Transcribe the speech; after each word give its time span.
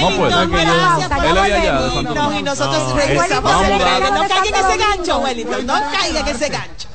No 0.00 0.16
puede. 0.16 0.42
Él 0.42 1.36
es 1.36 1.52
allá 1.52 1.82
de 1.82 1.90
Santo 1.90 2.32
Y 2.32 2.42
nosotros 2.42 2.94
regresamos. 2.94 3.52
No 3.52 4.28
caiga 4.28 4.60
en 4.60 4.64
ese 4.64 4.76
gancho, 4.76 5.18
Wellington. 5.18 5.66
No 5.66 5.74
caiga 5.92 6.20
en 6.20 6.28
ese 6.28 6.48
gancho. 6.48 6.88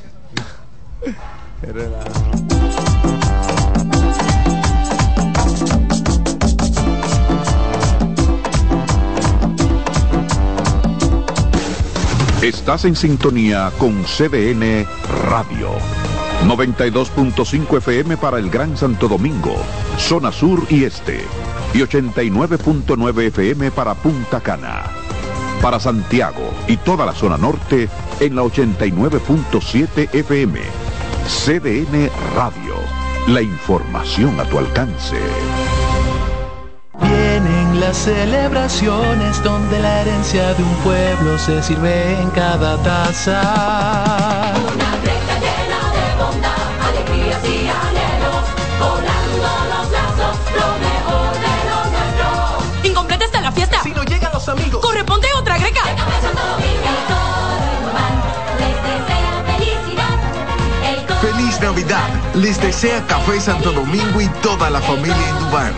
Estás 12.42 12.84
en 12.84 12.96
sintonía 12.96 13.72
con 13.78 14.04
CDN 14.04 14.86
Radio. 15.30 15.70
92.5 16.46 17.78
FM 17.78 18.18
para 18.18 18.38
el 18.38 18.50
Gran 18.50 18.76
Santo 18.76 19.08
Domingo, 19.08 19.56
zona 19.98 20.30
sur 20.32 20.66
y 20.70 20.84
este. 20.84 21.26
Y 21.74 21.80
89.9 21.80 23.28
FM 23.28 23.72
para 23.72 23.96
Punta 23.96 24.40
Cana. 24.40 24.84
Para 25.62 25.80
Santiago 25.80 26.54
y 26.68 26.78
toda 26.78 27.06
la 27.06 27.14
zona 27.14 27.38
norte 27.38 27.90
en 28.20 28.36
la 28.36 28.44
89.7 28.44 30.14
FM. 30.14 30.60
CDN 31.26 32.10
Radio. 32.36 32.76
La 33.28 33.42
información 33.42 34.40
a 34.40 34.44
tu 34.44 34.60
alcance. 34.60 35.18
Vienen 37.02 37.80
las 37.80 37.98
celebraciones 37.98 39.42
donde 39.44 39.80
la 39.80 40.02
herencia 40.02 40.54
de 40.54 40.64
un 40.64 40.76
pueblo 40.84 41.40
se 41.40 41.64
sirve 41.64 42.20
en 42.22 42.30
cada 42.32 42.78
taza. 42.84 44.54
Una 44.76 44.92
fiesta 45.02 45.40
llena 45.40 45.82
de 45.94 46.24
bondad, 46.24 46.88
alegrías 46.88 47.44
y 47.46 47.68
anhelos, 47.68 48.46
los 54.46 54.50
amigos, 54.50 54.82
corresponde 54.82 55.28
otra 55.38 55.58
greca. 55.58 55.82
El 55.90 55.96
Café 55.96 56.22
Santo 56.22 56.42
Domingo 56.48 56.84
y 56.84 57.08
todo 57.08 57.56
Indubán 57.80 58.14
les 58.60 58.76
desea 58.84 59.44
felicidad. 59.58 60.18
El 60.84 61.06
coro 61.06 61.20
Feliz 61.22 61.62
Navidad. 61.62 62.10
Les 62.36 62.62
desea 62.62 63.06
Café 63.08 63.40
Santo 63.40 63.72
Domingo 63.72 64.22
y 64.22 64.28
toda 64.42 64.70
la 64.70 64.82
familia 64.82 65.30
Indubán. 65.30 65.74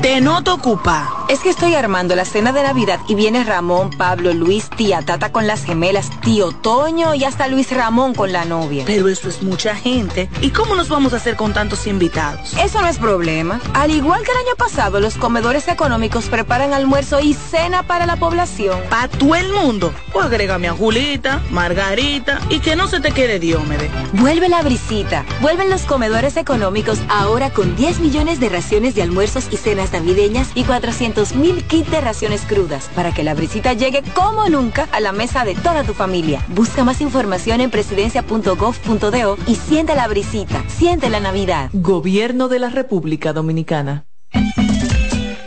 Te 0.00 0.20
noto 0.20 0.54
ocupa. 0.54 1.19
Es 1.30 1.38
que 1.38 1.48
estoy 1.48 1.76
armando 1.76 2.16
la 2.16 2.24
cena 2.24 2.50
de 2.50 2.64
Navidad 2.64 2.98
y 3.06 3.14
viene 3.14 3.44
Ramón, 3.44 3.90
Pablo, 3.90 4.34
Luis, 4.34 4.68
tía 4.68 5.00
Tata 5.02 5.30
con 5.30 5.46
las 5.46 5.64
gemelas, 5.64 6.10
tío 6.22 6.50
Toño 6.50 7.14
y 7.14 7.22
hasta 7.22 7.46
Luis 7.46 7.70
Ramón 7.70 8.14
con 8.14 8.32
la 8.32 8.44
novia. 8.44 8.82
Pero 8.84 9.08
eso 9.08 9.28
es 9.28 9.40
mucha 9.40 9.76
gente. 9.76 10.28
¿Y 10.40 10.50
cómo 10.50 10.74
nos 10.74 10.88
vamos 10.88 11.12
a 11.12 11.18
hacer 11.18 11.36
con 11.36 11.52
tantos 11.52 11.86
invitados? 11.86 12.52
Eso 12.54 12.80
no 12.80 12.88
es 12.88 12.98
problema. 12.98 13.60
Al 13.74 13.92
igual 13.92 14.24
que 14.24 14.32
el 14.32 14.38
año 14.38 14.56
pasado, 14.58 14.98
los 14.98 15.14
comedores 15.18 15.68
económicos 15.68 16.24
preparan 16.24 16.74
almuerzo 16.74 17.20
y 17.20 17.34
cena 17.34 17.84
para 17.84 18.06
la 18.06 18.16
población. 18.16 18.80
¿Para 18.90 19.06
todo 19.06 19.36
el 19.36 19.52
mundo? 19.52 19.94
O 20.12 20.20
agrégame 20.20 20.66
a 20.66 20.72
Julita, 20.72 21.40
Margarita 21.52 22.40
y 22.48 22.58
que 22.58 22.74
no 22.74 22.88
se 22.88 22.98
te 22.98 23.12
quede 23.12 23.38
Diómede. 23.38 23.88
Vuelve 24.14 24.48
la 24.48 24.62
brisita. 24.62 25.24
Vuelven 25.40 25.70
los 25.70 25.82
comedores 25.82 26.36
económicos 26.36 26.98
ahora 27.08 27.50
con 27.50 27.76
10 27.76 28.00
millones 28.00 28.40
de 28.40 28.48
raciones 28.48 28.96
de 28.96 29.02
almuerzos 29.02 29.46
y 29.52 29.58
cenas 29.58 29.92
navideñas 29.92 30.48
y 30.56 30.64
400 30.64 31.19
mil 31.34 31.62
kits 31.64 31.90
de 31.90 32.00
raciones 32.00 32.42
crudas 32.42 32.88
para 32.94 33.12
que 33.12 33.22
la 33.22 33.34
brisita 33.34 33.74
llegue 33.74 34.02
como 34.14 34.48
nunca 34.48 34.88
a 34.90 35.00
la 35.00 35.12
mesa 35.12 35.44
de 35.44 35.54
toda 35.54 35.84
tu 35.84 35.92
familia. 35.92 36.42
Busca 36.48 36.82
más 36.82 37.00
información 37.00 37.60
en 37.60 37.70
presidencia.gov.do 37.70 39.36
y 39.46 39.54
siente 39.56 39.94
la 39.94 40.08
brisita. 40.08 40.64
Siente 40.68 41.10
la 41.10 41.20
Navidad. 41.20 41.68
Gobierno 41.72 42.48
de 42.48 42.58
la 42.58 42.70
República 42.70 43.32
Dominicana. 43.32 44.06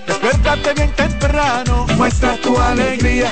Despiértate 0.05 0.73
bien 0.75 0.91
temprano, 0.95 1.87
muestra 1.97 2.37
tu 2.37 2.57
alegría. 2.57 3.31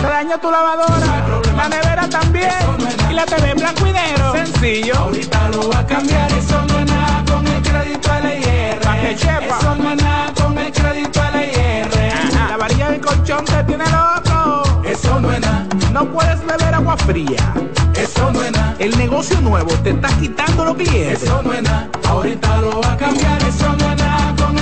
Se 0.00 0.08
dañó 0.08 0.38
tu 0.38 0.50
lavadora, 0.50 1.24
la 1.56 1.68
nevera 1.68 2.08
también, 2.08 2.50
y 3.10 3.14
la 3.14 3.24
TV 3.24 3.54
blanco 3.54 3.86
y 3.86 3.92
negro. 3.92 4.32
Sencillo. 4.32 4.94
Ahorita 4.98 5.48
lo 5.50 5.70
va 5.70 5.78
a 5.80 5.86
cambiar, 5.86 6.32
eso 6.32 6.64
no 6.66 6.78
es 6.80 6.86
nada 6.86 7.24
con 7.30 7.46
el 7.46 7.62
crédito 7.62 8.08
LIR. 8.22 8.78
Pa' 8.80 8.94
que. 8.96 9.10
Eso 9.12 9.74
no 9.76 9.90
es 9.92 10.02
nada 10.02 10.32
con 10.34 10.58
el 10.58 10.72
crédito 10.72 11.20
LIR. 11.34 11.88
La 12.48 12.56
varilla 12.56 12.90
del 12.90 13.00
colchón 13.00 13.44
te 13.44 13.62
tiene 13.64 13.84
loco. 13.90 14.82
Eso 14.84 15.20
no 15.20 15.32
es 15.32 15.40
nada, 15.40 15.66
No 15.92 16.04
puedes 16.06 16.44
beber 16.44 16.74
agua 16.74 16.96
fría. 16.96 17.52
eso 17.94 18.30
no 18.32 18.42
es 18.42 18.52
nada, 18.52 18.74
El 18.78 18.96
negocio 18.98 19.40
nuevo 19.40 19.70
te 19.84 19.90
está 19.90 20.08
quitando 20.18 20.64
los 20.64 20.74
clientes. 20.76 21.22
eso 21.22 21.42
no 21.42 21.52
es 21.52 21.62
nada. 21.62 21.88
Ahorita 22.08 22.56
lo 22.58 22.80
va 22.80 22.92
a 22.92 22.96
cambiar, 22.96 23.42
eso 23.42 23.68
no 23.78 23.92
es 23.92 23.96
nada 23.98 24.34
con 24.36 24.58
el. 24.58 24.61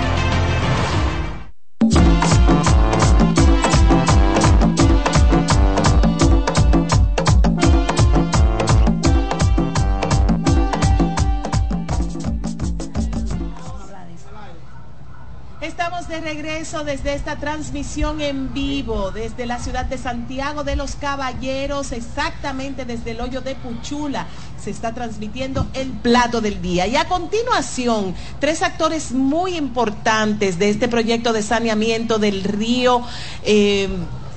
Regreso 16.41 16.83
desde 16.83 17.13
esta 17.13 17.35
transmisión 17.35 18.19
en 18.19 18.51
vivo, 18.51 19.11
desde 19.11 19.45
la 19.45 19.59
ciudad 19.59 19.85
de 19.85 19.99
Santiago 19.99 20.63
de 20.63 20.75
los 20.75 20.95
Caballeros, 20.95 21.91
exactamente 21.91 22.83
desde 22.83 23.11
el 23.11 23.21
hoyo 23.21 23.41
de 23.41 23.53
Puchula. 23.53 24.25
Se 24.59 24.71
está 24.71 24.91
transmitiendo 24.93 25.67
el 25.73 25.91
plato 25.91 26.41
del 26.41 26.59
día. 26.59 26.87
Y 26.87 26.95
a 26.95 27.05
continuación, 27.05 28.15
tres 28.39 28.63
actores 28.63 29.11
muy 29.11 29.55
importantes 29.55 30.57
de 30.57 30.69
este 30.69 30.87
proyecto 30.87 31.31
de 31.31 31.43
saneamiento 31.43 32.17
del 32.17 32.43
río. 32.43 33.01
eh, 33.43 33.87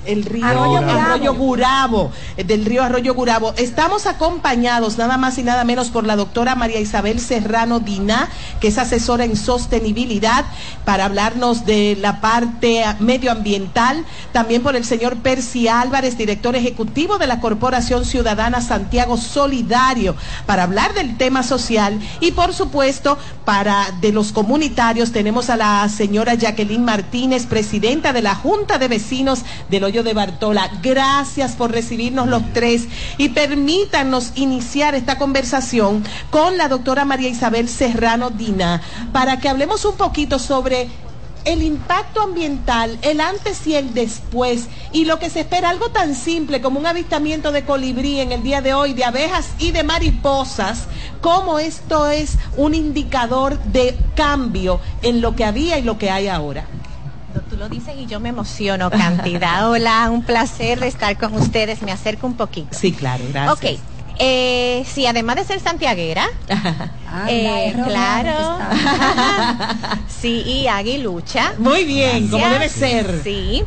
el 0.05 0.23
río 0.23 0.45
Arroyo 0.45 0.77
Arroyo, 0.77 1.33
Gurabo. 1.33 2.11
Del 2.37 2.65
río 2.65 2.83
Arroyo 2.83 3.13
Gurabo. 3.13 3.53
Estamos 3.57 4.05
acompañados 4.05 4.97
nada 4.97 5.17
más 5.17 5.37
y 5.37 5.43
nada 5.43 5.63
menos 5.63 5.89
por 5.89 6.05
la 6.05 6.15
doctora 6.15 6.55
María 6.55 6.79
Isabel 6.79 7.19
Serrano 7.19 7.79
Diná, 7.79 8.29
que 8.59 8.67
es 8.67 8.77
asesora 8.77 9.25
en 9.25 9.35
sostenibilidad, 9.35 10.45
para 10.83 11.05
hablarnos 11.05 11.65
de 11.65 11.97
la 11.99 12.21
parte 12.21 12.83
medioambiental. 12.99 14.05
También 14.31 14.63
por 14.63 14.75
el 14.75 14.85
señor 14.85 15.17
Percy 15.17 15.67
Álvarez, 15.67 16.17
director 16.17 16.55
ejecutivo 16.55 17.17
de 17.17 17.27
la 17.27 17.39
Corporación 17.39 18.05
Ciudadana 18.05 18.61
Santiago 18.61 19.17
Solidario, 19.17 20.15
para 20.45 20.63
hablar 20.63 20.93
del 20.93 21.17
tema 21.17 21.43
social. 21.43 21.99
Y 22.19 22.31
por 22.31 22.53
supuesto, 22.53 23.17
para 23.45 23.91
de 24.01 24.11
los 24.11 24.31
comunitarios 24.31 25.11
tenemos 25.11 25.49
a 25.49 25.57
la 25.57 25.87
señora 25.89 26.33
Jacqueline 26.35 26.83
Martínez, 26.83 27.45
presidenta 27.45 28.13
de 28.13 28.21
la 28.21 28.35
Junta 28.35 28.77
de 28.77 28.87
Vecinos 28.87 29.41
del 29.69 29.83
De 30.03 30.13
Bartola. 30.13 30.69
Gracias 30.81 31.53
por 31.53 31.71
recibirnos 31.71 32.27
los 32.27 32.41
tres 32.53 32.87
y 33.17 33.29
permítanos 33.29 34.31
iniciar 34.35 34.95
esta 34.95 35.17
conversación 35.17 36.03
con 36.29 36.57
la 36.57 36.67
doctora 36.67 37.05
María 37.05 37.29
Isabel 37.29 37.69
Serrano 37.69 38.29
Dina 38.29 38.81
para 39.13 39.39
que 39.39 39.49
hablemos 39.49 39.85
un 39.85 39.95
poquito 39.95 40.39
sobre 40.39 40.89
el 41.45 41.61
impacto 41.61 42.21
ambiental, 42.21 42.97
el 43.03 43.21
antes 43.21 43.65
y 43.67 43.75
el 43.75 43.93
después, 43.93 44.65
y 44.91 45.05
lo 45.05 45.19
que 45.19 45.29
se 45.29 45.41
espera, 45.41 45.69
algo 45.69 45.89
tan 45.89 46.15
simple 46.15 46.59
como 46.59 46.79
un 46.79 46.87
avistamiento 46.87 47.51
de 47.51 47.63
colibrí 47.63 48.19
en 48.19 48.31
el 48.31 48.41
día 48.41 48.61
de 48.61 48.73
hoy, 48.73 48.93
de 48.93 49.05
abejas 49.05 49.49
y 49.59 49.71
de 49.71 49.83
mariposas, 49.83 50.87
como 51.21 51.59
esto 51.59 52.07
es 52.07 52.37
un 52.57 52.73
indicador 52.73 53.59
de 53.65 53.95
cambio 54.15 54.79
en 55.03 55.21
lo 55.21 55.35
que 55.35 55.45
había 55.45 55.77
y 55.77 55.83
lo 55.83 55.99
que 55.99 56.09
hay 56.09 56.27
ahora. 56.27 56.65
Lo 57.65 57.69
dices 57.69 57.95
y 57.97 58.05
yo 58.05 58.19
me 58.19 58.29
emociono, 58.29 58.91
cantidad. 58.91 59.67
Hola, 59.71 60.11
un 60.11 60.23
placer 60.23 60.83
estar 60.83 61.17
con 61.17 61.33
ustedes. 61.33 61.81
Me 61.81 61.91
acerco 61.91 62.27
un 62.27 62.37
poquito. 62.37 62.77
Sí, 62.77 62.91
claro, 62.91 63.23
gracias. 63.27 63.79
Ok. 63.79 63.81
Eh, 64.19 64.85
sí, 64.87 65.07
además 65.07 65.37
de 65.37 65.45
ser 65.45 65.59
santiaguera, 65.59 66.27
eh, 67.27 67.75
claro, 67.83 68.59
sí, 70.07 70.43
y 70.45 70.67
aguilucha. 70.67 71.53
Muy 71.57 71.85
bien, 71.85 72.27
como 72.27 72.47
debe 72.47 72.69
ser. 72.69 73.21
Sí. 73.23 73.63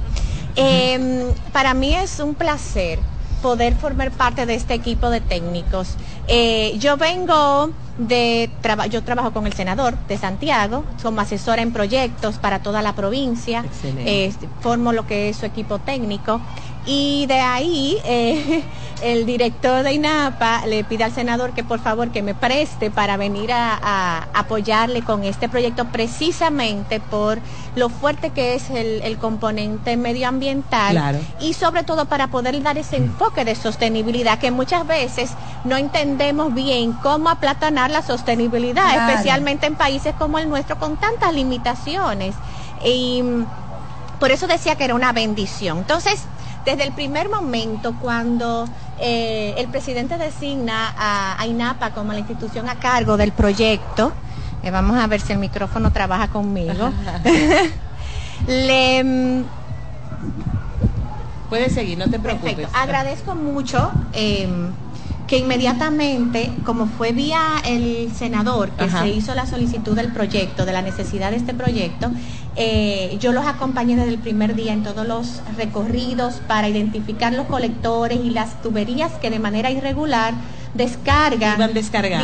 Eh, 0.54 1.32
para 1.52 1.74
mí 1.74 1.92
es 1.92 2.20
un 2.20 2.36
placer 2.36 3.00
poder 3.42 3.74
formar 3.74 4.10
parte 4.10 4.46
de 4.46 4.54
este 4.54 4.74
equipo 4.74 5.10
de 5.10 5.20
técnicos. 5.20 5.88
Eh, 6.26 6.76
yo 6.78 6.96
vengo 6.96 7.70
de 7.96 8.48
traba- 8.62 8.86
yo 8.86 9.02
trabajo 9.02 9.32
con 9.32 9.46
el 9.46 9.52
senador 9.54 9.96
de 10.08 10.16
Santiago, 10.18 10.84
como 11.02 11.20
asesora 11.20 11.62
en 11.62 11.72
proyectos 11.72 12.36
para 12.38 12.60
toda 12.60 12.80
la 12.82 12.92
provincia. 12.94 13.64
Eh, 14.06 14.32
formo 14.60 14.92
lo 14.92 15.06
que 15.06 15.30
es 15.30 15.36
su 15.36 15.46
equipo 15.46 15.78
técnico 15.78 16.40
y 16.84 17.26
de 17.26 17.40
ahí 17.40 17.98
eh, 18.04 18.64
el 19.02 19.26
director 19.26 19.82
de 19.84 19.92
INAPA 19.92 20.66
le 20.66 20.84
pide 20.84 21.04
al 21.04 21.12
senador 21.12 21.52
que 21.52 21.62
por 21.64 21.80
favor 21.80 22.10
que 22.10 22.22
me 22.22 22.34
preste 22.34 22.90
para 22.90 23.16
venir 23.16 23.52
a, 23.52 23.78
a 23.80 24.28
apoyarle 24.32 25.02
con 25.02 25.22
este 25.24 25.48
proyecto 25.48 25.84
precisamente 25.86 26.98
por 27.00 27.38
lo 27.74 27.88
fuerte 27.90 28.30
que 28.30 28.54
es 28.54 28.70
el, 28.70 29.02
el 29.02 29.18
componente 29.18 29.96
medioambiental 29.96 30.92
Claro. 30.92 31.18
y 31.40 31.52
sobre 31.54 31.84
todo 31.84 32.06
para 32.06 32.28
poder 32.28 32.60
dar 32.62 32.78
ese 32.78 32.96
enfoque 32.96 33.44
de 33.44 33.54
sostenibilidad 33.54 34.38
que 34.38 34.50
muchas 34.50 34.86
veces 34.86 35.30
no 35.64 35.76
entendemos 35.76 36.54
bien 36.54 36.92
cómo 36.94 37.28
aplatanar 37.28 37.90
la 37.90 38.02
sostenibilidad, 38.02 38.92
Claro. 38.94 39.10
especialmente 39.12 39.66
en 39.66 39.74
países 39.76 40.14
como 40.18 40.38
el 40.38 40.48
nuestro 40.48 40.78
con 40.78 40.96
tantas 40.96 41.32
limitaciones. 41.34 42.34
Y 42.84 43.22
mm, 43.22 43.44
por 44.18 44.30
eso 44.30 44.46
decía 44.46 44.76
que 44.76 44.84
era 44.84 44.94
una 44.94 45.12
bendición. 45.12 45.78
Entonces, 45.78 46.20
desde 46.64 46.84
el 46.84 46.92
primer 46.92 47.28
momento, 47.28 47.94
cuando 48.00 48.68
eh, 49.00 49.54
el 49.56 49.68
presidente 49.68 50.18
designa 50.18 50.94
a, 50.96 51.40
a 51.40 51.46
INAPA 51.46 51.90
como 51.90 52.12
la 52.12 52.18
institución 52.18 52.68
a 52.68 52.74
cargo 52.76 53.16
del 53.16 53.32
proyecto, 53.32 54.12
eh, 54.62 54.70
vamos 54.70 54.96
a 54.98 55.06
ver 55.06 55.20
si 55.20 55.32
el 55.32 55.38
micrófono 55.38 55.92
trabaja 55.92 56.28
conmigo, 56.28 56.90
le, 58.46 59.04
mm, 59.04 59.44
Puedes 61.48 61.72
seguir, 61.72 61.96
no 61.96 62.08
te 62.10 62.18
preocupes. 62.18 62.54
Perfecto. 62.54 62.78
Agradezco 62.78 63.34
mucho 63.34 63.90
eh, 64.12 64.48
que 65.26 65.38
inmediatamente, 65.38 66.52
como 66.64 66.86
fue 66.86 67.12
vía 67.12 67.40
el 67.64 68.12
senador 68.14 68.70
que 68.70 68.84
Ajá. 68.84 69.02
se 69.02 69.08
hizo 69.08 69.34
la 69.34 69.46
solicitud 69.46 69.96
del 69.96 70.12
proyecto, 70.12 70.66
de 70.66 70.72
la 70.72 70.82
necesidad 70.82 71.30
de 71.30 71.36
este 71.36 71.54
proyecto, 71.54 72.10
eh, 72.60 73.16
yo 73.20 73.32
los 73.32 73.46
acompañé 73.46 73.94
desde 73.94 74.10
el 74.10 74.18
primer 74.18 74.56
día 74.56 74.72
en 74.72 74.82
todos 74.82 75.06
los 75.06 75.40
recorridos 75.56 76.42
para 76.48 76.68
identificar 76.68 77.32
los 77.32 77.46
colectores 77.46 78.18
y 78.22 78.30
las 78.30 78.60
tuberías 78.62 79.12
que 79.12 79.30
de 79.30 79.38
manera 79.38 79.70
irregular 79.70 80.34
descargan 80.74 81.72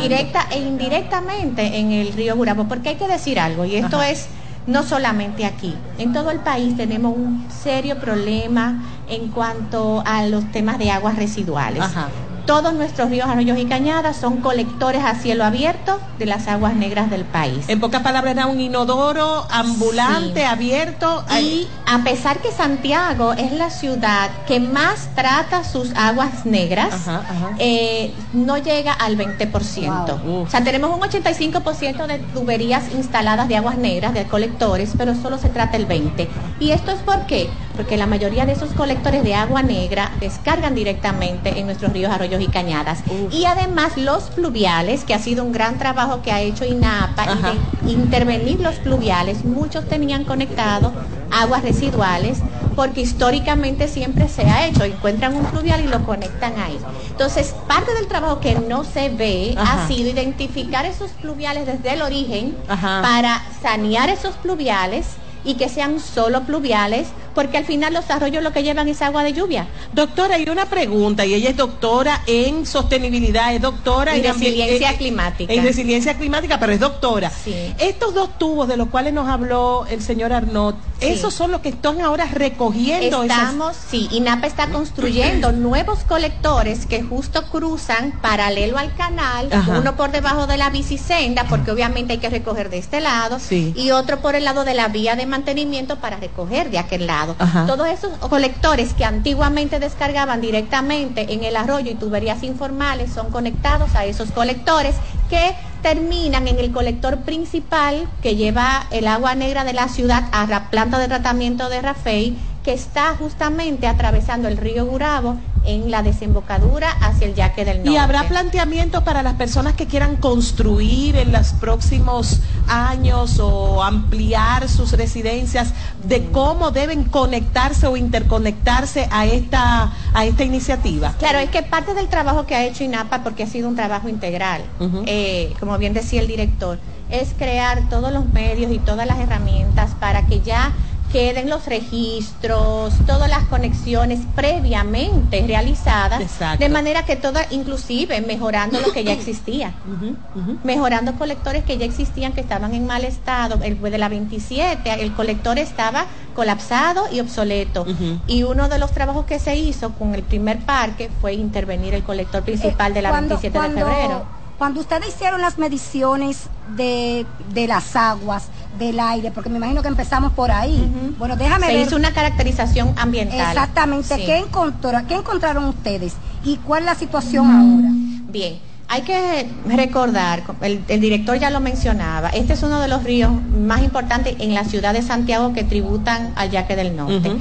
directa 0.01 0.45
e 0.51 0.59
indirectamente 0.59 1.77
en 1.77 1.93
el 1.93 2.11
río 2.11 2.35
Gurabo, 2.35 2.67
porque 2.67 2.89
hay 2.89 2.95
que 2.95 3.07
decir 3.07 3.39
algo, 3.39 3.63
y 3.63 3.77
esto 3.77 3.95
Ajá. 3.95 4.09
es 4.11 4.27
no 4.67 4.83
solamente 4.83 5.45
aquí, 5.45 5.73
en 5.99 6.11
todo 6.11 6.31
el 6.31 6.39
país 6.39 6.75
tenemos 6.75 7.15
un 7.15 7.47
serio 7.63 7.97
problema 7.99 8.83
en 9.07 9.29
cuanto 9.29 10.03
a 10.05 10.25
los 10.27 10.51
temas 10.51 10.77
de 10.79 10.91
aguas 10.91 11.15
residuales. 11.15 11.81
Ajá. 11.81 12.09
Todos 12.45 12.73
nuestros 12.75 13.09
ríos, 13.09 13.27
arroyos 13.27 13.57
y 13.57 13.65
cañadas 13.65 14.17
son 14.17 14.37
colectores 14.41 15.03
a 15.03 15.15
cielo 15.15 15.43
abierto 15.45 15.99
de 16.19 16.27
las 16.27 16.47
aguas 16.47 16.75
negras 16.75 17.09
del 17.09 17.25
país. 17.25 17.65
En 17.69 17.79
pocas 17.79 18.03
palabras, 18.03 18.33
era 18.35 18.45
un 18.45 18.59
inodoro 18.59 19.47
ambulante, 19.49 20.41
Sí. 20.41 20.45
abierto. 20.45 21.25
Y 21.41 21.67
a 21.87 22.03
pesar 22.03 22.39
que 22.39 22.51
Santiago 22.51 23.33
es 23.33 23.51
la 23.51 23.71
ciudad 23.71 24.29
que 24.47 24.59
más 24.59 25.09
trata 25.15 25.63
sus 25.63 25.95
aguas 25.95 26.45
negras, 26.45 26.93
Ajá, 26.93 27.17
ajá. 27.27 27.55
eh, 27.57 28.13
no 28.33 28.57
llega 28.57 28.93
al 28.93 29.17
20%. 29.17 30.17
Wow. 30.23 30.43
O 30.43 30.49
sea, 30.49 30.63
tenemos 30.63 30.91
un 30.95 31.01
85% 31.01 32.05
de 32.05 32.19
tuberías 32.19 32.91
instaladas 32.93 33.47
de 33.47 33.57
aguas 33.57 33.77
negras, 33.77 34.13
de 34.13 34.25
colectores, 34.25 34.91
pero 34.95 35.15
solo 35.15 35.39
se 35.39 35.49
trata 35.49 35.77
el 35.77 35.87
20%. 35.87 36.27
¿Y 36.59 36.71
esto 36.71 36.91
es 36.91 36.99
por 36.99 37.25
qué? 37.25 37.49
Porque 37.75 37.97
la 37.97 38.07
mayoría 38.07 38.45
de 38.45 38.53
esos 38.53 38.71
colectores 38.71 39.23
de 39.23 39.35
agua 39.35 39.61
negra 39.61 40.11
descargan 40.19 40.75
directamente 40.75 41.59
en 41.59 41.65
nuestros 41.65 41.91
ríos, 41.91 42.11
arroyos 42.11 42.41
y 42.41 42.47
cañadas. 42.47 42.99
Y 43.31 43.45
además 43.45 43.97
los 43.97 44.23
pluviales, 44.25 45.03
que 45.03 45.13
ha 45.13 45.19
sido 45.19 45.43
un 45.43 45.51
gran 45.51 45.77
trabajo 45.77 46.21
que 46.21 46.31
ha 46.31 46.41
hecho 46.41 46.65
INAPA, 46.65 47.25
y 47.33 47.41
de 47.87 47.91
intervenir 47.91 48.59
los 48.61 48.75
pluviales, 48.75 49.43
muchos 49.43 49.87
tenían 49.87 50.23
conectado 50.23 50.93
aguas 51.31 51.63
residuales 51.63 52.39
porque 52.75 53.01
históricamente 53.01 53.87
siempre 53.87 54.27
se 54.27 54.43
ha 54.43 54.67
hecho, 54.67 54.83
encuentran 54.83 55.35
un 55.35 55.45
pluvial 55.45 55.83
y 55.83 55.87
lo 55.87 56.05
conectan 56.05 56.59
ahí. 56.59 56.77
Entonces, 57.09 57.55
parte 57.67 57.93
del 57.93 58.07
trabajo 58.07 58.39
que 58.39 58.55
no 58.55 58.83
se 58.83 59.09
ve 59.09 59.55
Ajá. 59.57 59.85
ha 59.85 59.87
sido 59.87 60.09
identificar 60.09 60.85
esos 60.85 61.11
pluviales 61.11 61.65
desde 61.65 61.93
el 61.93 62.01
origen 62.01 62.57
Ajá. 62.67 63.01
para 63.01 63.41
sanear 63.61 64.09
esos 64.09 64.35
pluviales 64.35 65.07
y 65.45 65.55
que 65.55 65.69
sean 65.69 65.99
solo 65.99 66.43
pluviales, 66.43 67.07
porque 67.35 67.57
al 67.57 67.65
final 67.65 67.93
los 67.93 68.09
arroyos 68.09 68.41
lo 68.41 68.51
que 68.53 68.63
llevan 68.63 68.87
es 68.87 69.01
agua 69.01 69.23
de 69.23 69.33
lluvia. 69.33 69.67
Doctora, 69.93 70.35
hay 70.35 70.49
una 70.49 70.65
pregunta, 70.65 71.25
y 71.25 71.33
ella 71.35 71.49
es 71.51 71.57
doctora 71.57 72.21
en 72.25 72.65
sostenibilidad, 72.65 73.53
es 73.53 73.61
doctora 73.61 74.15
Y 74.17 74.21
en 74.25 74.33
resiliencia 74.33 74.91
eh, 74.91 74.97
climática. 74.97 75.53
En 75.53 75.63
resiliencia 75.63 76.15
climática, 76.17 76.59
pero 76.59 76.71
es 76.71 76.79
doctora. 76.79 77.29
Sí. 77.29 77.73
Estos 77.77 78.13
dos 78.13 78.37
tubos 78.39 78.67
de 78.67 78.77
los 78.77 78.87
cuales 78.87 79.13
nos 79.13 79.27
habló 79.27 79.85
el 79.89 80.01
señor 80.01 80.33
Arnott, 80.33 80.77
Sí. 80.99 81.07
esos 81.07 81.33
son 81.33 81.51
los 81.51 81.59
que 81.59 81.69
están 81.69 81.99
ahora 81.99 82.25
recogiendo 82.25 83.23
esas- 83.23 83.37
Estamos, 83.37 83.75
sí, 83.89 84.07
INAPA 84.11 84.47
está 84.47 84.67
construyendo 84.69 85.51
nuevos 85.51 85.99
colectores 86.07 86.85
que 86.85 87.03
justo 87.03 87.43
cruzan 87.51 88.13
paralelo 88.21 88.77
al 88.77 88.95
canal, 88.95 89.49
Ajá. 89.51 89.79
uno 89.79 89.97
por 89.97 90.11
debajo 90.11 90.47
de 90.47 90.55
la 90.57 90.69
bicisenda, 90.69 91.45
porque 91.49 91.71
obviamente 91.71 92.13
hay 92.13 92.19
que 92.19 92.29
recoger 92.29 92.69
de 92.69 92.77
este 92.77 93.01
lado, 93.01 93.39
Sí. 93.39 93.73
y 93.75 93.91
otro 93.91 94.21
por 94.21 94.35
el 94.35 94.45
lado 94.45 94.63
de 94.63 94.73
la 94.73 94.87
vía 94.87 95.15
de 95.17 95.25
mantenimiento 95.25 95.97
para 95.97 96.15
recoger 96.17 96.69
de 96.71 96.77
aquel 96.77 97.07
lado. 97.07 97.24
Ajá. 97.39 97.65
Todos 97.65 97.87
esos 97.87 98.17
colectores 98.17 98.93
que 98.93 99.05
antiguamente 99.05 99.79
descargaban 99.79 100.41
directamente 100.41 101.33
en 101.33 101.43
el 101.43 101.55
arroyo 101.55 101.91
y 101.91 101.95
tuberías 101.95 102.43
informales 102.43 103.11
son 103.11 103.31
conectados 103.31 103.95
a 103.95 104.05
esos 104.05 104.31
colectores 104.31 104.95
que 105.29 105.55
terminan 105.81 106.47
en 106.47 106.59
el 106.59 106.71
colector 106.71 107.21
principal 107.21 108.07
que 108.21 108.35
lleva 108.35 108.87
el 108.91 109.07
agua 109.07 109.35
negra 109.35 109.63
de 109.63 109.73
la 109.73 109.87
ciudad 109.87 110.23
a 110.31 110.45
la 110.47 110.69
planta 110.69 110.97
de 110.97 111.07
tratamiento 111.07 111.69
de 111.69 111.81
Rafey, 111.81 112.37
que 112.65 112.73
está 112.73 113.15
justamente 113.15 113.85
atravesando 113.85 114.47
el 114.47 114.57
río 114.57 114.87
Gurabo 114.87 115.37
en 115.65 115.91
la 115.91 116.01
desembocadura 116.01 116.89
hacia 116.99 117.27
el 117.27 117.35
Yaque 117.35 117.63
del 117.63 117.77
Norte. 117.77 117.91
¿Y 117.91 117.97
habrá 117.97 118.23
planteamiento 118.23 119.03
para 119.03 119.21
las 119.21 119.35
personas 119.35 119.73
que 119.73 119.85
quieran 119.85 120.15
construir 120.15 121.15
en 121.15 121.31
los 121.31 121.53
próximos 121.53 122.41
años 122.67 123.37
o 123.39 123.83
ampliar 123.83 124.67
sus 124.67 124.93
residencias 124.93 125.73
de 126.03 126.25
cómo 126.31 126.71
deben 126.71 127.03
conectarse 127.03 127.85
o 127.85 127.97
interconectarse 127.97 129.07
a 129.11 129.27
esta, 129.27 129.93
a 130.15 130.25
esta 130.25 130.43
iniciativa? 130.43 131.13
Claro, 131.19 131.37
es 131.37 131.51
que 131.51 131.61
parte 131.61 131.93
del 131.93 132.07
trabajo 132.07 132.47
que 132.47 132.55
ha 132.55 132.65
hecho 132.65 132.83
INAPA, 132.83 133.23
porque 133.23 133.43
ha 133.43 133.47
sido 133.47 133.69
un 133.69 133.75
trabajo 133.75 134.09
integral, 134.09 134.63
eh, 135.05 135.53
como 135.59 135.77
bien 135.77 135.93
decía 135.93 136.19
el 136.19 136.27
director, 136.27 136.79
es 137.11 137.35
crear 137.37 137.87
todos 137.89 138.11
los 138.11 138.25
medios 138.33 138.71
y 138.71 138.79
todas 138.79 139.05
las 139.05 139.19
herramientas 139.19 139.91
para 139.99 140.25
que 140.25 140.41
ya 140.41 140.73
queden 141.11 141.49
los 141.49 141.65
registros, 141.65 142.93
todas 143.07 143.29
las 143.29 143.43
conexiones 143.45 144.19
previamente 144.35 145.43
realizadas, 145.47 146.21
Exacto. 146.21 146.63
de 146.63 146.69
manera 146.69 147.03
que 147.05 147.15
toda, 147.15 147.45
inclusive 147.51 148.21
mejorando 148.21 148.79
lo 148.81 148.91
que 148.91 149.03
ya 149.03 149.13
existía, 149.13 149.73
mejorando 150.63 151.13
colectores 151.15 151.63
que 151.63 151.77
ya 151.77 151.85
existían, 151.85 152.33
que 152.33 152.41
estaban 152.41 152.73
en 152.73 152.85
mal 152.85 153.05
estado. 153.05 153.59
El 153.63 153.79
de 153.81 153.97
la 153.97 154.09
27, 154.09 155.01
el 155.03 155.13
colector 155.13 155.57
estaba 155.59 156.05
colapsado 156.35 157.05
y 157.11 157.19
obsoleto. 157.19 157.85
Y 158.27 158.43
uno 158.43 158.67
de 158.67 158.79
los 158.79 158.91
trabajos 158.91 159.25
que 159.25 159.39
se 159.39 159.55
hizo 159.55 159.91
con 159.93 160.15
el 160.15 160.23
primer 160.23 160.59
parque 160.59 161.09
fue 161.21 161.33
intervenir 161.33 161.93
el 161.93 162.03
colector 162.03 162.43
principal 162.43 162.93
de 162.93 163.01
la 163.01 163.09
Cuando- 163.09 163.35
27 163.39 163.57
cuando- 163.57 163.85
de 163.85 163.91
febrero. 163.93 164.25
Cuando 164.57 164.79
ustedes 164.79 165.09
hicieron 165.09 165.41
las 165.41 165.57
mediciones 165.57 166.47
de, 166.75 167.25
de 167.53 167.67
las 167.67 167.95
aguas, 167.95 168.49
del 168.79 168.99
aire, 168.99 169.31
porque 169.31 169.49
me 169.49 169.57
imagino 169.57 169.81
que 169.81 169.87
empezamos 169.87 170.33
por 170.33 170.51
ahí. 170.51 170.89
Bueno, 171.17 171.35
déjame 171.35 171.67
Se 171.67 171.73
ver. 171.73 171.87
hizo 171.87 171.95
una 171.95 172.13
caracterización 172.13 172.93
ambiental. 172.97 173.39
Exactamente. 173.49 174.15
Sí. 174.15 174.25
¿Qué, 174.25 174.37
encontró, 174.37 174.91
¿Qué 175.07 175.15
encontraron 175.15 175.65
ustedes? 175.65 176.13
¿Y 176.43 176.57
cuál 176.57 176.81
es 176.81 176.85
la 176.85 176.95
situación 176.95 177.49
ahora? 177.49 177.89
Bien, 178.31 178.59
hay 178.87 179.01
que 179.01 179.49
recordar, 179.67 180.43
el, 180.61 180.83
el 180.87 181.01
director 181.01 181.37
ya 181.39 181.49
lo 181.49 181.59
mencionaba, 181.59 182.29
este 182.29 182.53
es 182.53 182.63
uno 182.63 182.79
de 182.79 182.87
los 182.87 183.03
ríos 183.03 183.31
más 183.57 183.81
importantes 183.81 184.35
en 184.39 184.53
la 184.53 184.63
ciudad 184.63 184.93
de 184.93 185.01
Santiago 185.01 185.53
que 185.53 185.63
tributan 185.63 186.33
al 186.35 186.51
Yaque 186.51 186.75
del 186.75 186.95
Norte. 186.95 187.31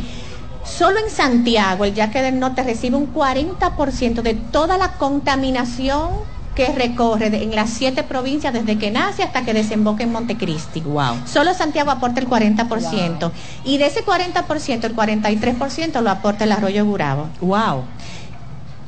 Solo 0.65 0.99
en 0.99 1.11
Santiago 1.11 1.85
el 1.85 1.95
Yaque 1.95 2.23
del 2.23 2.39
Norte 2.39 2.63
recibe 2.63 2.97
un 2.97 3.13
40% 3.13 4.23
de 4.23 4.35
toda 4.35 4.79
la 4.79 4.93
contaminación 4.93 6.11
que 6.55 6.69
recorre 6.69 7.31
de- 7.31 7.43
en 7.43 7.55
las 7.55 7.71
siete 7.71 8.03
provincias 8.03 8.53
desde 8.53 8.79
que 8.79 8.91
nace 8.91 9.23
hasta 9.23 9.45
que 9.45 9.53
desemboca 9.53 10.03
en 10.05 10.13
Montecristi. 10.13 10.81
Wow. 10.81 11.17
Solo 11.27 11.53
Santiago 11.55 11.91
aporta 11.91 12.21
el 12.21 12.29
40%. 12.29 13.33
Y 13.65 13.79
de 13.79 13.87
ese 13.87 14.05
40%, 14.05 14.87
el 14.87 14.95
43% 14.95 16.01
lo 16.01 16.11
aporta 16.11 16.45
el 16.45 16.53
arroyo 16.53 16.85
Gurabo. 16.85 17.29
Wow. 17.41 17.85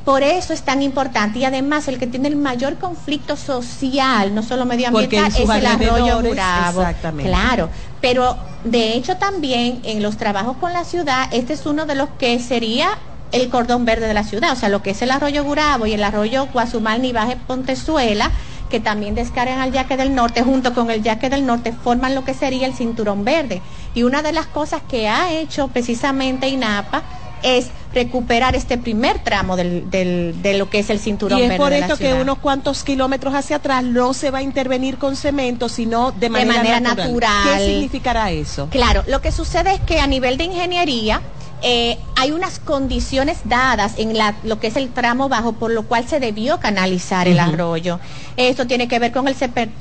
Por 0.05 0.23
eso 0.23 0.53
es 0.53 0.61
tan 0.61 0.81
importante 0.81 1.39
y 1.39 1.43
además 1.43 1.89
el 1.89 1.99
que 1.99 2.07
tiene 2.07 2.29
el 2.29 2.37
mayor 2.37 2.77
conflicto 2.77 3.35
social, 3.35 4.33
no 4.33 4.41
solo 4.41 4.65
medioambiental, 4.65 5.27
es 5.27 5.37
el 5.49 5.65
arroyo 5.65 6.21
Gurabo. 6.21 6.79
exactamente. 6.81 7.29
Claro, 7.29 7.69
pero 7.99 8.37
de 8.63 8.93
hecho 8.93 9.17
también 9.17 9.81
en 9.83 10.01
los 10.01 10.15
trabajos 10.15 10.55
con 10.57 10.71
la 10.71 10.85
ciudad, 10.85 11.27
este 11.33 11.51
es 11.53 11.65
uno 11.65 11.85
de 11.85 11.95
los 11.95 12.07
que 12.17 12.39
sería 12.39 12.87
el 13.31 13.49
cordón 13.49 13.85
verde 13.85 14.07
de 14.07 14.13
la 14.13 14.23
ciudad, 14.23 14.51
o 14.53 14.55
sea, 14.55 14.69
lo 14.69 14.81
que 14.81 14.91
es 14.91 15.01
el 15.01 15.11
arroyo 15.11 15.43
Gurabo 15.43 15.85
y 15.85 15.93
el 15.93 16.03
arroyo 16.03 16.47
Guazumal 16.53 17.01
Nivaje 17.01 17.37
Pontezuela, 17.47 18.31
que 18.69 18.79
también 18.79 19.15
descargan 19.15 19.59
al 19.59 19.71
Yaque 19.71 19.97
del 19.97 20.13
Norte, 20.15 20.43
junto 20.43 20.73
con 20.73 20.89
el 20.91 21.01
Yaque 21.03 21.29
del 21.29 21.45
Norte, 21.45 21.73
forman 21.73 22.15
lo 22.15 22.23
que 22.23 22.33
sería 22.33 22.67
el 22.67 22.73
cinturón 22.73 23.23
verde. 23.25 23.61
Y 23.93 24.03
una 24.03 24.21
de 24.21 24.31
las 24.33 24.45
cosas 24.47 24.81
que 24.87 25.07
ha 25.07 25.31
hecho 25.33 25.67
precisamente 25.69 26.47
INAPA 26.49 27.03
es 27.43 27.67
recuperar 27.93 28.55
este 28.55 28.77
primer 28.77 29.19
tramo 29.19 29.55
del, 29.55 29.89
del- 29.89 30.41
de 30.41 30.57
lo 30.57 30.69
que 30.69 30.79
es 30.79 30.89
el 30.89 30.99
cinturón 30.99 31.39
Y 31.39 31.43
es 31.43 31.49
verde 31.49 31.57
por 31.63 31.71
esto 31.73 31.97
que 31.97 32.13
unos 32.13 32.39
cuantos 32.39 32.83
kilómetros 32.83 33.33
hacia 33.35 33.57
atrás 33.57 33.83
no 33.83 34.13
se 34.13 34.31
va 34.31 34.39
a 34.39 34.41
intervenir 34.41 34.97
con 34.97 35.15
cemento, 35.15 35.69
sino 35.69 36.11
de 36.11 36.29
manera, 36.29 36.53
manera 36.57 36.79
natural. 36.79 37.57
¿Qué 37.59 37.65
significará 37.65 38.31
eso? 38.31 38.67
Claro, 38.71 39.03
lo 39.07 39.21
que 39.21 39.31
sucede 39.31 39.73
es 39.75 39.81
que 39.81 39.99
a 39.99 40.07
nivel 40.07 40.37
de 40.37 40.45
ingeniería 40.45 41.21
eh, 41.61 41.97
hay 42.15 42.31
unas 42.31 42.59
condiciones 42.59 43.39
dadas 43.45 43.93
en 43.97 44.17
la, 44.17 44.35
lo 44.43 44.59
que 44.59 44.67
es 44.67 44.75
el 44.75 44.89
tramo 44.89 45.29
bajo, 45.29 45.53
por 45.53 45.71
lo 45.71 45.83
cual 45.83 46.07
se 46.07 46.19
debió 46.19 46.59
canalizar 46.59 47.27
el 47.27 47.39
arroyo. 47.39 47.99
Esto 48.37 48.67
tiene 48.67 48.87
que 48.87 48.99
ver 48.99 49.11
con 49.11 49.27
el, 49.27 49.35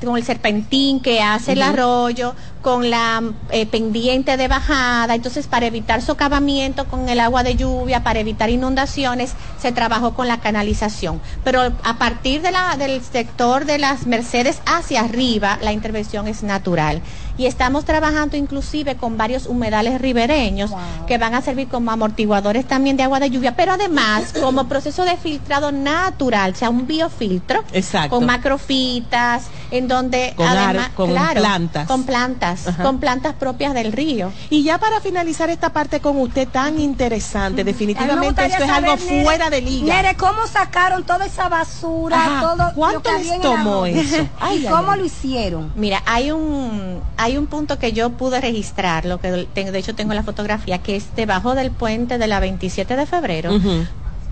con 0.04 0.16
el 0.16 0.25
serpentín 0.25 1.00
que 1.00 1.21
hace 1.21 1.52
el 1.52 1.62
arroyo, 1.62 2.35
con 2.62 2.88
la 2.90 3.23
eh, 3.50 3.66
pendiente 3.66 4.37
de 4.37 4.49
bajada. 4.49 5.14
Entonces, 5.14 5.47
para 5.47 5.66
evitar 5.66 6.02
socavamiento 6.02 6.87
con 6.87 7.09
el 7.09 7.21
agua 7.21 7.42
de 7.42 7.56
lluvia, 7.56 8.02
para 8.02 8.21
evitar 8.21 8.50
inundaciones, 8.50 9.35
se 9.61 9.73
trabajó 9.73 10.14
con 10.14 10.26
la 10.26 10.40
canalización. 10.40 11.21
Pero 11.45 11.61
a 11.61 11.99
partir 11.99 12.42
de 12.42 12.50
la, 12.50 12.76
del 12.76 13.02
sector 13.02 13.66
de 13.66 13.78
las 13.78 14.06
Mercedes 14.06 14.61
hacia 14.64 15.00
arriba, 15.00 15.59
la 15.62 15.73
intervención 15.73 16.26
es 16.26 16.42
natural. 16.42 17.02
Y 17.38 17.47
estamos 17.47 17.85
trabajando 17.85 18.37
inclusive 18.37 18.97
con 18.97 19.16
varios 19.16 19.47
humedales 19.47 20.00
ribereños 20.00 20.71
que 21.07 21.19
van 21.19 21.35
a 21.35 21.43
servir 21.43 21.69
como 21.69 21.90
amortiguadores 21.90 22.66
también 22.66 22.97
de 22.97 23.02
agua 23.02 23.21
de 23.21 23.31
lluvia, 23.31 23.55
pero 23.57 23.73
además 23.73 24.33
como 24.40 24.69
proceso 24.69 25.05
de 25.05 25.16
filtrado 25.16 25.73
natural, 25.73 26.52
o 26.52 26.55
sea, 26.55 26.71
un 26.71 26.87
biofiltro 26.87 27.62
Exacto. 27.73 28.11
con 28.16 28.26
macrofitas, 28.26 29.45
en 29.71 29.88
donde 29.88 30.33
Con 30.37 30.47
ar- 30.47 30.59
además, 30.71 30.88
con 30.95 31.11
claro, 31.11 31.40
plantas. 31.40 31.87
con 31.88 32.05
plantas, 32.05 32.69
Ajá. 32.69 32.83
con 32.83 33.00
plantas 33.00 33.35
propias 33.35 33.75
del 33.75 33.93
río. 33.93 34.33
Y 34.50 34.62
ya 34.62 34.78
para 34.78 35.00
finalizar 35.00 35.50
esta 35.50 35.71
parte 35.73 36.00
con 36.00 36.19
usted 36.21 36.49
tan 36.49 36.78
interesante, 36.81 37.64
me 37.64 37.73
definitivamente 37.73 38.45
esto 38.47 38.62
es 38.62 38.69
saber, 38.71 38.90
algo 38.90 39.05
Nere, 39.05 39.25
fuera 39.25 39.50
de 39.50 39.61
liga. 39.61 39.95
Nere, 39.95 40.14
¿cómo 40.16 40.47
sacaron 40.47 41.05
toda 41.05 41.26
esa 41.26 41.49
basura? 41.49 42.16
Ajá. 42.16 42.40
Todo 42.40 42.73
¿Cuánto 42.75 43.11
lo 43.12 43.19
que 43.19 43.25
les 43.25 43.40
tomó 43.40 43.87
eso? 43.87 44.28
Ay, 44.40 44.62
¿Y 44.62 44.66
ay, 44.66 44.73
cómo 44.73 44.93
ay. 44.93 44.99
lo 45.00 45.05
hicieron? 45.05 45.73
Mira, 45.75 46.02
hay 46.07 46.31
un 46.31 47.00
hay 47.16 47.25
un 47.37 47.47
punto 47.49 47.78
que 47.80 47.92
yo 47.92 48.11
pude 48.11 48.40
registrar, 48.40 49.04
lo 49.06 49.18
que 49.18 49.49
tengo, 49.52 49.73
de 49.73 49.78
hecho 49.80 49.95
tengo 49.97 50.14
la 50.14 50.23
fotografía, 50.23 50.78
que 50.78 50.95
es 50.95 51.16
debajo 51.16 51.54
del 51.56 51.73
puente 51.73 52.18
de 52.18 52.26
la 52.28 52.38
27 52.38 52.95
de 52.95 53.06
febrero. 53.06 53.50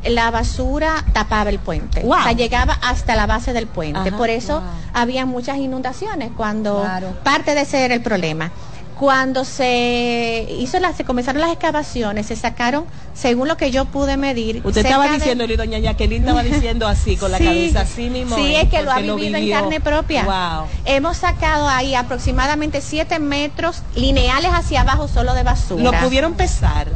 La 0.05 0.31
basura 0.31 1.03
tapaba 1.15 1.49
el 1.49 1.59
puente, 1.59 2.03
Wow. 2.03 2.13
o 2.13 2.23
sea, 2.23 2.33
llegaba 2.33 2.79
hasta 2.83 3.17
la 3.17 3.25
base 3.27 3.55
del 3.55 3.67
puente. 3.67 4.11
Ajá. 4.11 4.17
Por 4.19 4.29
eso 4.29 4.63
había 4.93 5.25
muchas 5.25 5.57
inundaciones 5.57 6.31
cuando 6.37 6.85
parte 7.25 7.55
de 7.55 7.63
ese 7.63 7.85
era 7.87 7.95
el 7.95 8.03
problema. 8.03 8.51
Cuando 8.99 9.45
se 9.45 10.47
hizo 10.59 10.79
las, 10.79 10.97
se 10.97 11.05
comenzaron 11.05 11.41
las 11.41 11.51
excavaciones, 11.51 12.27
se 12.27 12.37
sacaron, 12.37 12.85
según 13.13 13.49
lo 13.49 13.57
que 13.57 13.71
yo 13.71 13.87
pude 13.87 14.17
medir, 14.17 14.61
Usted 14.65 14.85
estaba 14.85 15.09
de- 15.09 15.15
diciendo, 15.17 15.45
y 15.45 15.57
doña 15.57 15.79
Jacqueline 15.79 16.23
estaba 16.23 16.43
diciendo 16.45 16.87
así, 16.87 17.17
con 17.17 17.33
la 17.33 17.39
Sí, 17.39 17.45
cabeza 17.45 17.81
así 17.81 18.09
mismo. 18.11 18.37
Sí, 18.37 18.55
es, 18.55 18.69
que 18.69 18.83
lo 18.83 18.93
ha 18.93 19.01
vivido 19.01 19.37
en 19.37 19.51
carne 19.51 19.81
propia. 19.81 20.25
Wow. 20.25 20.67
Hemos 20.85 21.17
sacado 21.17 21.69
ahí 21.69 21.95
aproximadamente 21.95 22.81
7 22.81 23.19
metros 23.19 23.83
lineales 23.97 24.51
hacia 24.53 24.83
abajo 24.83 25.09
solo 25.09 25.35
de 25.35 25.43
basura. 25.43 25.83
¿Lo 25.83 25.93
pudieron 26.01 26.35
pesar? 26.35 26.87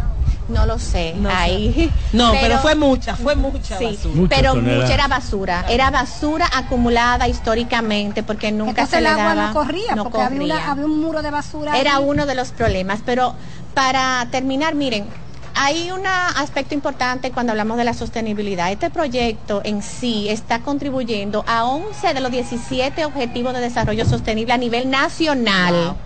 No 0.49 0.65
lo 0.67 0.79
sé. 0.79 1.15
No 1.17 1.29
sé. 1.29 1.35
ahí. 1.37 1.93
No, 2.13 2.33
pero, 2.41 2.59
fue 2.59 2.75
mucha, 2.75 3.15
fue 3.17 3.37
mucha 3.37 3.77
Sí, 3.79 3.85
basura. 3.85 4.27
pero 4.31 4.55
mucha 4.57 4.95
era 4.95 5.07
basura. 5.09 5.65
Era 5.69 5.91
basura 5.91 6.49
acumulada 6.55 7.29
históricamente 7.29 8.23
porque 8.23 8.51
nunca 8.51 8.71
Entonces 8.83 8.91
se 8.91 8.97
el 8.99 9.05
le 9.05 9.11
agua 9.11 9.25
daba- 9.35 9.47
no 9.49 9.53
corría, 9.55 9.95
no 9.95 10.05
porque 10.05 10.23
había, 10.23 10.43
una- 10.43 10.55
corría. 10.55 10.71
había 10.73 10.85
un 10.87 11.01
muro 11.01 11.23
de 11.23 11.31
basura. 11.31 11.79
Era 11.79 11.97
ahí. 11.97 12.05
uno 12.07 12.25
de 12.27 12.35
los 12.35 12.53
problemas. 12.53 13.01
Pero 13.05 13.35
para 13.75 14.27
terminar, 14.31 14.75
miren, 14.75 15.07
hay 15.61 15.91
un 15.91 16.07
aspecto 16.07 16.73
importante 16.75 17.31
cuando 17.33 17.51
hablamos 17.53 17.77
de 17.79 17.85
la 17.85 17.93
sostenibilidad. 17.93 18.71
Este 18.71 18.91
proyecto 18.91 19.61
en 19.65 19.83
sí 19.83 20.29
está 20.29 20.61
contribuyendo 20.61 21.45
a 21.49 21.65
11 21.65 22.15
de 22.15 22.21
los 22.21 22.31
17 22.31 23.05
objetivos 23.05 23.53
de 23.55 23.61
desarrollo 23.61 24.05
sostenible 24.05 24.53
a 24.53 24.57
nivel 24.57 24.89
nacional. 24.89 25.97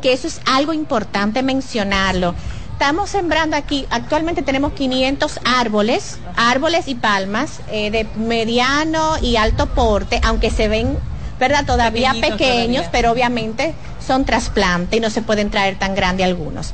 Que 0.00 0.12
eso 0.12 0.26
es 0.28 0.40
algo 0.46 0.72
importante 0.72 1.42
mencionarlo. 1.42 2.34
Estamos 2.80 3.10
sembrando 3.10 3.58
aquí, 3.58 3.86
actualmente 3.90 4.40
tenemos 4.40 4.72
500 4.72 5.40
árboles, 5.44 6.18
árboles 6.34 6.88
y 6.88 6.94
palmas 6.94 7.60
eh, 7.70 7.90
de 7.90 8.06
mediano 8.16 9.18
y 9.20 9.36
alto 9.36 9.66
porte, 9.66 10.18
aunque 10.24 10.48
se 10.50 10.66
ven, 10.66 10.96
¿verdad? 11.38 11.66
Todavía 11.66 12.12
Pequeñitos 12.12 12.38
pequeños, 12.38 12.66
todavía. 12.76 12.90
pero 12.90 13.12
obviamente 13.12 13.74
son 14.04 14.24
trasplantes 14.24 14.96
y 14.96 15.00
no 15.00 15.10
se 15.10 15.20
pueden 15.20 15.50
traer 15.50 15.78
tan 15.78 15.94
grande 15.94 16.24
algunos. 16.24 16.72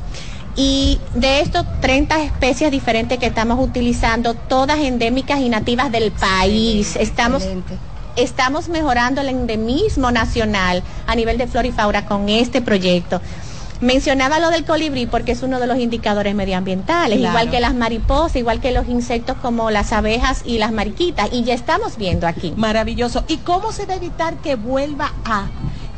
Y 0.55 1.01
de 1.15 1.41
estos 1.41 1.67
30 1.81 2.23
especies 2.23 2.71
diferentes 2.71 3.19
que 3.19 3.27
estamos 3.27 3.59
utilizando, 3.59 4.35
todas 4.35 4.79
endémicas 4.79 5.41
y 5.41 5.49
nativas 5.49 5.91
del 5.91 6.13
país, 6.13 6.95
estamos, 6.95 7.43
estamos 8.15 8.69
mejorando 8.69 9.23
el 9.23 9.29
endemismo 9.29 10.13
nacional 10.13 10.85
a 11.09 11.17
nivel 11.17 11.37
de 11.37 11.49
flora 11.49 11.67
y 11.67 11.73
fauna 11.73 12.07
con 12.07 12.29
este 12.29 12.63
proyecto. 12.63 13.21
Mencionaba 13.81 14.39
lo 14.39 14.51
del 14.51 14.65
colibrí 14.65 15.07
porque 15.07 15.33
es 15.33 15.43
uno 15.43 15.61
de 15.61 15.67
los 15.67 15.79
indicadores 15.79 16.35
medioambientales, 16.35 17.19
Claro. 17.19 17.33
igual 17.39 17.51
que 17.51 17.61
las 17.61 17.75
mariposas, 17.75 18.37
igual 18.37 18.61
que 18.61 18.73
los 18.73 18.89
insectos 18.89 19.37
como 19.43 19.71
las 19.71 19.93
abejas 19.93 20.43
y 20.47 20.59
las 20.59 20.73
mariquitas, 20.73 21.29
y 21.33 21.45
ya 21.45 21.55
estamos 21.55 21.97
viendo 21.97 22.27
aquí. 22.27 22.55
Maravilloso. 22.57 23.25
¿Y 23.29 23.39
cómo 23.39 23.73
se 23.73 23.85
va 23.87 23.95
a 23.95 23.97
evitar 23.97 24.37
que 24.37 24.57
vuelva 24.57 25.13
a? 25.25 25.47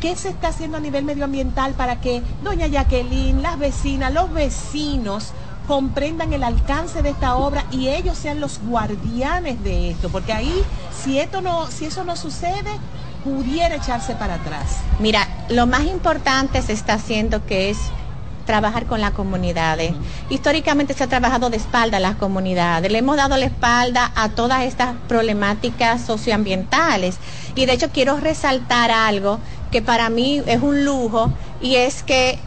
¿Qué 0.00 0.16
se 0.16 0.28
está 0.28 0.49
haciendo 0.49 0.76
a 0.76 0.80
nivel 0.80 1.04
medioambiental 1.04 1.75
para 1.75 2.00
que 2.00 2.23
doña 2.42 2.66
Jacqueline, 2.66 3.42
las 3.42 3.58
vecinas, 3.58 4.12
los 4.12 4.32
vecinos 4.32 5.28
comprendan 5.66 6.32
el 6.32 6.44
alcance 6.44 7.02
de 7.02 7.11
esta 7.11 7.37
obra 7.37 7.64
y 7.70 7.88
ellos 7.88 8.16
sean 8.16 8.40
los 8.40 8.61
guardianes 8.61 9.62
de 9.62 9.90
esto? 9.90 10.08
Porque 10.08 10.32
ahí, 10.32 10.62
si 11.04 11.18
esto 11.18 11.40
no, 11.40 11.66
si 11.68 11.85
eso 11.85 12.04
no 12.04 12.16
sucede, 12.16 12.70
pudiera 13.25 13.76
echarse 13.76 14.14
para 14.14 14.34
atrás. 14.34 14.78
Mira, 14.98 15.28
lo 15.48 15.66
más 15.66 15.84
importante 15.84 16.62
se 16.62 16.72
está 16.72 16.94
haciendo 16.94 17.44
que 17.44 17.70
es 17.70 17.78
trabajar 18.48 18.87
con 18.87 19.02
las 19.02 19.10
comunidades. 19.10 19.92
Históricamente 20.30 20.94
se 20.94 21.04
ha 21.04 21.06
trabajado 21.06 21.50
de 21.50 21.58
espalda 21.58 21.98
a 21.98 22.00
las 22.00 22.16
comunidades. 22.16 22.90
Le 22.90 22.98
hemos 22.98 23.18
dado 23.18 23.37
la 23.37 23.44
espalda 23.44 24.10
a 24.16 24.30
todas 24.30 24.62
estas 24.62 24.94
problemáticas 25.06 26.00
socioambientales. 26.00 27.18
Y 27.54 27.66
de 27.66 27.75
hecho 27.75 27.90
quiero 27.90 28.16
resaltar 28.18 28.90
algo 28.90 29.38
que 29.70 29.82
para 29.82 30.08
mí 30.08 30.42
es 30.46 30.62
un 30.62 30.87
lujo 30.87 31.30
y 31.60 31.76
es 31.76 32.02
que 32.02 32.38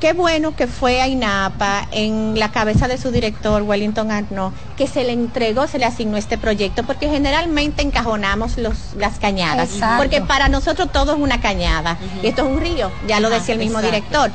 Qué 0.00 0.14
bueno 0.14 0.56
que 0.56 0.66
fue 0.66 1.02
a 1.02 1.08
INAPA 1.08 1.86
en 1.92 2.38
la 2.38 2.50
cabeza 2.50 2.88
de 2.88 2.96
su 2.96 3.10
director, 3.10 3.60
Wellington 3.60 4.10
Arnaud, 4.10 4.50
que 4.78 4.86
se 4.86 5.04
le 5.04 5.12
entregó, 5.12 5.66
se 5.66 5.78
le 5.78 5.84
asignó 5.84 6.16
este 6.16 6.38
proyecto, 6.38 6.84
porque 6.84 7.10
generalmente 7.10 7.82
encajonamos 7.82 8.56
los, 8.56 8.94
las 8.96 9.18
cañadas, 9.18 9.74
Exacto. 9.74 9.98
porque 10.02 10.22
para 10.22 10.48
nosotros 10.48 10.90
todo 10.90 11.12
es 11.12 11.18
una 11.18 11.42
cañada, 11.42 11.98
y 12.22 12.28
esto 12.28 12.42
es 12.42 12.48
un 12.48 12.60
río, 12.62 12.90
ya 13.06 13.20
lo 13.20 13.28
Ajá, 13.28 13.36
decía 13.40 13.52
el 13.52 13.58
mismo 13.60 13.78
exacto. 13.80 13.94
director. 13.94 14.30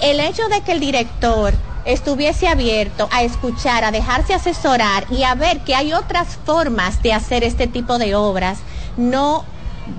El 0.00 0.20
hecho 0.20 0.48
de 0.48 0.62
que 0.62 0.72
el 0.72 0.80
director 0.80 1.52
estuviese 1.84 2.48
abierto 2.48 3.06
a 3.12 3.22
escuchar, 3.22 3.84
a 3.84 3.90
dejarse 3.90 4.32
asesorar 4.32 5.04
y 5.10 5.24
a 5.24 5.34
ver 5.34 5.60
que 5.60 5.74
hay 5.74 5.92
otras 5.92 6.38
formas 6.46 7.02
de 7.02 7.12
hacer 7.12 7.44
este 7.44 7.66
tipo 7.66 7.98
de 7.98 8.14
obras, 8.14 8.60
no 8.96 9.44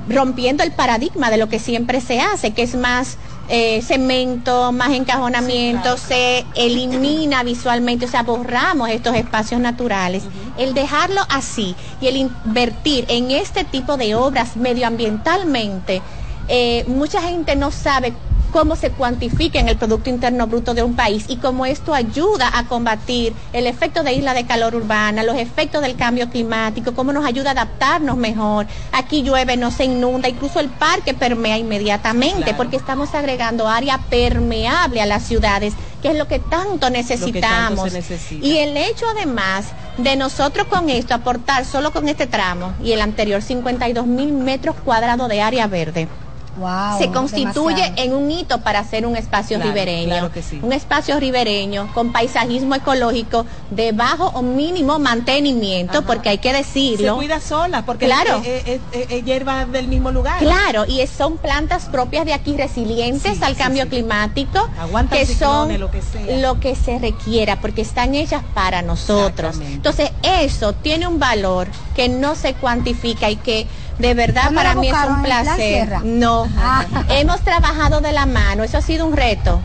rompiendo 0.09 0.63
el 0.63 0.71
paradigma 0.71 1.29
de 1.29 1.37
lo 1.37 1.47
que 1.47 1.59
siempre 1.59 2.01
se 2.01 2.19
hace, 2.19 2.53
que 2.53 2.63
es 2.63 2.73
más 2.75 3.17
eh, 3.53 3.81
cemento, 3.81 4.71
más 4.71 4.91
encajonamiento, 4.91 5.97
se 5.97 6.45
elimina 6.55 7.43
visualmente, 7.43 8.05
o 8.05 8.07
sea, 8.07 8.23
borramos 8.23 8.89
estos 8.89 9.13
espacios 9.13 9.59
naturales. 9.59 10.23
El 10.57 10.73
dejarlo 10.73 11.19
así 11.29 11.75
y 11.99 12.07
el 12.07 12.15
invertir 12.15 13.05
en 13.09 13.29
este 13.31 13.65
tipo 13.65 13.97
de 13.97 14.15
obras 14.15 14.55
medioambientalmente, 14.55 16.01
eh, 16.47 16.85
mucha 16.87 17.21
gente 17.21 17.57
no 17.57 17.71
sabe 17.71 18.13
cómo 18.51 18.75
se 18.75 18.91
cuantifica 18.91 19.59
en 19.59 19.67
el 19.69 19.77
Producto 19.77 20.09
Interno 20.09 20.45
Bruto 20.47 20.73
de 20.73 20.83
un 20.83 20.95
país 20.95 21.25
y 21.27 21.37
cómo 21.37 21.65
esto 21.65 21.93
ayuda 21.93 22.51
a 22.53 22.65
combatir 22.65 23.33
el 23.53 23.65
efecto 23.65 24.03
de 24.03 24.13
isla 24.13 24.33
de 24.33 24.45
calor 24.45 24.75
urbana, 24.75 25.23
los 25.23 25.37
efectos 25.37 25.81
del 25.81 25.95
cambio 25.95 26.29
climático, 26.29 26.93
cómo 26.93 27.11
nos 27.13 27.25
ayuda 27.25 27.49
a 27.49 27.53
adaptarnos 27.53 28.17
mejor. 28.17 28.67
Aquí 28.91 29.23
llueve, 29.23 29.57
no 29.57 29.71
se 29.71 29.85
inunda, 29.85 30.29
incluso 30.29 30.59
el 30.59 30.69
parque 30.69 31.13
permea 31.13 31.57
inmediatamente 31.57 32.43
Claro. 32.43 32.57
porque 32.57 32.75
estamos 32.75 33.13
agregando 33.15 33.67
área 33.67 33.97
permeable 34.09 35.01
a 35.01 35.05
las 35.05 35.23
ciudades, 35.23 35.73
que 36.01 36.09
es 36.09 36.15
lo 36.17 36.27
que 36.27 36.39
tanto 36.39 36.89
necesitamos. 36.89 37.91
necesita. 37.93 38.45
Y 38.45 38.57
el 38.57 38.75
hecho 38.77 39.05
además 39.09 39.65
de 39.97 40.15
nosotros 40.15 40.67
con 40.67 40.89
esto 40.89 41.13
aportar 41.13 41.65
solo 41.65 41.91
con 41.91 42.07
este 42.07 42.27
tramo 42.27 42.73
y 42.83 42.91
el 42.93 43.01
anterior 43.01 43.41
52 43.41 44.05
mil 44.07 44.31
metros 44.33 44.75
cuadrados 44.83 45.27
de 45.29 45.41
área 45.41 45.67
verde 45.67 46.07
Wow, 46.57 46.97
se 46.99 47.09
constituye 47.11 47.75
demasiado. 47.75 48.03
en 48.03 48.13
un 48.13 48.29
hito 48.29 48.59
para 48.61 48.79
hacer 48.79 49.05
un 49.05 49.15
espacio 49.15 49.57
Claro, 49.57 49.71
ribereño. 49.71 50.07
claro 50.09 50.31
que 50.31 50.41
sí. 50.41 50.59
Un 50.61 50.73
espacio 50.73 51.17
ribereño 51.19 51.89
con 51.93 52.11
paisajismo 52.11 52.75
ecológico 52.75 53.45
de 53.69 53.93
bajo 53.93 54.27
o 54.33 54.41
mínimo 54.41 54.99
mantenimiento, 54.99 55.99
Ajá. 55.99 56.07
porque 56.07 56.29
hay 56.29 56.37
que 56.39 56.51
Se 56.51 56.57
decirlo. 56.57 57.15
cuida 57.15 57.39
sola, 57.39 57.85
porque 57.85 58.05
Claro. 58.05 58.41
es, 58.43 58.67
es- 58.67 58.81
es- 58.91 59.11
es 59.11 59.23
hierba 59.23 59.65
del 59.65 59.87
mismo 59.87 60.11
lugar. 60.11 60.39
Claro, 60.39 60.85
y 60.85 61.05
son 61.07 61.37
plantas 61.37 61.85
propias 61.85 62.25
de 62.25 62.33
aquí 62.33 62.57
resilientes 62.57 63.37
Sí, 63.37 63.43
al 63.43 63.53
sí, 63.53 63.57
cambio 63.57 63.87
climático, 63.87 64.67
que 65.09 65.25
son 65.25 65.79
lo 65.79 65.89
que 65.89 66.01
sea. 66.01 66.37
lo 66.37 66.59
que 66.59 66.75
se 66.75 66.99
requiera, 66.99 67.61
porque 67.61 67.81
están 67.81 68.13
hechas 68.13 68.43
para 68.53 68.81
nosotros. 68.81 69.57
Entonces, 69.61 70.11
eso 70.23 70.73
tiene 70.73 71.07
un 71.07 71.17
valor 71.17 71.67
que 71.95 72.09
no 72.09 72.35
se 72.35 72.53
cuantifica 72.55 73.29
y 73.29 73.37
que 73.37 73.67
de 74.01 74.13
verdad 74.13 74.45
¿Dónde 74.45 74.55
para 74.61 74.75
mí 74.75 74.87
es 74.89 74.93
un 74.93 74.99
¿En 74.99 75.15
el 75.15 75.21
plan 75.21 75.23
placer. 75.23 76.03
No, 76.03 76.47
Ah. 76.57 76.85
hemos 77.09 77.41
trabajado 77.41 78.01
de 78.01 78.11
la 78.11 78.25
mano, 78.25 78.63
eso 78.63 78.77
ha 78.77 78.81
sido 78.81 79.05
un 79.05 79.15
reto. 79.15 79.61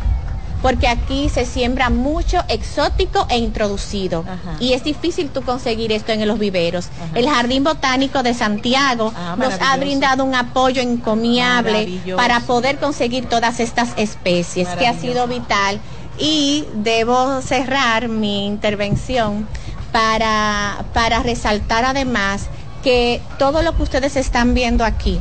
Porque 0.63 0.89
aquí 0.89 1.29
se 1.29 1.45
siembra 1.45 1.91
mucho 1.91 2.43
exótico 2.49 3.27
e 3.29 3.37
introducido. 3.39 4.25
Ajá. 4.27 4.57
Y 4.59 4.73
es 4.73 4.83
difícil 4.83 5.29
tú 5.29 5.43
conseguir 5.43 5.93
esto 5.93 6.13
en 6.13 6.27
los 6.27 6.39
viveros. 6.39 6.89
El 7.15 7.29
Jardín 7.29 7.63
Botánico 7.63 8.23
de 8.23 8.35
Santiago 8.35 9.13
Ah, 9.15 9.37
nos 9.39 9.55
ha 9.61 9.77
brindado 9.77 10.25
un 10.25 10.35
apoyo 10.35 10.81
encomiable 10.83 12.01
para 12.17 12.41
poder 12.41 12.79
conseguir 12.79 13.29
todas 13.29 13.61
estas 13.61 13.91
especies, 13.97 14.67
que 14.71 14.89
ha 14.89 14.95
sido 14.95 15.29
vital. 15.29 15.79
Y 16.19 16.65
debo 16.75 17.43
cerrar 17.43 18.09
mi 18.09 18.47
intervención 18.47 19.47
para, 19.93 20.85
para 20.95 21.23
resaltar 21.23 21.85
además 21.85 22.47
que 22.87 23.21
todo 23.37 23.63
lo 23.63 23.75
que 23.77 23.83
ustedes 23.83 24.15
están 24.15 24.55
viendo 24.55 24.85
aquí, 24.85 25.21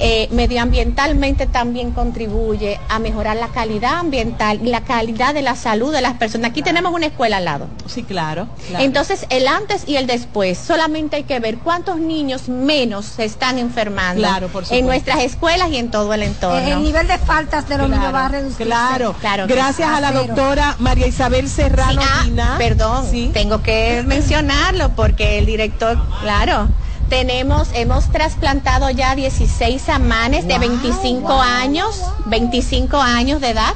eh, 0.00 0.28
medioambientalmente 0.32 1.46
también 1.46 1.92
contribuye 1.92 2.80
a 2.88 2.98
mejorar 2.98 3.36
la 3.36 3.48
calidad 3.48 3.98
ambiental 3.98 4.60
y 4.62 4.68
la 4.70 4.80
calidad 4.82 5.34
de 5.34 5.42
la 5.42 5.54
salud 5.56 5.92
de 5.92 6.00
las 6.00 6.14
personas. 6.14 6.50
Aquí 6.50 6.62
tenemos 6.62 6.92
una 6.92 7.06
escuela 7.06 7.36
al 7.38 7.44
lado. 7.44 7.68
Sí, 7.86 8.02
claro. 8.02 8.48
claro. 8.68 8.84
Entonces, 8.84 9.26
el 9.30 9.46
antes 9.46 9.84
y 9.86 9.96
el 9.96 10.06
después, 10.06 10.58
solamente 10.58 11.16
hay 11.16 11.24
que 11.24 11.38
ver 11.40 11.58
cuántos 11.58 11.98
niños 11.98 12.48
menos 12.48 13.04
se 13.06 13.24
están 13.24 13.58
enfermando 13.58 14.20
Claro, 14.20 14.48
por 14.48 14.64
supuesto. 14.64 14.74
en 14.74 14.86
nuestras 14.86 15.20
escuelas 15.20 15.70
y 15.70 15.76
en 15.76 15.90
todo 15.90 16.12
el 16.14 16.22
entorno. 16.22 16.58
Eh, 16.58 16.72
el 16.72 16.82
nivel 16.82 17.06
de 17.06 17.18
faltas 17.18 17.68
de 17.68 17.78
los 17.78 17.88
niños 17.88 18.12
va 18.14 18.26
a 18.26 18.28
reducir. 18.28 18.66
Claro, 18.66 19.14
Claro 19.20 19.46
Gracias 19.46 19.88
a 19.88 20.00
la 20.00 20.08
A 20.08 20.12
cero. 20.12 20.24
doctora 20.26 20.76
María 20.78 21.06
Isabel 21.06 21.48
Serrano 21.48 22.02
Sí, 22.24 22.34
ah. 22.40 22.54
Perdón, 22.58 23.06
Sí. 23.10 23.30
tengo 23.32 23.62
que 23.62 24.02
mencionarlo 24.06 24.90
porque 24.96 25.38
el 25.38 25.46
director, 25.46 25.98
claro, 26.22 26.68
tenemos, 27.14 27.68
hemos 27.74 28.10
trasplantado 28.10 28.90
ya 28.90 29.14
16 29.14 29.88
amanes 29.88 30.48
de 30.48 30.58
Wow, 30.58 30.68
25 30.68 31.20
wow, 31.20 31.40
años, 31.40 32.02
25 32.26 32.96
años 32.96 33.40
de 33.40 33.50
edad. 33.50 33.74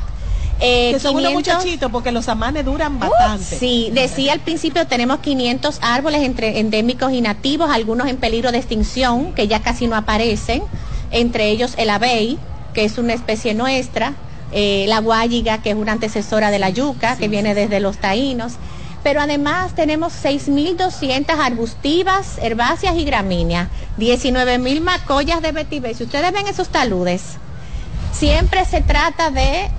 Eh, 0.60 0.90
que 0.94 0.98
son 0.98 1.14
unos 1.14 1.30
500 1.30 1.54
muchachitos 1.54 1.92
porque 1.92 2.10
los 2.10 2.28
amanes 2.28 2.64
duran 2.64 2.98
bastante. 2.98 3.54
Uh, 3.54 3.58
Sí, 3.60 3.90
decía 3.92 4.32
al 4.32 4.40
principio 4.40 4.88
tenemos 4.88 5.20
500 5.20 5.78
árboles 5.82 6.22
entre 6.22 6.58
endémicos 6.58 7.12
y 7.12 7.20
nativos, 7.20 7.70
algunos 7.70 8.08
en 8.08 8.16
peligro 8.16 8.50
de 8.50 8.58
extinción, 8.58 9.32
que 9.34 9.46
ya 9.46 9.62
casi 9.62 9.86
no 9.86 9.94
aparecen, 9.94 10.64
entre 11.12 11.48
ellos 11.48 11.74
el 11.76 11.90
abey, 11.90 12.38
que 12.74 12.84
es 12.84 12.98
una 12.98 13.12
especie 13.12 13.54
nuestra, 13.54 14.14
eh, 14.50 14.86
la 14.88 14.98
guayiga, 14.98 15.62
que 15.62 15.70
es 15.70 15.76
una 15.76 15.92
antecesora 15.92 16.50
de 16.50 16.58
la 16.58 16.70
yuca, 16.70 17.16
que 17.16 17.28
viene 17.28 17.54
desde 17.54 17.78
los 17.78 17.98
taínos. 17.98 18.54
Pero 19.02 19.20
además 19.20 19.74
tenemos 19.74 20.12
6.200 20.24 21.30
arbustivas, 21.38 22.38
herbáceas 22.38 22.96
y 22.96 23.04
gramíneas, 23.04 23.68
19.000 23.98 24.80
macollas 24.80 25.40
de 25.40 25.52
vetiver. 25.52 25.94
Si 25.94 26.04
ustedes 26.04 26.32
ven 26.32 26.46
esos 26.46 26.68
taludes, 26.68 27.36
siempre 28.12 28.64
se 28.64 28.80
trata 28.80 29.30
de 29.30 29.70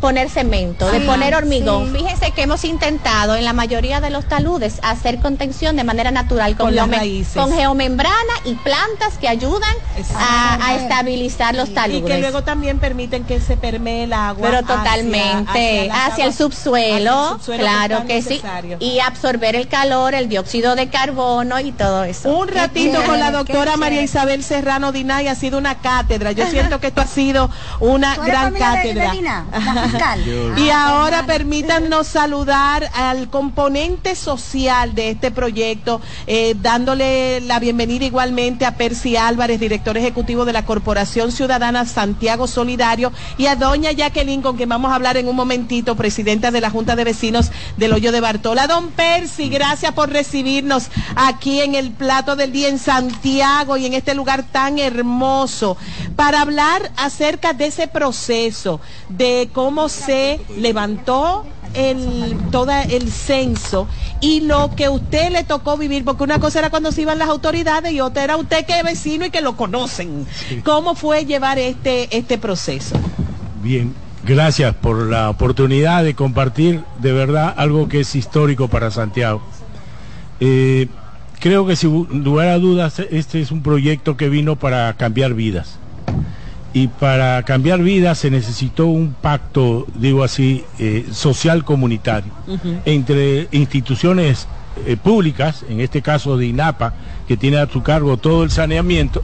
poner 0.00 0.28
cemento, 0.30 0.90
de 0.90 1.00
poner 1.00 1.34
hormigón. 1.34 1.92
sí. 1.92 1.98
Fíjense 1.98 2.30
que 2.32 2.42
hemos 2.42 2.64
intentado 2.64 3.34
en 3.36 3.44
la 3.44 3.52
mayoría 3.52 4.00
de 4.00 4.10
los 4.10 4.26
taludes 4.26 4.78
hacer 4.82 5.18
contención 5.20 5.76
de 5.76 5.84
manera 5.84 6.10
natural 6.10 6.56
con, 6.56 6.74
Con 6.74 6.90
con 7.34 7.52
geomembrana 7.52 8.14
y 8.44 8.54
plantas 8.54 9.18
que 9.20 9.28
ayudan 9.28 9.74
a, 10.16 10.58
a 10.66 10.74
estabilizar 10.76 11.54
los 11.54 11.72
taludes. 11.74 12.02
Y 12.02 12.04
que 12.06 12.18
luego 12.18 12.42
también 12.44 12.78
permiten 12.78 13.24
que 13.24 13.40
se 13.40 13.56
permee 13.56 14.04
el 14.04 14.12
agua. 14.12 14.48
pero 14.48 14.62
totalmente 14.62 15.90
hacia, 15.92 16.24
el 16.26 16.34
subsuelo, 16.34 17.10
hacia 17.10 17.26
el 17.26 17.38
subsuelo 17.38 17.58
que 17.58 17.62
claro 17.62 18.06
que 18.06 18.22
sí, 18.22 18.40
y 18.80 19.00
absorber 19.00 19.56
el 19.56 19.68
calor, 19.68 20.14
el 20.14 20.28
dióxido 20.28 20.74
de 20.76 20.88
carbono 20.88 21.60
y 21.60 21.72
todo 21.72 22.04
eso. 22.04 22.30
Un 22.30 22.48
ratito 22.48 23.02
con 23.04 23.18
la 23.18 23.30
doctora 23.30 23.76
María 23.76 23.98
chévere. 23.98 24.04
Isabel 24.04 24.44
Serrano 24.44 24.92
Dinay 24.92 25.28
ha 25.28 25.34
sido 25.34 25.58
una 25.58 25.76
cátedra. 25.76 26.32
Yo 26.32 26.46
siento 26.46 26.80
que 26.80 26.88
esto 26.88 27.00
ha 27.00 27.06
sido 27.06 27.50
una 27.80 28.14
¿Tú 28.14 28.22
eres 28.22 28.32
gran 28.34 28.52
de- 28.54 28.58
de 28.60 28.68
Y 30.56 30.70
Ah, 30.70 30.88
ahora 30.90 31.18
Fernanda. 31.18 31.26
permítanos 31.26 32.06
saludar 32.06 32.90
al 32.94 33.30
componente 33.30 34.14
social 34.14 34.94
de 34.94 35.10
este 35.10 35.30
proyecto, 35.30 36.00
eh, 36.26 36.54
dándole 36.60 37.40
la 37.40 37.58
bienvenida 37.58 38.04
igualmente 38.04 38.66
a 38.66 38.76
Percy 38.76 39.16
Álvarez, 39.16 39.60
director 39.60 39.96
ejecutivo 39.96 40.44
de 40.44 40.52
la 40.52 40.64
Corporación 40.64 41.32
Ciudadana 41.32 41.86
Santiago 41.86 42.46
Solidario, 42.46 43.12
y 43.38 43.46
a 43.46 43.56
doña 43.56 43.92
Jacqueline, 43.92 44.42
con 44.42 44.56
quien 44.56 44.68
vamos 44.68 44.90
a 44.90 44.94
hablar 44.94 45.16
en 45.16 45.28
un 45.28 45.36
momentito, 45.36 45.96
presidenta 45.96 46.50
de 46.50 46.60
la 46.60 46.70
Junta 46.70 46.96
de 46.96 47.04
Vecinos 47.04 47.50
del 47.76 47.92
Hoyo 47.92 48.12
de 48.12 48.20
Bartola. 48.20 48.66
Don 48.66 48.88
Percy, 48.90 49.48
gracias 49.48 49.92
por 49.92 50.10
recibirnos 50.10 50.88
aquí 51.16 51.60
en 51.60 51.74
el 51.74 51.92
plato 51.92 52.36
del 52.36 52.52
día 52.52 52.68
en 52.68 52.78
Santiago 52.78 53.76
y 53.76 53.86
en 53.86 53.94
este 53.94 54.14
lugar 54.14 54.44
tan 54.50 54.78
hermoso, 54.78 55.76
para 56.16 56.42
hablar 56.42 56.90
acerca 56.96 57.52
de 57.52 57.66
ese 57.66 57.88
proceso, 57.88 58.80
de 59.08 59.48
cómo 59.52 59.77
cómo 59.78 59.88
se 59.88 60.40
levantó 60.56 61.46
el 61.72 62.36
todo 62.50 62.72
el 62.72 63.12
censo 63.12 63.86
y 64.20 64.40
lo 64.40 64.74
que 64.74 64.88
usted 64.88 65.30
le 65.30 65.44
tocó 65.44 65.78
vivir, 65.78 66.04
porque 66.04 66.24
una 66.24 66.40
cosa 66.40 66.58
era 66.58 66.70
cuando 66.70 66.90
se 66.90 67.02
iban 67.02 67.16
las 67.16 67.28
autoridades 67.28 67.92
y 67.92 68.00
otra 68.00 68.24
era 68.24 68.36
usted 68.36 68.66
que 68.66 68.76
es 68.76 68.82
vecino 68.82 69.26
y 69.26 69.30
que 69.30 69.40
lo 69.40 69.56
conocen. 69.56 70.26
¿Cómo 70.64 70.96
fue 70.96 71.26
llevar 71.26 71.60
este, 71.60 72.08
este 72.16 72.38
proceso? 72.38 72.96
Bien, 73.62 73.94
gracias 74.24 74.74
por 74.74 75.06
la 75.06 75.30
oportunidad 75.30 76.02
de 76.02 76.16
compartir 76.16 76.82
de 76.98 77.12
verdad 77.12 77.54
algo 77.56 77.88
que 77.88 78.00
es 78.00 78.16
histórico 78.16 78.66
para 78.66 78.90
Santiago. 78.90 79.42
Eh, 80.40 80.88
creo 81.38 81.68
que 81.68 81.76
sin 81.76 82.24
lugar 82.24 82.48
a 82.48 82.58
dudas 82.58 82.98
este 82.98 83.40
es 83.40 83.52
un 83.52 83.62
proyecto 83.62 84.16
que 84.16 84.28
vino 84.28 84.56
para 84.56 84.92
cambiar 84.94 85.34
vidas. 85.34 85.78
Y 86.74 86.88
para 86.88 87.42
cambiar 87.44 87.82
vidas 87.82 88.18
se 88.18 88.30
necesitó 88.30 88.86
un 88.86 89.14
pacto, 89.14 89.86
digo 89.94 90.22
así, 90.22 90.64
eh, 90.78 91.06
social 91.10 91.64
comunitario 91.64 92.30
entre 92.84 93.48
instituciones 93.52 94.46
eh, 94.86 94.96
públicas, 94.96 95.64
en 95.68 95.80
este 95.80 96.02
caso 96.02 96.36
de 96.36 96.46
INAPA, 96.46 96.94
que 97.26 97.36
tiene 97.36 97.58
a 97.58 97.68
su 97.68 97.82
cargo 97.82 98.16
todo 98.16 98.44
el 98.44 98.50
saneamiento, 98.50 99.22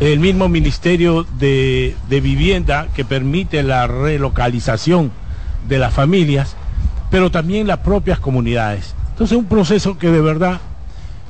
el 0.00 0.18
mismo 0.20 0.48
Ministerio 0.48 1.26
de, 1.38 1.96
de 2.08 2.20
Vivienda 2.20 2.88
que 2.94 3.04
permite 3.04 3.62
la 3.62 3.86
relocalización 3.86 5.12
de 5.68 5.78
las 5.78 5.92
familias, 5.92 6.56
pero 7.10 7.30
también 7.30 7.66
las 7.66 7.78
propias 7.78 8.18
comunidades. 8.18 8.94
Entonces 9.10 9.36
un 9.38 9.46
proceso 9.46 9.96
que 9.98 10.10
de 10.10 10.20
verdad 10.20 10.60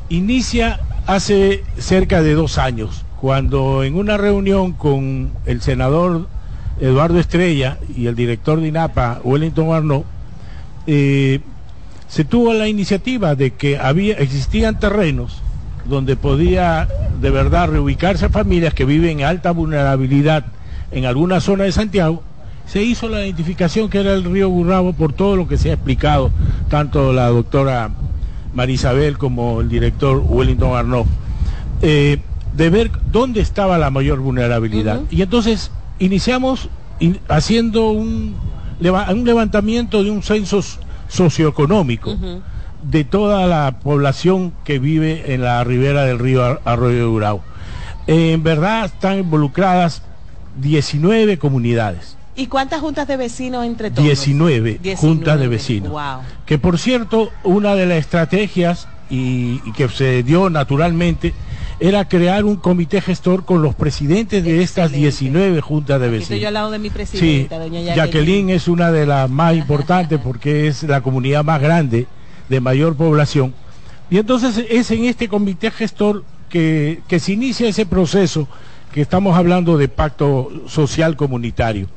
inicia 0.08 0.80
hace 1.06 1.64
cerca 1.78 2.22
de 2.22 2.34
dos 2.34 2.56
años, 2.58 3.03
cuando 3.24 3.84
en 3.84 3.94
una 3.94 4.18
reunión 4.18 4.72
con 4.72 5.30
el 5.46 5.62
senador 5.62 6.28
Eduardo 6.78 7.18
Estrella 7.18 7.78
y 7.96 8.06
el 8.06 8.14
director 8.14 8.60
de 8.60 8.68
INAPA, 8.68 9.22
Wellington 9.24 9.72
Arnaud, 9.72 10.02
eh, 10.86 11.40
se 12.06 12.26
tuvo 12.26 12.52
la 12.52 12.68
iniciativa 12.68 13.34
de 13.34 13.52
que 13.52 13.78
había, 13.78 14.18
existían 14.18 14.78
terrenos 14.78 15.40
donde 15.86 16.16
podía 16.16 16.86
de 17.18 17.30
verdad 17.30 17.70
reubicarse 17.70 18.28
familias 18.28 18.74
que 18.74 18.84
viven 18.84 19.20
en 19.20 19.24
alta 19.26 19.52
vulnerabilidad 19.52 20.44
en 20.90 21.06
alguna 21.06 21.40
zona 21.40 21.64
de 21.64 21.72
Santiago, 21.72 22.22
se 22.66 22.82
hizo 22.82 23.08
la 23.08 23.24
identificación 23.24 23.88
que 23.88 24.00
era 24.00 24.12
el 24.12 24.24
río 24.24 24.50
Burrabo 24.50 24.92
por 24.92 25.14
todo 25.14 25.34
lo 25.34 25.48
que 25.48 25.56
se 25.56 25.70
ha 25.70 25.72
explicado, 25.72 26.30
tanto 26.68 27.14
la 27.14 27.28
doctora 27.28 27.88
Marisabel 28.52 29.16
como 29.16 29.62
el 29.62 29.70
director 29.70 30.22
Wellington 30.28 30.76
Arnaud, 30.76 31.06
eh, 31.80 32.18
de 32.56 32.70
ver 32.70 32.90
dónde 33.10 33.40
estaba 33.40 33.78
la 33.78 33.90
mayor 33.90 34.20
vulnerabilidad. 34.20 35.00
Y 35.10 35.22
entonces 35.22 35.70
iniciamos 35.98 36.68
in- 37.00 37.18
haciendo 37.28 37.90
un, 37.90 38.36
un 38.80 39.24
levantamiento 39.24 40.02
de 40.04 40.10
un 40.10 40.22
censo 40.22 40.60
socioeconómico 41.08 42.16
de 42.82 43.04
toda 43.04 43.46
la 43.46 43.80
población 43.82 44.52
que 44.64 44.78
vive 44.78 45.32
en 45.34 45.42
la 45.42 45.64
ribera 45.64 46.04
del 46.04 46.18
río 46.18 46.44
Ar- 46.44 46.60
Arroyo 46.64 46.96
de 46.98 47.06
Urao. 47.06 47.42
en 48.06 48.42
verdad 48.42 48.84
están 48.84 49.18
involucradas 49.18 50.02
19 50.60 51.38
comunidades. 51.38 52.16
¿Y 52.36 52.48
cuántas 52.48 52.80
juntas 52.80 53.06
de 53.08 53.16
vecinos 53.16 53.64
entre 53.64 53.90
todos? 53.90 54.04
19, 54.04 54.78
19. 54.82 54.96
juntas 54.96 55.38
de 55.38 55.48
vecinos. 55.48 55.90
Wow. 55.90 56.20
Que 56.46 56.58
por 56.58 56.78
cierto, 56.78 57.30
una 57.44 57.74
de 57.74 57.86
las 57.86 57.98
estrategias 57.98 58.88
y, 59.08 59.60
y 59.64 59.72
que 59.72 59.88
se 59.88 60.22
dio 60.22 60.50
naturalmente 60.50 61.32
era 61.80 62.08
crear 62.08 62.44
un 62.44 62.56
comité 62.56 63.00
gestor 63.00 63.44
con 63.44 63.62
los 63.62 63.74
presidentes 63.74 64.44
de 64.44 64.62
estas 64.62 64.92
19 64.92 65.60
juntas 65.60 66.00
de 66.00 66.06
Estoy 66.06 66.18
vecinos. 66.18 66.40
yo 66.40 66.48
al 66.48 66.54
lado 66.54 66.70
de 66.70 66.78
mi 66.78 66.88
Sí, 66.88 66.94
presidenta, 66.94 67.58
doña 67.58 67.80
Jacqueline. 67.80 67.96
Jacqueline 67.96 68.50
es 68.50 68.68
una 68.68 68.92
de 68.92 69.06
las 69.06 69.28
más 69.28 69.54
importantes 69.56 70.20
porque 70.22 70.68
es 70.68 70.82
la 70.84 71.00
comunidad 71.00 71.44
más 71.44 71.60
grande, 71.60 72.06
de 72.48 72.60
mayor 72.60 72.94
población. 72.96 73.54
Y 74.10 74.18
entonces 74.18 74.64
es 74.68 74.90
en 74.90 75.04
este 75.04 75.28
comité 75.28 75.70
gestor 75.70 76.24
que, 76.48 77.00
que 77.08 77.18
se 77.18 77.32
inicia 77.32 77.68
ese 77.68 77.86
proceso 77.86 78.46
que 78.92 79.00
estamos 79.00 79.36
hablando 79.36 79.76
de 79.76 79.88
pacto 79.88 80.50
social 80.68 81.16
comunitario. 81.16 81.88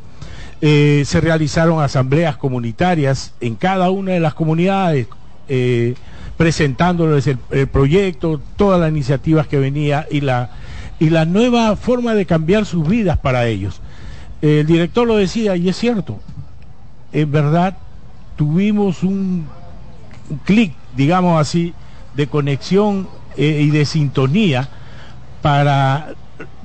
Eh, 0.61 1.03
se 1.05 1.21
realizaron 1.21 1.83
asambleas 1.83 2.35
comunitarias 2.37 3.33
en 3.39 3.53
cada 3.53 3.91
una 3.91 4.13
de 4.13 4.19
las 4.19 4.33
comunidades, 4.33 5.05
eh, 5.47 5.93
presentándoles 6.37 7.27
el, 7.27 7.39
el 7.51 7.67
proyecto, 7.67 8.39
todas 8.55 8.79
las 8.79 8.89
iniciativas 8.89 9.47
que 9.47 9.57
venía 9.57 10.07
y 10.09 10.21
la, 10.21 10.51
y 10.99 11.09
la 11.09 11.25
nueva 11.25 11.75
forma 11.75 12.13
de 12.13 12.25
cambiar 12.25 12.65
sus 12.65 12.87
vidas 12.87 13.17
para 13.17 13.47
ellos. 13.47 13.81
El 14.41 14.65
director 14.67 15.07
lo 15.07 15.17
decía 15.17 15.55
y 15.55 15.67
es 15.67 15.77
cierto, 15.77 16.19
en 17.11 17.31
verdad 17.31 17.77
tuvimos 18.35 19.03
un, 19.03 19.47
clic, 20.45 20.73
digamos 20.95 21.39
así, 21.39 21.73
de 22.15 22.27
conexión 22.27 23.07
eh, 23.35 23.61
y 23.63 23.69
de 23.69 23.85
sintonía 23.85 24.69
para 25.41 26.09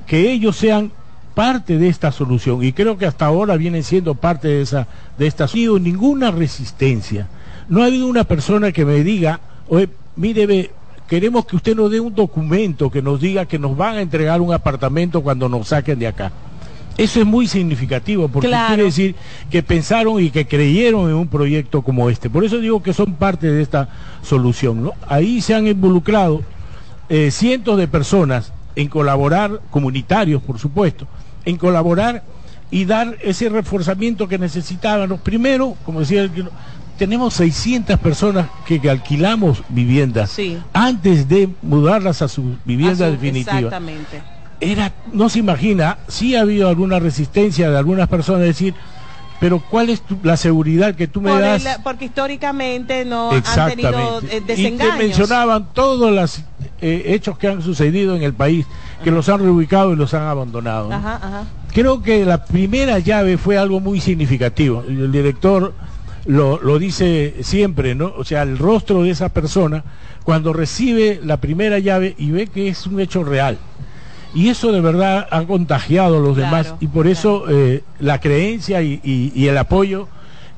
que 0.05 0.31
ellos 0.31 0.57
sean 0.57 0.91
parte 1.33 1.77
de 1.77 1.87
esta 1.87 2.11
solución. 2.11 2.63
Y 2.63 2.73
creo 2.73 2.97
que 2.97 3.05
hasta 3.05 3.25
ahora 3.25 3.55
vienen 3.57 3.83
siendo 3.83 4.15
parte 4.15 4.47
de 4.47 4.61
esa 4.61 4.87
de 5.17 5.27
esta. 5.27 5.45
No 5.45 5.49
ha 5.49 5.51
habido 5.51 5.79
ninguna 5.79 6.31
resistencia. 6.31 7.27
No 7.69 7.81
ha 7.81 7.85
habido 7.85 8.07
una 8.07 8.25
persona 8.25 8.71
que 8.71 8.85
me 8.85 9.03
diga 9.03 9.39
oye 9.67 9.89
mire 10.15 10.45
ve, 10.45 10.71
queremos 11.07 11.45
que 11.45 11.55
usted 11.55 11.75
nos 11.75 11.89
dé 11.91 11.99
un 11.99 12.13
documento 12.13 12.89
que 12.89 13.01
nos 13.01 13.19
diga 13.19 13.45
que 13.45 13.59
nos 13.59 13.75
van 13.75 13.95
a 13.97 14.01
entregar 14.01 14.41
un 14.41 14.53
apartamento 14.53 15.21
cuando 15.21 15.49
nos 15.49 15.67
saquen 15.69 15.99
de 15.99 16.07
acá 16.07 16.31
eso 16.95 17.19
es 17.19 17.25
muy 17.25 17.47
significativo 17.47 18.27
porque 18.27 18.49
Claro. 18.49 18.67
quiere 18.67 18.83
decir 18.83 19.15
que 19.49 19.63
pensaron 19.63 20.21
y 20.21 20.29
que 20.29 20.45
creyeron 20.47 21.09
en 21.09 21.15
un 21.15 21.27
proyecto 21.27 21.81
como 21.81 22.07
este. 22.07 22.29
Por 22.29 22.45
eso 22.45 22.59
digo 22.59 22.83
que 22.83 22.93
son 22.93 23.15
parte 23.15 23.47
de 23.51 23.63
esta 23.63 23.89
solución. 24.21 24.83
¿no? 24.83 24.91
Ahí 25.07 25.41
se 25.41 25.55
han 25.55 25.65
involucrado 25.65 26.43
eh, 27.09 27.31
cientos 27.31 27.79
de 27.79 27.87
personas 27.87 28.53
en 28.75 28.89
colaborar, 28.89 29.59
comunitarios 29.71 30.43
por 30.43 30.59
supuesto, 30.59 31.07
en 31.45 31.57
colaborar 31.57 32.21
y 32.69 32.85
dar 32.85 33.17
ese 33.23 33.49
reforzamiento 33.49 34.27
que 34.27 34.37
necesitábamos. 34.37 35.19
Primero, 35.21 35.75
como 35.85 36.01
decía, 36.01 36.21
el- 36.21 36.49
tenemos 36.97 37.33
600 37.35 37.99
personas 37.99 38.47
que, 38.65 38.79
que 38.79 38.89
alquilamos 38.89 39.63
viviendas 39.69 40.29
Sí. 40.31 40.57
antes 40.73 41.27
de 41.27 41.49
mudarlas 41.61 42.21
a 42.21 42.27
su 42.27 42.55
vivienda 42.65 43.05
A 43.05 43.09
su- 43.09 43.13
definitiva 43.13 43.57
Exactamente. 43.57 44.21
era, 44.59 44.93
no 45.11 45.29
se 45.29 45.39
imagina, 45.39 45.97
sí 46.07 46.35
ha 46.35 46.41
habido 46.41 46.69
alguna 46.69 46.99
resistencia 46.99 47.69
de 47.69 47.77
algunas 47.77 48.07
personas 48.07 48.41
decir, 48.41 48.73
pero 49.39 49.59
¿cuál 49.69 49.89
es 49.89 50.01
tu- 50.01 50.17
la 50.23 50.37
seguridad 50.37 50.95
que 50.95 51.07
tú 51.07 51.19
me 51.19 51.31
Por 51.31 51.41
das? 51.41 51.65
el- 51.65 51.81
porque 51.83 52.05
históricamente 52.05 53.03
no 53.03 53.31
han 53.31 53.41
tenido 53.69 53.89
Exactamente. 53.89 54.27
eh, 54.35 54.37
y 54.37 54.41
te 54.41 54.55
desengaños. 54.55 54.97
mencionaban 54.97 55.67
todos 55.73 56.11
los 56.13 56.41
eh, 56.81 57.13
hechos 57.13 57.37
que 57.37 57.47
han 57.47 57.61
sucedido 57.61 58.15
en 58.15 58.23
el 58.23 58.33
país, 58.33 58.65
que 59.03 59.11
los 59.11 59.27
han 59.29 59.39
reubicado 59.39 59.93
y 59.93 59.95
los 59.95 60.13
han 60.13 60.23
abandonado. 60.23 60.89
¿no? 60.89 60.95
Ajá, 60.95 61.15
ajá. 61.15 61.43
Creo 61.73 62.01
que 62.03 62.23
la 62.25 62.43
primera 62.45 62.99
llave 62.99 63.37
fue 63.37 63.57
algo 63.57 63.79
muy 63.79 63.99
significativo. 64.01 64.83
El 64.87 65.11
director 65.11 65.73
lo, 66.25 66.59
lo 66.61 66.79
dice 66.79 67.35
siempre, 67.41 67.95
¿no? 67.95 68.13
O 68.17 68.23
sea, 68.23 68.43
el 68.43 68.57
rostro 68.57 69.03
de 69.03 69.09
esa 69.09 69.29
persona 69.29 69.83
cuando 70.23 70.53
recibe 70.53 71.19
la 71.23 71.37
primera 71.37 71.79
llave 71.79 72.15
y 72.17 72.31
ve 72.31 72.47
que 72.47 72.69
es 72.69 72.87
un 72.87 72.99
hecho 72.99 73.23
real. 73.23 73.57
Y 74.33 74.49
eso 74.49 74.71
de 74.71 74.81
verdad 74.81 75.27
ha 75.29 75.43
contagiado 75.43 76.17
a 76.17 76.19
los 76.19 76.35
Claro, 76.37 76.55
demás 76.57 76.75
y 76.79 76.87
por 76.87 77.07
eso 77.07 77.45
eh, 77.49 77.83
la 77.99 78.19
creencia 78.19 78.81
y, 78.81 78.99
y- 79.03 79.31
y 79.35 79.47
el 79.47 79.57
apoyo 79.57 80.07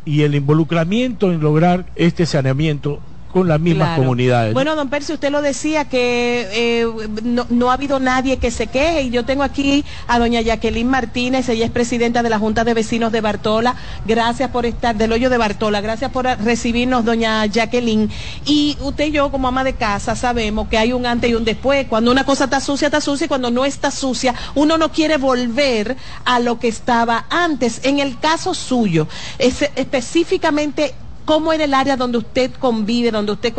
y 0.06 0.22
el 0.22 0.36
involucramiento 0.36 1.32
en 1.32 1.42
lograr 1.42 1.86
este 1.96 2.26
saneamiento 2.26 3.02
con 3.36 3.50
las 3.50 3.60
mismas 3.60 3.90
Claro. 3.90 4.04
comunidades. 4.04 4.54
Bueno, 4.54 4.78
don 4.78 4.88
Percy, 4.90 5.12
usted 5.12 5.30
lo 5.30 5.42
decía 5.42 5.84
que 5.90 6.48
eh, 6.54 6.88
no, 7.22 7.46
no 7.50 7.70
ha 7.70 7.74
habido 7.74 8.00
nadie 8.00 8.38
que 8.38 8.50
se 8.50 8.68
queje 8.68 9.02
y 9.02 9.10
yo 9.10 9.26
tengo 9.26 9.44
aquí 9.44 9.84
a 10.08 10.20
doña 10.20 10.40
Jacqueline 10.40 10.88
Martínez, 10.88 11.50
ella 11.50 11.66
es 11.66 11.72
presidenta 11.72 12.24
de 12.24 12.30
la 12.30 12.40
Junta 12.40 12.64
de 12.64 12.74
Vecinos 12.74 13.12
de 13.12 13.20
Bartola. 13.20 13.76
Gracias 14.06 14.52
por 14.52 14.66
estar, 14.66 14.96
del 14.96 15.12
hoyo 15.12 15.30
de 15.30 15.38
Bartola, 15.38 15.82
gracias 15.82 16.12
por 16.12 16.24
recibirnos, 16.26 17.04
doña 17.04 17.46
Jacqueline. 17.48 18.10
Y 18.46 18.78
usted 18.80 19.08
y 19.08 19.12
yo, 19.12 19.30
como 19.32 19.50
ama 19.50 19.66
de 19.66 19.74
casa, 19.74 20.16
sabemos 20.16 20.70
que 20.70 20.78
hay 20.78 20.94
un 20.94 21.06
antes 21.06 21.30
y 21.30 21.34
un 21.36 21.44
después. 21.44 21.88
Cuando 21.90 22.12
una 22.12 22.24
cosa 22.24 22.46
está 22.46 22.62
sucia, 22.62 22.86
está 22.86 23.02
sucia 23.02 23.26
y 23.26 23.28
cuando 23.28 23.52
no 23.52 23.66
está 23.66 23.92
sucia, 23.92 24.34
uno 24.56 24.78
no 24.78 24.94
quiere 24.94 25.18
volver 25.18 25.98
a 26.24 26.40
lo 26.40 26.58
que 26.58 26.70
estaba 26.70 27.26
antes. 27.30 27.82
En 27.84 28.00
el 28.00 28.18
caso 28.18 28.54
suyo, 28.54 29.10
es- 29.40 29.70
específicamente 29.76 30.96
¿Cómo 31.26 31.52
era 31.52 31.64
el 31.64 31.74
área 31.74 31.98
donde 31.98 32.20
usted 32.20 32.52
convive, 32.60 33.12
donde 33.12 33.32
usted 33.32 33.54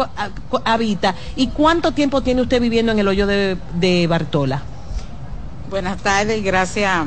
habita? 0.65 1.15
¿Y 1.35 1.49
cuánto 1.49 1.93
tiempo 1.93 2.23
tiene 2.23 2.43
usted 2.43 2.61
viviendo 2.61 2.93
en 2.93 2.99
el 3.01 3.09
hoyo 3.09 3.27
de, 3.27 3.57
de 3.75 4.07
Bartola? 4.07 4.63
Buenas 5.69 5.99
tardes 6.01 6.39
y 6.39 6.43
gracias 6.43 7.07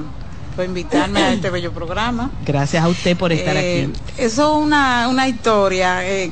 por 0.56 0.66
invitarme 0.66 1.22
a 1.22 1.34
este 1.34 1.50
bello 1.52 1.72
programa. 1.72 2.30
Gracias 2.46 2.84
a 2.84 2.90
usted 2.90 3.16
por 3.16 3.32
estar 3.32 3.56
Eh, 3.56 3.90
aquí. 3.90 4.00
Eso 4.18 4.52
es 4.60 4.66
una, 4.66 5.08
una 5.08 5.30
historia, 5.30 6.06
eh, 6.06 6.30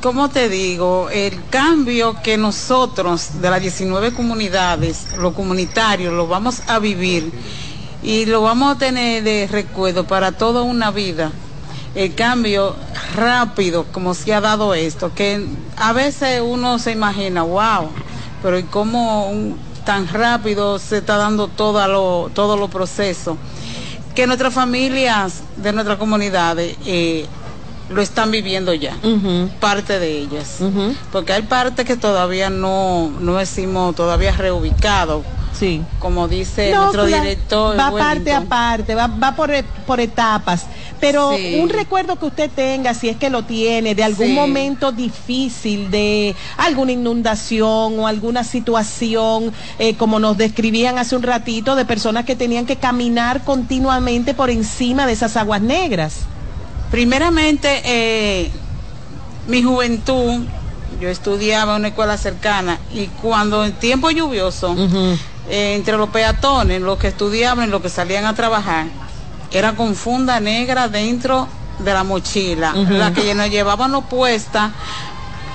¿cómo 0.00 0.28
te 0.28 0.48
digo? 0.48 1.10
El 1.10 1.40
cambio 1.50 2.16
que 2.22 2.38
nosotros 2.38 3.40
de 3.40 3.50
las 3.50 3.60
19 3.60 4.12
comunidades, 4.12 5.16
los 5.18 5.34
comunitarios, 5.34 6.14
lo 6.14 6.28
vamos 6.28 6.62
a 6.68 6.78
vivir 6.78 7.32
y 8.04 8.24
lo 8.26 8.42
vamos 8.42 8.76
a 8.76 8.78
tener 8.78 9.24
de 9.24 9.48
recuerdo 9.50 10.06
para 10.06 10.30
toda 10.30 10.62
una 10.62 10.92
vida. 10.92 11.32
El 11.94 12.14
cambio 12.14 12.76
rápido 13.14 13.84
como 13.92 14.14
se 14.14 14.32
ha 14.34 14.40
dado 14.40 14.74
esto, 14.74 15.12
que 15.14 15.44
a 15.76 15.92
veces 15.92 16.42
uno 16.44 16.78
se 16.78 16.92
imagina, 16.92 17.42
wow, 17.42 17.90
pero 18.42 18.58
¿y 18.58 18.64
cómo 18.64 19.28
un- 19.28 19.58
tan 19.84 20.06
rápido 20.08 20.78
se 20.78 20.98
está 20.98 21.16
dando 21.16 21.48
todo 21.48 21.86
lo, 21.88 22.30
todos 22.34 22.58
los 22.58 22.70
procesos? 22.70 23.36
Que 24.14 24.26
nuestras 24.26 24.52
familias 24.52 25.40
de 25.56 25.72
nuestras 25.72 25.96
comunidades 25.98 26.76
eh, 26.86 27.26
lo 27.88 28.02
están 28.02 28.30
viviendo 28.30 28.74
ya, 28.74 28.96
parte 29.60 29.98
de 29.98 30.18
ellas, 30.18 30.58
porque 31.10 31.32
hay 31.32 31.42
partes 31.42 31.86
que 31.86 31.96
todavía 31.96 32.50
no, 32.50 33.10
no 33.20 33.36
decimos 33.36 33.94
todavía 33.96 34.32
reubicado. 34.32 35.24
Sí. 35.58 35.82
Como 35.98 36.28
dice 36.28 36.70
No, 36.70 36.82
nuestro 36.84 37.06
claro, 37.06 37.22
director. 37.24 37.78
Va 37.78 37.90
parte 37.90 38.32
a 38.32 38.42
parte, 38.42 38.94
va, 38.94 39.06
va 39.08 39.34
por, 39.34 39.50
e- 39.50 39.64
por 39.86 39.98
etapas. 40.00 40.66
Pero 41.00 41.36
Sí. 41.36 41.58
un 41.60 41.68
recuerdo 41.68 42.16
que 42.16 42.26
usted 42.26 42.50
tenga, 42.54 42.94
si 42.94 43.08
es 43.08 43.16
que 43.16 43.28
lo 43.30 43.42
tiene, 43.44 43.94
de 43.94 44.04
algún 44.04 44.28
Sí. 44.28 44.32
momento 44.34 44.92
difícil, 44.92 45.90
de 45.90 46.36
alguna 46.56 46.92
inundación 46.92 47.98
o 47.98 48.06
alguna 48.06 48.44
situación, 48.44 49.52
eh, 49.78 49.94
como 49.96 50.18
nos 50.20 50.36
describían 50.36 50.98
hace 50.98 51.16
un 51.16 51.22
ratito, 51.22 51.74
de 51.76 51.84
personas 51.84 52.24
que 52.24 52.36
tenían 52.36 52.66
que 52.66 52.76
caminar 52.76 53.42
continuamente 53.44 54.34
por 54.34 54.50
encima 54.50 55.06
de 55.06 55.12
esas 55.14 55.36
aguas 55.36 55.60
negras. 55.60 56.14
Primeramente, 56.90 57.82
eh, 57.84 58.50
mi 59.46 59.62
juventud, 59.62 60.44
yo 61.00 61.08
estudiaba 61.08 61.74
en 61.74 61.80
una 61.80 61.88
escuela 61.88 62.16
cercana 62.16 62.80
y 62.92 63.06
cuando 63.06 63.64
en 63.64 63.72
tiempo 63.72 64.10
lluvioso, 64.10 64.74
eh, 65.48 65.74
entre 65.74 65.96
los 65.96 66.10
peatones, 66.10 66.80
los 66.80 66.98
que 66.98 67.08
estudiaban 67.08 67.68
y 67.68 67.70
los 67.70 67.82
que 67.82 67.88
salían 67.88 68.26
a 68.26 68.34
trabajar, 68.34 68.86
era 69.50 69.72
con 69.72 69.94
funda 69.94 70.40
negra 70.40 70.88
dentro 70.88 71.48
de 71.78 71.92
la 71.92 72.04
mochila, 72.04 72.74
la 72.74 73.12
que 73.12 73.34
nos 73.34 73.50
llevábamos 73.50 74.04
puesta, 74.04 74.72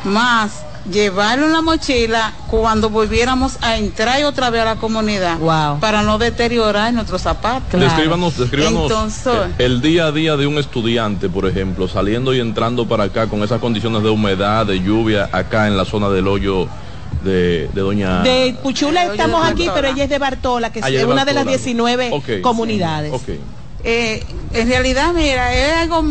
más 0.06 0.64
llevarlo 0.90 1.46
en 1.46 1.54
la 1.54 1.62
mochila 1.62 2.34
cuando 2.50 2.90
volviéramos 2.90 3.58
a 3.62 3.78
entrar 3.78 4.24
otra 4.26 4.50
vez 4.50 4.62
a 4.62 4.66
la 4.66 4.76
comunidad 4.76 5.38
para 5.80 6.04
no 6.04 6.18
deteriorar 6.18 6.94
nuestros 6.94 7.22
zapatos. 7.22 7.80
Descríbanos, 7.80 8.38
descríbanos 8.38 8.84
Entonces, 8.84 9.34
el 9.58 9.82
día 9.82 10.08
a 10.08 10.12
día 10.12 10.36
de 10.36 10.48
un 10.48 10.58
estudiante, 10.58 11.30
por 11.30 11.48
ejemplo, 11.48 11.88
saliendo 11.88 12.34
y 12.34 12.40
entrando 12.40 12.88
para 12.88 13.06
acá 13.06 13.28
con 13.28 13.44
esas 13.44 13.60
condiciones 13.60 14.04
de 14.04 14.10
humedad, 14.10 14.66
de 14.66 14.82
lluvia, 14.82 15.30
acá 15.32 15.68
en 15.68 15.78
la 15.78 15.86
zona 15.86 16.10
del 16.10 16.28
hoyo 16.28 16.68
de, 17.24 17.70
de 17.74 17.82
Doña... 17.82 18.22
De 18.22 18.56
Puchula 18.62 19.06
estamos 19.06 19.46
aquí, 19.46 19.68
Bartola. 19.68 19.74
pero 19.74 19.88
ella 19.94 20.04
es 20.04 20.10
de 20.10 20.18
Bartola, 20.20 20.72
que 20.72 20.80
es 20.80 20.86
una 21.06 21.26
de 21.26 21.34
las 21.34 21.46
Bartola. 21.46 21.58
19 21.58 22.10
Ok. 22.12 22.42
comunidades. 22.42 23.14
Eh, 23.84 24.24
en 24.54 24.68
realidad, 24.70 25.14
mira, 25.14 25.54
es 25.54 25.74
algo, 25.74 26.04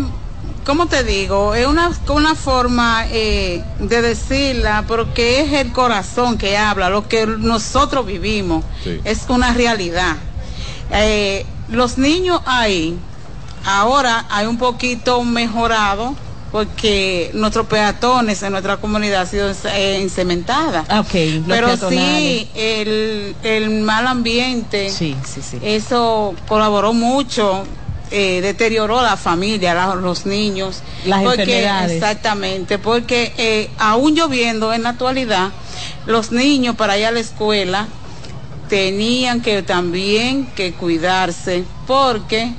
¿cómo 0.64 0.86
te 0.86 1.04
digo? 1.04 1.54
Es 1.54 1.66
una, 1.66 1.90
una 2.08 2.34
forma 2.34 3.04
eh, 3.10 3.62
de 3.78 4.02
decirla, 4.02 4.84
porque 4.86 5.40
es 5.40 5.52
el 5.52 5.72
corazón 5.72 6.36
que 6.38 6.56
habla, 6.58 6.90
lo 6.90 7.08
que 7.08 7.26
nosotros 7.26 8.04
vivimos, 8.06 8.64
Sí. 8.84 9.00
es 9.04 9.20
una 9.28 9.54
realidad. 9.54 10.16
Eh, 10.92 11.46
los 11.68 11.96
niños 11.96 12.40
ahí, 12.44 12.98
ahora 13.64 14.26
hay 14.30 14.46
un 14.46 14.58
poquito 14.58 15.22
mejorado, 15.24 16.14
porque 16.52 17.30
nuestros 17.32 17.66
peatones 17.66 18.42
en 18.42 18.52
nuestra 18.52 18.76
comunidad 18.76 19.22
ha 19.22 19.26
sido 19.26 19.50
eh, 19.50 19.96
encementada. 20.02 20.84
Ah, 20.88 21.00
ok, 21.00 21.14
los 21.14 21.46
Pero 21.48 21.66
peatonales. 21.68 22.40
sí, 22.42 22.48
el, 22.54 23.34
el 23.42 23.70
mal 23.80 24.06
ambiente, 24.06 24.90
eso 25.62 26.34
colaboró 26.46 26.92
mucho, 26.92 27.64
eh, 28.10 28.40
deterioró 28.42 29.00
la 29.00 29.16
familia, 29.16 29.72
la- 29.72 29.94
los 29.94 30.26
niños. 30.26 30.82
Las 31.06 31.22
porque, 31.22 31.42
enfermedades. 31.42 31.92
Exactamente, 31.92 32.78
porque 32.78 33.32
eh, 33.38 33.70
aún 33.78 34.14
lloviendo 34.14 34.74
en 34.74 34.82
la 34.82 34.90
actualidad, 34.90 35.50
los 36.04 36.32
niños 36.32 36.76
para 36.76 36.98
ir 36.98 37.06
a 37.06 37.10
la 37.12 37.20
escuela 37.20 37.88
tenían 38.68 39.40
que 39.40 39.62
también 39.62 40.46
que 40.54 40.72
cuidarse 40.74 41.64
porque 41.86 42.52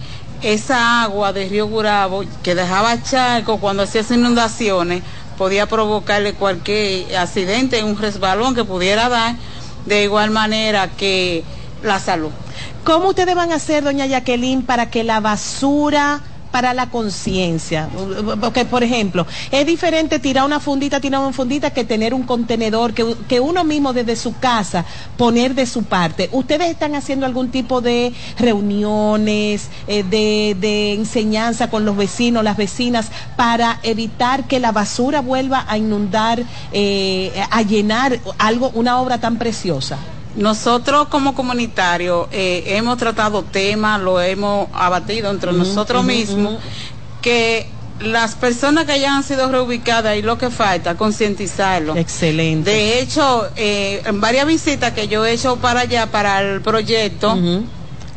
esa 0.43 1.03
agua 1.03 1.31
de 1.33 1.47
Río 1.47 1.67
Gurabo 1.67 2.23
que 2.43 2.53
dejaba 2.53 3.01
charco 3.01 3.59
cuando 3.59 3.83
hacía 3.83 4.03
inundaciones 4.11 5.01
podía 5.37 5.67
provocarle 5.67 6.33
cualquier 6.33 7.15
accidente, 7.17 7.83
un 7.83 7.97
resbalón 7.97 8.53
que 8.53 8.65
pudiera 8.65 9.09
dar, 9.09 9.35
de 9.85 10.03
igual 10.03 10.29
manera 10.31 10.89
que 10.89 11.43
la 11.81 11.99
salud. 11.99 12.31
¿Cómo 12.83 13.09
ustedes 13.09 13.33
van 13.35 13.51
a 13.51 13.55
hacer, 13.55 13.83
doña 13.83 14.05
Jacqueline, 14.05 14.63
para 14.63 14.89
que 14.89 15.03
la 15.03 15.21
basura 15.21 16.21
para 16.53 16.75
la 16.75 16.91
conciencia? 16.91 17.89
Porque, 18.39 18.63
por 18.63 18.83
ejemplo, 18.83 19.25
es 19.49 19.65
diferente 19.65 20.19
tirar 20.19 20.45
una 20.45 20.59
fundita, 20.59 20.99
tirar 20.99 21.19
una 21.19 21.33
fundita, 21.33 21.71
que 21.71 21.83
tener 21.83 22.13
un 22.13 22.21
contenedor, 22.23 22.93
que, 22.93 23.15
que 23.27 23.39
uno 23.39 23.63
mismo 23.63 23.91
desde 23.91 24.15
su 24.15 24.37
casa 24.37 24.85
poner 25.17 25.55
de 25.55 25.65
su 25.65 25.83
parte. 25.83 26.29
¿Ustedes 26.31 26.69
están 26.69 26.93
haciendo 26.93 27.25
algún 27.25 27.49
tipo 27.49 27.81
de 27.81 28.13
reuniones, 28.37 29.69
eh, 29.87 30.03
de, 30.03 30.55
de 30.59 30.93
enseñanza 30.93 31.71
con 31.71 31.85
los 31.85 31.97
vecinos, 31.97 32.43
las 32.43 32.55
vecinas, 32.55 33.07
para 33.35 33.79
evitar 33.81 34.43
que 34.43 34.59
la 34.59 34.71
basura 34.71 35.21
vuelva 35.21 35.65
a 35.67 35.79
inundar, 35.79 36.43
eh, 36.71 37.33
a 37.49 37.63
llenar 37.63 38.19
algo, 38.37 38.69
una 38.75 39.01
obra 39.01 39.17
tan 39.17 39.39
preciosa? 39.39 39.97
Nosotros 40.35 41.07
como 41.09 41.35
comunitarios 41.35 42.27
eh, 42.31 42.63
hemos 42.67 42.97
tratado 42.97 43.43
temas, 43.43 44.01
lo 44.01 44.19
hemos 44.19 44.67
abatido 44.73 45.29
entre 45.29 45.53
nosotros 45.53 46.03
mismos, 46.03 46.55
que 47.21 47.67
las 47.99 48.35
personas 48.35 48.85
que 48.85 48.99
ya 48.99 49.15
han 49.15 49.23
sido 49.23 49.51
reubicadas 49.51 50.17
y 50.17 50.23
lo 50.23 50.37
que 50.37 50.49
falta, 50.49 50.95
concientizarlo. 50.95 51.95
Excelente. 51.95 52.71
De 52.71 52.99
hecho, 52.99 53.47
eh, 53.55 54.01
en 54.05 54.19
varias 54.19 54.47
visitas 54.47 54.93
que 54.93 55.07
yo 55.07 55.23
he 55.23 55.33
hecho 55.33 55.57
para 55.57 55.81
allá, 55.81 56.07
para 56.07 56.41
el 56.41 56.61
proyecto, 56.61 57.37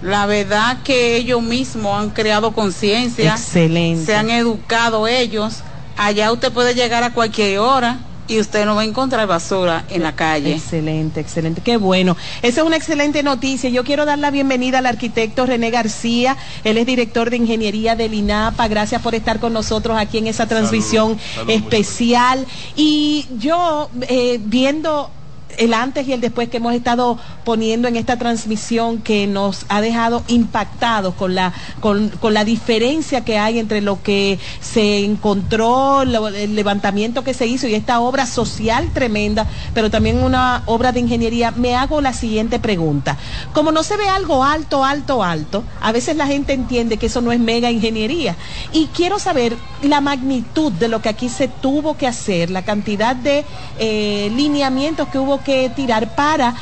la 0.03 0.25
verdad 0.25 0.79
que 0.83 1.17
ellos 1.17 1.43
mismos 1.43 2.01
han 2.01 2.11
creado 2.11 2.53
conciencia. 2.53 3.33
Excelente. 3.33 4.07
Se 4.07 4.17
han 4.17 4.31
educado 4.31 5.07
ellos. 5.07 5.57
Allá 5.99 6.33
usted 6.33 6.53
puede 6.53 6.75
llegar 6.75 7.03
a 7.03 7.13
cualquier 7.13 7.59
hora 7.59 7.99
y 8.29 8.41
usted 8.41 8.65
no 8.65 8.75
va 8.75 8.83
a 8.83 8.85
encontrar 8.85 9.27
basura 9.27 9.85
en 9.91 10.03
la 10.03 10.15
calle. 10.15 10.55
Excelente, 10.55 11.21
excelente, 11.21 11.61
qué 11.61 11.77
bueno. 11.77 12.17
Esa 12.43 12.61
es 12.61 12.67
una 12.67 12.77
excelente 12.77 13.23
noticia. 13.23 13.71
Yo 13.71 13.85
quiero 13.85 14.05
dar 14.05 14.19
la 14.19 14.31
bienvenida 14.31 14.79
al 14.79 14.87
arquitecto 14.87 15.47
René 15.47 15.71
García. 15.71 16.37
Él 16.65 16.79
es 16.79 16.87
director 16.87 17.31
de 17.31 17.37
ingeniería 17.37 17.97
del 17.97 18.15
INAPA. 18.15 18.69
Gracias 18.69 19.03
por 19.03 19.15
estar 19.15 19.41
con 19.41 19.53
nosotros 19.53 19.97
aquí 19.99 20.19
en 20.19 20.27
esa 20.27 20.47
transmisión 20.47 21.19
especial. 21.49 22.47
Y 22.75 23.27
yo, 23.39 23.91
eh, 24.09 24.41
viendo 24.43 25.11
el 25.59 25.75
antes 25.75 26.07
y 26.09 26.13
el 26.13 26.21
después 26.21 26.49
que 26.49 26.59
hemos 26.59 26.75
estado 26.75 27.19
poniendo 27.45 27.89
en 27.89 27.97
esta 27.97 28.19
transmisión 28.19 28.99
que 28.99 29.27
nos 29.27 29.67
ha 29.69 29.81
dejado 29.81 30.23
impactados 30.29 31.15
con 31.15 31.35
la 31.35 31.53
con, 31.81 32.09
con 32.09 32.35
la 32.35 32.45
diferencia 32.45 33.25
que 33.25 33.39
hay 33.39 33.59
entre 33.59 33.81
lo 33.81 34.03
que 34.03 34.39
se 34.61 35.05
encontró 35.05 36.03
el 36.03 36.55
levantamiento 36.55 37.25
que 37.25 37.35
se 37.35 37.47
hizo 37.47 37.67
y 37.67 37.75
esta 37.75 38.01
obra 38.01 38.27
social 38.27 38.91
tremenda 38.93 39.47
pero 39.75 39.91
también 39.91 40.23
una 40.23 40.63
obra 40.67 40.93
de 40.93 41.01
ingeniería. 41.01 41.51
Me 41.53 41.75
hago 41.75 42.01
la 42.01 42.13
siguiente 42.13 42.59
pregunta. 42.59 43.17
Como 43.53 43.73
no 43.73 43.83
se 43.83 43.97
ve 43.97 44.09
algo 44.09 44.45
alto 44.45 44.85
alto 44.85 45.23
alto 45.23 45.65
a 45.81 45.93
veces 45.93 46.17
la 46.17 46.27
gente 46.27 46.53
entiende 46.53 46.97
que 46.97 47.07
eso 47.07 47.21
no 47.21 47.33
es 47.33 47.41
mega 47.41 47.71
ingeniería. 47.71 48.37
Y 48.73 48.87
quiero 48.89 49.19
saber 49.19 49.57
la 49.83 50.01
magnitud 50.01 50.73
de 50.73 50.89
lo 50.89 51.03
que 51.03 51.09
aquí 51.09 51.29
se 51.29 51.49
tuvo 51.49 51.97
que 51.97 52.07
hacer 52.07 52.51
la 52.51 52.65
cantidad 52.65 53.15
de 53.15 53.45
eh, 53.79 54.31
lineamientos 54.35 55.09
que 55.09 55.19
hubo 55.19 55.43
que 55.47 55.71
tirar 55.71 56.15
para 56.17 56.55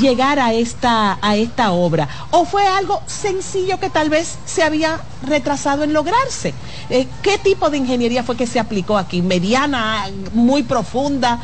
llegar 0.00 0.38
a 0.38 0.52
esta 0.54 1.18
a 1.20 1.36
esta 1.36 1.72
obra 1.72 2.08
o 2.30 2.44
fue 2.46 2.66
algo 2.66 3.02
sencillo 3.06 3.78
que 3.78 3.90
tal 3.90 4.08
vez 4.10 4.38
se 4.46 4.62
había 4.62 5.00
retrasado 5.26 5.84
en 5.84 5.92
lograrse 5.92 6.54
Eh, 6.90 7.06
qué 7.22 7.36
tipo 7.38 7.68
de 7.70 7.76
ingeniería 7.76 8.22
fue 8.22 8.34
que 8.34 8.46
se 8.46 8.58
aplicó 8.58 8.96
aquí 8.96 9.20
mediana 9.20 10.06
muy 10.32 10.62
profunda 10.62 11.38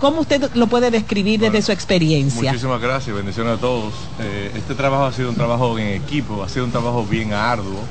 cómo 0.00 0.20
usted 0.22 0.50
lo 0.54 0.66
puede 0.66 0.90
describir 0.90 1.38
desde 1.40 1.62
su 1.62 1.70
experiencia 1.72 2.50
Muchísimas 2.50 2.80
gracias, 2.80 3.14
bendiciones 3.16 3.58
a 3.58 3.60
todos. 3.60 3.92
Eh, 4.20 4.50
este 4.60 4.74
trabajo 4.74 5.04
ha 5.06 5.12
sido 5.12 5.28
un 5.30 5.36
trabajo 5.36 5.78
en 5.78 5.88
equipo, 6.02 6.42
ha 6.44 6.48
sido 6.48 6.64
un 6.64 6.72
trabajo 6.72 7.04
bien 7.04 7.32
arduo, 7.32 7.82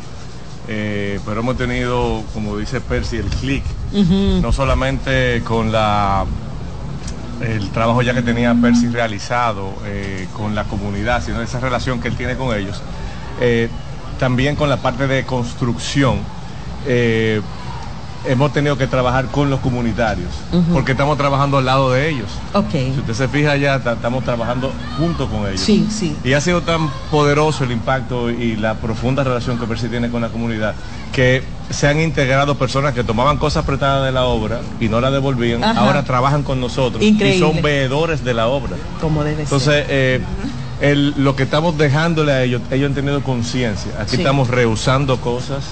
eh, 0.70 1.20
pero 1.26 1.40
hemos 1.42 1.56
tenido, 1.58 2.24
como 2.34 2.58
dice 2.58 2.80
Percy, 2.82 3.18
el 3.18 3.30
clic, 3.42 3.64
no 4.42 4.52
solamente 4.52 5.42
con 5.44 5.72
la 5.72 6.26
el 7.42 7.70
trabajo 7.70 8.02
ya 8.02 8.14
que 8.14 8.22
tenía 8.22 8.56
Percy 8.56 8.88
realizado 8.88 9.74
eh, 9.86 10.28
con 10.36 10.56
la 10.56 10.64
comunidad, 10.66 11.24
sino 11.24 11.42
esa 11.42 11.60
relación 11.60 12.00
que 12.00 12.08
él 12.08 12.16
tiene 12.16 12.36
con 12.36 12.56
ellos, 12.56 12.82
eh, 13.40 13.70
también 14.20 14.56
con 14.56 14.70
la 14.70 14.78
parte 14.78 15.08
de 15.08 15.26
construcción. 15.26 16.20
Hemos 18.28 18.52
tenido 18.52 18.78
que 18.78 18.88
trabajar 18.88 19.28
con 19.28 19.50
los 19.50 19.60
comunitarios, 19.62 20.30
porque 20.74 20.92
estamos 20.92 21.18
trabajando 21.18 21.58
al 21.58 21.66
lado 21.66 21.92
de 21.92 22.10
ellos. 22.10 22.28
Ok. 22.54 22.72
Si 22.72 23.00
usted 23.00 23.14
se 23.14 23.28
fija 23.28 23.56
ya, 23.56 23.80
ta- 23.80 23.94
estamos 23.94 24.24
trabajando 24.24 24.72
junto 24.98 25.28
con 25.30 25.48
ellos. 25.48 25.62
Sí, 25.62 25.88
sí. 25.90 26.16
Y 26.24 26.34
ha 26.34 26.42
sido 26.42 26.62
tan 26.62 26.90
poderoso 27.10 27.64
el 27.64 27.72
impacto 27.72 28.30
y 28.30 28.56
la 28.58 28.76
profunda 28.76 29.24
relación 29.24 29.58
que 29.58 29.66
Percy 29.66 29.88
tiene 29.88 30.10
con 30.10 30.22
la 30.22 30.30
comunidad 30.30 30.76
que 31.14 31.44
se 31.70 31.88
han 31.88 32.00
integrado 32.02 32.56
personas 32.56 32.94
que 32.94 33.04
tomaban 33.04 33.38
cosas 33.38 33.64
prestadas 33.66 34.06
de 34.06 34.12
la 34.12 34.26
obra 34.26 34.60
y 34.80 34.90
no 34.90 35.00
la 35.02 35.10
devolvían, 35.10 35.64
Ajá. 35.64 35.80
ahora 35.82 36.04
trabajan 36.04 36.44
con 36.44 36.60
nosotros 36.60 37.02
Increíble. 37.02 37.38
y 37.38 37.40
son 37.40 37.62
veedores 37.62 38.24
de 38.24 38.34
la 38.34 38.48
obra. 38.48 38.76
Como 39.02 39.24
debe 39.24 39.44
Entonces, 39.44 39.86
ser. 39.86 39.88
eh, 39.90 40.22
el- 40.82 41.14
lo 41.18 41.36
que 41.36 41.44
estamos 41.44 41.78
dejándole 41.78 42.32
a 42.34 42.44
ellos, 42.44 42.62
ellos 42.72 42.90
han 42.90 42.96
tenido 42.96 43.22
conciencia. 43.24 43.92
Aquí 44.00 44.12
Sí. 44.18 44.22
estamos 44.22 44.50
reusando 44.50 45.18
cosas, 45.22 45.64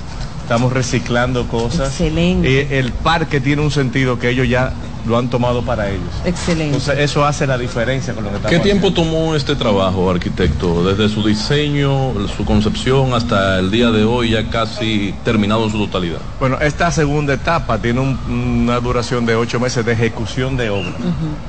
estamos 0.46 0.72
reciclando 0.72 1.48
cosas. 1.48 1.90
Excelente. 1.90 2.48
Y 2.50 2.74
el 2.76 2.92
parque 2.94 3.42
tiene 3.42 3.64
un 3.64 3.72
sentido 3.72 4.20
que 4.20 4.30
ellos 4.30 4.48
ya 4.48 4.74
lo 5.08 5.18
han 5.18 5.28
tomado 5.30 5.64
para 5.64 5.90
ellos. 5.90 6.10
Excelente. 6.24 6.66
Entonces, 6.78 7.00
eso 7.00 7.26
hace 7.26 7.48
la 7.48 7.58
diferencia 7.58 8.14
con 8.14 8.24
lo 8.24 8.30
que 8.30 8.36
estamos 8.38 8.56
¿Qué 8.58 8.64
tiempo 8.64 8.88
haciendo. 8.90 9.12
tomó 9.12 9.36
este 9.36 9.56
trabajo, 9.56 10.10
arquitecto? 10.10 10.84
Desde 10.84 11.10
su 11.14 11.24
diseño, 11.26 12.14
su 12.36 12.46
concepción 12.46 13.14
hasta 13.14 13.58
el 13.60 13.72
día 13.72 13.90
de 13.92 14.04
hoy, 14.04 14.32
ya 14.32 14.48
casi 14.50 15.16
terminado 15.24 15.66
en 15.66 15.72
su 15.72 15.80
totalidad. 15.80 16.20
Bueno, 16.40 16.60
esta 16.62 16.92
segunda 16.92 17.34
etapa 17.34 17.80
tiene 17.80 18.00
un- 18.02 18.20
una 18.66 18.80
duración 18.80 19.26
de 19.26 19.36
ocho 19.36 19.60
meses 19.60 19.84
de 19.86 19.94
ejecución 19.94 20.58
de 20.58 20.70
obra. 20.70 20.94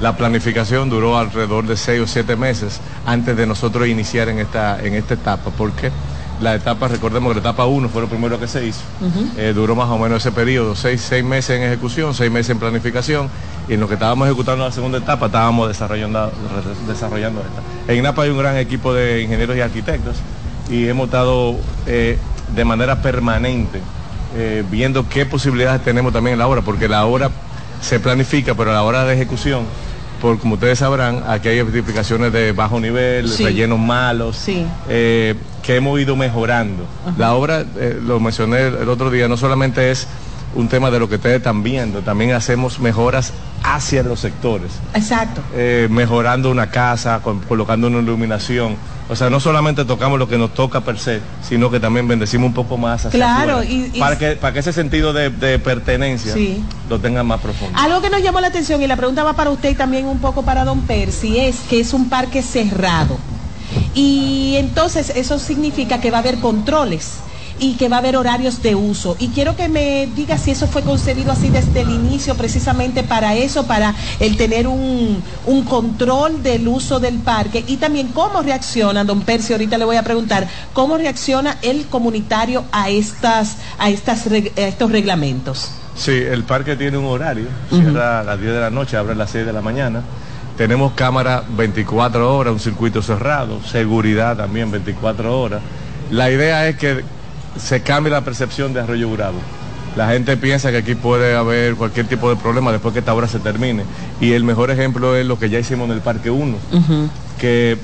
La 0.01 0.17
planificación 0.17 0.89
duró 0.89 1.19
alrededor 1.19 1.67
de 1.67 1.77
seis 1.77 2.01
o 2.01 2.07
siete 2.07 2.35
meses 2.37 2.81
antes 3.05 3.37
de 3.37 3.47
nosotros 3.47 3.87
iniciar 3.89 4.29
en 4.31 4.39
esta, 4.39 4.79
en 4.83 4.95
esta 4.95 5.15
etapa, 5.15 5.51
porque 5.57 5.91
la 6.40 6.55
etapa, 6.55 6.88
recordemos 6.88 7.31
que 7.31 7.40
la 7.40 7.51
etapa 7.51 7.64
1 7.66 7.88
fue 7.88 8.03
lo 8.03 8.09
primero 8.09 8.38
que 8.38 8.46
se 8.46 8.66
hizo. 8.66 8.81
Eh, 9.37 9.53
duró 9.55 9.75
más 9.75 9.88
o 9.88 9.99
menos 9.99 10.18
ese 10.22 10.33
periodo, 10.33 10.75
seis, 10.77 11.01
seis 11.01 11.25
meses 11.25 11.57
en 11.59 11.62
ejecución, 11.64 12.14
seis 12.14 12.31
meses 12.31 12.51
en 12.51 12.59
planificación, 12.59 13.29
y 13.68 13.75
en 13.75 13.81
lo 13.81 13.88
que 13.88 13.94
estábamos 13.94 14.29
ejecutando 14.29 14.64
la 14.64 14.72
segunda 14.72 14.99
etapa 14.99 15.27
estábamos 15.27 15.68
desarrollando, 15.68 16.31
desarrollando 16.87 17.40
esta. 17.40 17.92
En 17.92 17.99
INAPA 17.99 18.22
hay 18.22 18.31
un 18.31 18.38
gran 18.38 18.57
equipo 18.59 18.92
de 18.92 19.22
ingenieros 19.22 19.57
y 19.57 19.61
arquitectos, 19.61 20.16
y 20.70 20.87
hemos 20.88 21.07
estado 21.07 21.57
eh, 21.87 22.18
de 22.55 22.64
manera 22.64 23.01
permanente 23.03 23.81
eh, 24.37 24.62
viendo 24.70 25.09
qué 25.09 25.25
posibilidades 25.25 25.83
tenemos 25.83 26.12
también 26.12 26.35
en 26.35 26.38
la 26.40 26.49
obra, 26.49 26.61
porque 26.62 26.88
la 26.88 27.07
obra 27.07 27.31
se 27.81 27.99
planifica, 28.01 28.55
pero 28.55 28.70
a 28.72 28.75
la 28.75 28.83
hora 28.83 29.05
de 29.05 29.14
ejecución, 29.14 29.64
por 30.20 30.38
como 30.38 30.55
ustedes 30.55 30.79
sabrán, 30.79 31.22
aquí 31.29 31.49
hay 31.49 31.59
edificaciones 31.59 32.33
de 32.33 32.53
bajo 32.53 32.79
nivel, 32.81 33.29
Sí. 33.29 33.44
rellenos 33.44 33.79
malos, 33.79 34.37
eh, 34.88 35.35
que 35.66 35.76
hemos 35.76 35.98
ido 36.00 36.14
mejorando. 36.16 36.85
La 37.18 37.35
obra, 37.35 37.64
eh, 37.76 37.98
lo 38.00 38.20
mencioné 38.20 38.68
el, 38.68 38.74
el 38.76 38.88
otro 38.88 39.11
día, 39.11 39.26
no 39.29 39.37
solamente 39.37 39.90
es 39.90 40.07
un 40.55 40.68
tema 40.68 40.90
de 40.90 40.98
lo 41.00 41.09
que 41.09 41.16
ustedes 41.16 41.38
están 41.38 41.62
viendo, 41.62 42.00
también 42.00 42.33
hacemos 42.33 42.79
mejoras 42.79 43.33
hacia 43.62 44.02
los 44.05 44.20
sectores. 44.20 44.70
Exacto. 44.94 45.40
Eh, 45.55 45.88
mejorando 45.90 46.50
una 46.50 46.70
casa, 46.70 47.20
con- 47.22 47.40
colocando 47.40 47.88
una 47.88 47.98
iluminación. 47.98 48.76
O 49.09 49.14
sea, 49.14 49.29
no 49.31 49.38
solamente 49.38 49.85
tocamos 49.85 50.18
lo 50.18 50.29
que 50.29 50.38
nos 50.38 50.52
toca 50.55 50.81
per 50.81 50.98
se, 50.98 51.20
sino 51.46 51.70
que 51.70 51.79
también 51.79 52.09
bendecimos 52.09 52.46
un 52.48 52.55
poco 52.55 52.76
más 52.76 53.05
hacia 53.07 53.11
Claro, 53.18 53.59
afuera, 53.59 53.70
y- 53.70 53.90
y- 53.94 54.00
para, 54.00 54.18
que, 54.18 54.33
para 54.37 54.52
que 54.52 54.61
ese 54.61 54.72
sentido 54.72 55.12
de, 55.12 55.31
de 55.31 55.59
pertenencia 55.59 56.33
Sí. 56.33 56.64
lo 56.88 56.98
tengan 57.00 57.26
más 57.26 57.40
profundo. 57.40 57.76
Algo 57.79 58.00
que 58.00 58.11
nos 58.11 58.22
llamó 58.22 58.40
la 58.40 58.48
atención 58.48 58.81
y 58.83 58.87
la 58.87 58.96
pregunta 58.96 59.22
va 59.24 59.35
para 59.35 59.50
usted 59.50 59.70
y 59.70 59.74
también 59.74 60.07
un 60.07 60.18
poco 60.18 60.42
para 60.42 60.64
don 60.64 60.81
Percy 60.83 61.38
es 61.38 61.57
que 61.68 61.81
es 61.81 61.92
un 61.92 62.09
parque 62.09 62.40
cerrado. 62.42 63.18
Y 63.97 64.57
entonces 64.57 65.11
eso 65.17 65.39
significa 65.39 66.03
que 66.03 66.11
va 66.11 66.19
a 66.19 66.21
haber 66.21 66.37
controles 66.39 67.15
y 67.59 67.77
que 67.77 67.89
va 67.89 67.97
a 67.97 67.99
haber 68.01 68.17
horarios 68.17 68.63
de 68.63 68.75
uso. 68.75 69.17
Y 69.19 69.29
quiero 69.29 69.57
que 69.57 69.71
me 69.71 70.07
diga 70.15 70.37
si 70.37 70.51
eso 70.51 70.67
fue 70.67 70.83
concebido 70.83 71.33
así 71.33 71.49
desde 71.49 71.81
el 71.81 71.91
inicio, 71.91 72.35
precisamente 72.35 73.03
para 73.03 73.35
eso, 73.35 73.67
para 73.67 73.95
el 74.21 74.37
tener 74.37 74.67
un, 74.67 75.23
un 75.47 75.65
control 75.65 76.43
del 76.43 76.69
uso 76.69 77.01
del 77.01 77.15
parque 77.21 77.65
y 77.67 77.77
también 77.77 78.09
cómo 78.09 78.43
reacciona, 78.43 79.03
don 79.03 79.23
Percy, 79.23 79.55
ahorita 79.55 79.79
le 79.79 79.87
voy 79.87 79.97
a 79.97 80.03
preguntar, 80.03 80.47
cómo 80.75 80.99
reacciona 80.99 81.57
el 81.63 81.87
comunitario 81.87 82.65
a, 82.73 82.91
estas, 82.91 83.57
a, 83.79 83.89
estas, 83.89 84.27
a 84.27 84.61
estos 84.61 84.93
reglamentos. 84.93 85.71
Sí, 85.97 86.13
el 86.13 86.45
parque 86.45 86.77
tiene 86.77 86.99
un 86.99 87.07
horario, 87.07 87.47
cierra 87.71 88.21
a 88.21 88.23
las 88.23 88.39
10 88.39 88.53
de 88.53 88.61
la 88.61 88.69
noche, 88.69 88.99
abre 88.99 89.13
a 89.13 89.17
las 89.17 89.31
6 89.31 89.47
de 89.47 89.53
la 89.55 89.63
mañana. 89.63 90.03
Tenemos 90.57 90.92
cámara 90.95 91.42
24 91.57 92.35
horas, 92.35 92.53
un 92.53 92.61
circuito 92.61 93.03
cerrado, 93.03 93.61
seguridad 93.62 94.37
también 94.37 94.71
24 94.71 95.40
horas. 95.40 95.61
La 96.11 96.31
idea 96.31 96.66
es 96.66 96.77
que 96.77 97.05
se 97.59 97.83
cambie 97.83 98.11
la 98.11 98.23
percepción 98.23 98.73
de 98.73 98.81
Arroyo 98.81 99.11
Bravo. 99.11 99.38
La 99.97 100.09
gente 100.09 100.37
piensa 100.37 100.71
que 100.71 100.79
aquí 100.79 100.95
puede 100.95 101.35
haber 101.35 101.75
cualquier 101.75 102.07
tipo 102.07 102.29
de 102.29 102.37
problema 102.37 102.71
después 102.71 102.92
que 102.92 103.01
esta 103.01 103.14
obra 103.14 103.29
se 103.29 103.38
termine. 103.38 103.85
Y 104.21 104.33
el 104.33 104.45
mejor 104.45 104.71
ejemplo 104.71 105.16
es 105.16 105.27
lo 105.27 105.38
que 105.38 105.49
ya 105.49 105.59
hicimos 105.59 105.88
en 105.88 105.95
el 105.95 106.01
Parque 106.01 106.31
1, 106.31 106.57
que 107.38 107.79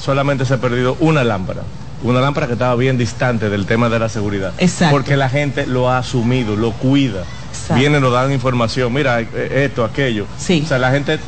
solamente 0.00 0.44
se 0.44 0.54
ha 0.54 0.58
perdido 0.58 0.96
una 1.00 1.24
lámpara. 1.24 1.62
Una 2.02 2.20
lámpara 2.20 2.46
que 2.46 2.52
estaba 2.52 2.74
bien 2.76 2.98
distante 2.98 3.50
del 3.50 3.66
tema 3.66 3.88
de 3.88 3.98
la 3.98 4.08
seguridad. 4.08 4.52
Exacto. 4.58 4.94
Porque 4.94 5.16
la 5.16 5.28
gente 5.28 5.66
lo 5.66 5.90
ha 5.90 5.98
asumido, 5.98 6.54
lo 6.54 6.72
cuida. 6.72 7.24
Exacto. 7.50 7.80
Vienen, 7.80 8.00
nos 8.00 8.12
dan 8.12 8.30
información, 8.32 8.92
mira, 8.92 9.20
eh, 9.20 9.64
esto, 9.64 9.84
aquello. 9.84 10.24
O 10.24 10.66
sea, 10.66 10.78
la 10.78 10.90
gente 10.92 11.18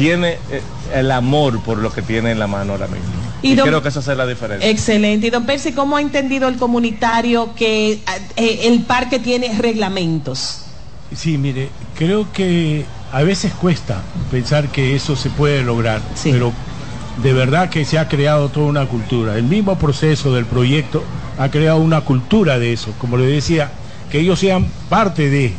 tiene 0.00 0.38
eh, 0.50 0.62
el 0.94 1.10
amor 1.10 1.60
por 1.60 1.78
lo 1.78 1.92
que 1.92 2.02
tiene 2.02 2.30
en 2.32 2.38
la 2.38 2.46
mano 2.46 2.72
ahora 2.72 2.86
mismo. 2.86 3.06
Y 3.42 3.52
Y, 3.52 3.54
don- 3.54 3.66
creo 3.68 3.82
que 3.82 3.88
eso 3.88 4.00
hace 4.00 4.14
la 4.14 4.26
diferencia. 4.26 4.68
Excelente. 4.68 5.26
Y 5.28 5.30
don 5.30 5.44
Percy, 5.46 5.72
¿cómo 5.72 5.96
ha 5.96 6.00
entendido 6.00 6.48
el 6.48 6.56
comunitario 6.56 7.54
que 7.54 8.00
eh, 8.36 8.60
el 8.64 8.80
parque 8.82 9.18
tiene 9.18 9.56
reglamentos? 9.58 10.62
Sí, 11.14 11.38
mire, 11.38 11.68
creo 11.96 12.30
que 12.32 12.84
a 13.12 13.22
veces 13.22 13.52
cuesta 13.52 14.02
pensar 14.30 14.68
que 14.68 14.94
eso 14.94 15.16
se 15.16 15.30
puede 15.30 15.62
lograr, 15.62 16.00
pero 16.22 16.52
de 17.22 17.32
verdad 17.32 17.68
que 17.68 17.84
se 17.84 17.98
ha 17.98 18.08
creado 18.08 18.48
toda 18.50 18.66
una 18.66 18.86
cultura. 18.86 19.36
El 19.36 19.44
mismo 19.44 19.76
proceso 19.78 20.32
del 20.32 20.44
proyecto 20.46 21.02
ha 21.38 21.48
creado 21.50 21.78
una 21.78 22.02
cultura 22.02 22.58
de 22.58 22.72
eso. 22.72 22.92
Como 22.98 23.16
le 23.16 23.26
decía, 23.26 23.70
que 24.10 24.20
ellos 24.20 24.38
sean 24.38 24.66
parte 24.88 25.28
de, 25.30 25.52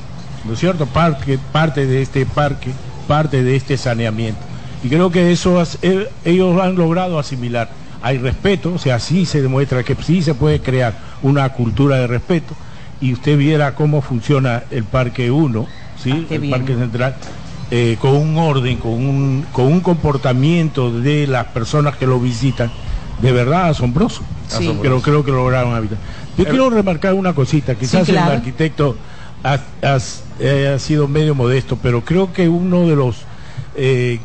¿no 0.46 0.54
es 0.54 0.60
cierto? 0.60 0.86
Parte, 0.86 1.38
parte 1.52 1.86
de 1.86 2.02
este 2.02 2.26
parque, 2.26 2.72
parte 3.12 3.44
de 3.44 3.58
este 3.58 3.76
saneamiento. 3.76 4.40
Y 4.86 4.88
creo 4.88 5.12
que 5.12 5.34
eso 5.34 5.62
eh, 5.82 6.08
ellos 6.24 6.56
lo 6.56 6.64
han 6.64 6.76
logrado 6.76 7.20
asimilar. 7.20 7.70
Hay 8.02 8.18
respeto, 8.20 8.74
o 8.74 8.80
sea, 8.80 9.00
sí 9.00 9.26
se 9.26 9.42
demuestra 9.42 9.84
que 9.84 9.98
sí 10.02 10.22
se 10.22 10.34
puede 10.34 10.62
crear 10.62 10.94
una 11.22 11.50
cultura 11.50 11.98
de 11.98 12.08
respeto. 12.08 12.54
Y 13.02 13.12
usted 13.12 13.38
viera 13.38 13.76
cómo 13.76 14.02
funciona 14.02 14.64
el 14.72 14.86
Parque 14.86 15.30
1, 15.30 15.68
¿sí? 16.02 16.26
qué 16.30 16.36
el 16.36 16.42
bien. 16.42 16.52
Parque 16.52 16.74
Central, 16.74 17.16
eh, 17.70 17.98
con 18.00 18.16
un 18.16 18.38
orden, 18.38 18.78
con 18.78 18.94
un, 18.94 19.46
con 19.52 19.66
un 19.66 19.82
comportamiento 19.82 20.90
de 20.90 21.28
las 21.28 21.48
personas 21.48 21.98
que 21.98 22.08
lo 22.08 22.18
visitan, 22.18 22.72
de 23.22 23.34
verdad 23.34 23.68
asombroso. 23.72 24.22
Sí. 24.48 24.74
Pero 24.82 25.02
creo 25.02 25.26
que 25.26 25.32
lograron 25.32 25.76
habitar. 25.76 25.98
Yo 26.38 26.46
quiero 26.46 26.70
remarcar 26.70 27.14
una 27.14 27.34
cosita, 27.34 27.76
quizás 27.76 28.06
Sí, 28.06 28.14
claro. 28.14 28.32
el 28.32 28.38
arquitecto 28.38 28.96
eh, 30.42 30.74
ha 30.76 30.80
sido 30.80 31.08
medio 31.08 31.36
modesto, 31.36 31.78
pero 31.82 32.02
creo 32.02 32.34
que 32.34 32.50
uno 32.50 32.88
de 32.88 32.96
los 32.96 33.18
eh, 33.76 34.20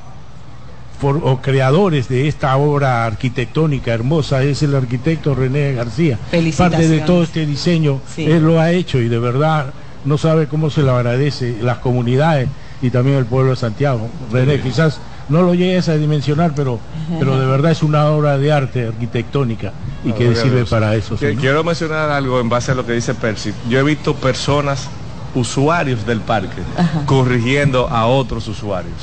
for- 1.01 1.21
o 1.23 1.41
creadores 1.43 2.09
de 2.09 2.27
esta 2.29 2.57
obra 2.57 3.05
arquitectónica 3.05 3.93
hermosa 3.93 4.43
es 4.43 4.63
el 4.63 4.75
arquitecto 4.75 5.35
René 5.35 5.75
García. 5.75 6.19
Parte 6.57 6.89
de 6.89 7.01
todo 7.01 7.23
este 7.23 7.45
diseño, 7.47 8.01
Sí. 8.15 8.25
él 8.25 8.45
lo 8.45 8.61
ha 8.61 8.73
hecho 8.73 8.99
y 8.99 9.09
de 9.09 9.19
verdad 9.19 9.73
no 10.05 10.19
sabe 10.19 10.47
cómo 10.47 10.71
se 10.71 10.83
lo 10.83 10.97
agradece 10.97 11.57
las 11.63 11.79
comunidades 11.79 12.49
y 12.83 12.91
también 12.91 13.17
el 13.19 13.27
pueblo 13.27 13.51
de 13.51 13.57
Santiago. 13.57 14.09
René, 14.33 14.61
quizás 14.61 15.01
no 15.29 15.43
lo 15.43 15.55
llegues 15.55 15.89
a 15.89 15.97
dimensionar, 15.97 16.53
pero, 16.55 16.79
pero 17.19 17.39
de 17.39 17.47
verdad 17.47 17.73
es 17.73 17.83
una 17.83 18.07
obra 18.07 18.39
de 18.39 18.53
arte 18.53 18.87
arquitectónica 18.87 19.73
y 20.05 20.13
que 20.13 20.25
Gloria 20.25 20.41
a 20.41 20.43
sirve 20.45 20.65
para 20.65 20.95
eso. 20.95 21.17
Que-. 21.17 21.35
Quiero 21.35 21.63
mencionar 21.65 22.11
algo 22.11 22.41
en 22.41 22.49
base 22.49 22.73
a 22.73 22.75
lo 22.75 22.87
que 22.87 22.93
dice 22.93 23.15
Percy. 23.15 23.53
Yo 23.69 23.81
he 23.81 23.83
visto 23.83 24.15
personas, 24.15 24.89
usuarios 25.37 26.05
del 26.07 26.21
parque, 26.21 26.63
corrigiendo 27.07 27.89
a 27.89 28.07
otros 28.07 28.49
usuarios. 28.49 28.95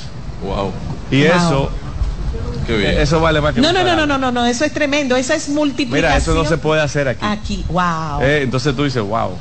Wow. 0.43 0.71
Y 1.11 1.23
Wow. 1.23 1.35
eso, 1.35 1.69
Qué 2.67 2.77
bien. 2.77 2.97
eso 2.99 3.19
vale 3.21 3.39
más 3.39 3.53
que 3.53 3.61
No, 3.61 3.71
no, 3.71 3.83
no, 3.83 3.95
no, 3.95 4.05
no, 4.05 4.17
no, 4.17 4.31
no, 4.31 4.45
eso 4.45 4.65
es 4.65 4.73
tremendo, 4.73 5.15
esa 5.15 5.35
es 5.35 5.47
multiplicación. 5.49 6.11
Mira, 6.11 6.17
eso 6.17 6.33
no 6.33 6.45
se 6.45 6.57
puede 6.57 6.81
hacer 6.81 7.07
aquí. 7.07 7.25
Aquí, 7.25 7.65
wow. 7.69 8.21
Eh, 8.21 8.41
entonces 8.43 8.75
tú 8.75 8.83
dices, 8.83 9.01
wow, 9.03 9.31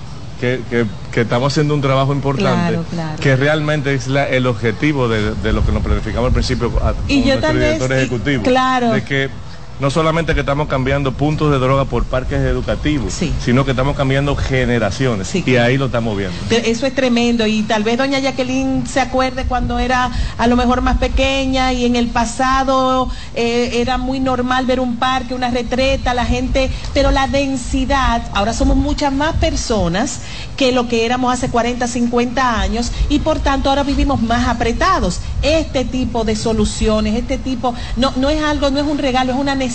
que, 0.41 0.61
que- 0.69 0.87
que 1.13 1.21
estamos 1.23 1.53
haciendo 1.53 1.75
un 1.75 1.81
trabajo 1.81 2.13
importante, 2.13 2.69
Claro, 2.73 2.85
claro. 2.91 3.19
que 3.21 3.37
realmente 3.37 3.95
es 3.95 4.09
la- 4.09 4.29
el 4.29 4.47
objetivo 4.47 5.09
de, 5.09 5.35
de 5.37 5.53
lo 5.53 5.65
que 5.65 5.73
nos 5.73 5.83
planificamos 5.83 6.27
al 6.29 6.33
principio 6.33 6.73
a, 6.83 6.95
Y 7.09 7.21
con 7.21 7.29
yo 7.29 7.35
nuestro 7.35 7.53
vez- 7.55 7.61
director 7.79 7.91
y- 7.91 7.95
ejecutivo. 7.95 8.43
claro. 8.43 8.91
De 8.93 9.05
que 9.05 9.31
no 9.83 9.91
solamente 9.91 10.33
que 10.33 10.41
estamos 10.41 10.69
cambiando 10.69 11.11
puntos 11.11 11.51
de 11.51 11.59
droga 11.59 11.87
por 11.87 12.05
parques 12.05 12.39
educativos, 12.39 13.19
sino 13.45 13.65
que 13.65 13.73
estamos 13.73 13.97
cambiando 13.97 14.37
generaciones. 14.37 15.35
y 15.35 15.57
ahí 15.57 15.77
lo 15.77 15.87
estamos 15.87 16.17
viendo. 16.17 16.37
Eso 16.51 16.87
es 16.87 16.95
tremendo 16.95 17.49
y 17.49 17.63
tal 17.65 17.83
vez 17.83 17.99
doña 17.99 18.21
Jacqueline 18.21 18.87
se 18.87 19.01
acuerde 19.01 19.45
cuando 19.45 19.81
era 19.81 20.13
a 20.39 20.47
lo 20.47 20.55
mejor 20.55 20.83
más 20.83 20.99
pequeña 20.99 21.73
y 21.73 21.85
en 21.85 21.97
el 21.97 22.07
pasado 22.07 23.11
eh, 23.35 23.81
era 23.81 23.99
muy 23.99 24.21
normal 24.21 24.67
ver 24.67 24.79
un 24.79 24.99
parque, 24.99 25.35
una 25.35 25.51
retreta, 25.51 26.15
la 26.15 26.27
gente, 26.27 26.71
pero 26.95 27.11
la 27.11 27.27
densidad, 27.27 28.23
ahora 28.35 28.55
somos 28.55 28.77
muchas 28.77 29.13
más 29.13 29.35
personas 29.39 30.21
que 30.57 30.71
lo 30.71 30.87
que 30.87 31.05
éramos 31.05 31.35
hace 31.35 31.51
40, 31.51 31.89
50 31.89 32.61
años 32.61 32.93
y 33.09 33.19
por 33.19 33.41
tanto 33.41 33.69
ahora 33.69 33.83
vivimos 33.83 34.23
más 34.23 34.47
apretados. 34.47 35.19
Este 35.43 35.85
tipo 35.85 36.23
de 36.23 36.37
soluciones, 36.37 37.17
este 37.17 37.37
tipo, 37.37 37.75
no, 37.97 38.13
no 38.15 38.31
es 38.31 38.41
algo, 38.41 38.71
no 38.71 38.79
es 38.79 38.87
un 38.87 38.99
regalo, 38.99 39.33
es 39.33 39.39
una 39.39 39.57
necesidad 39.57 39.72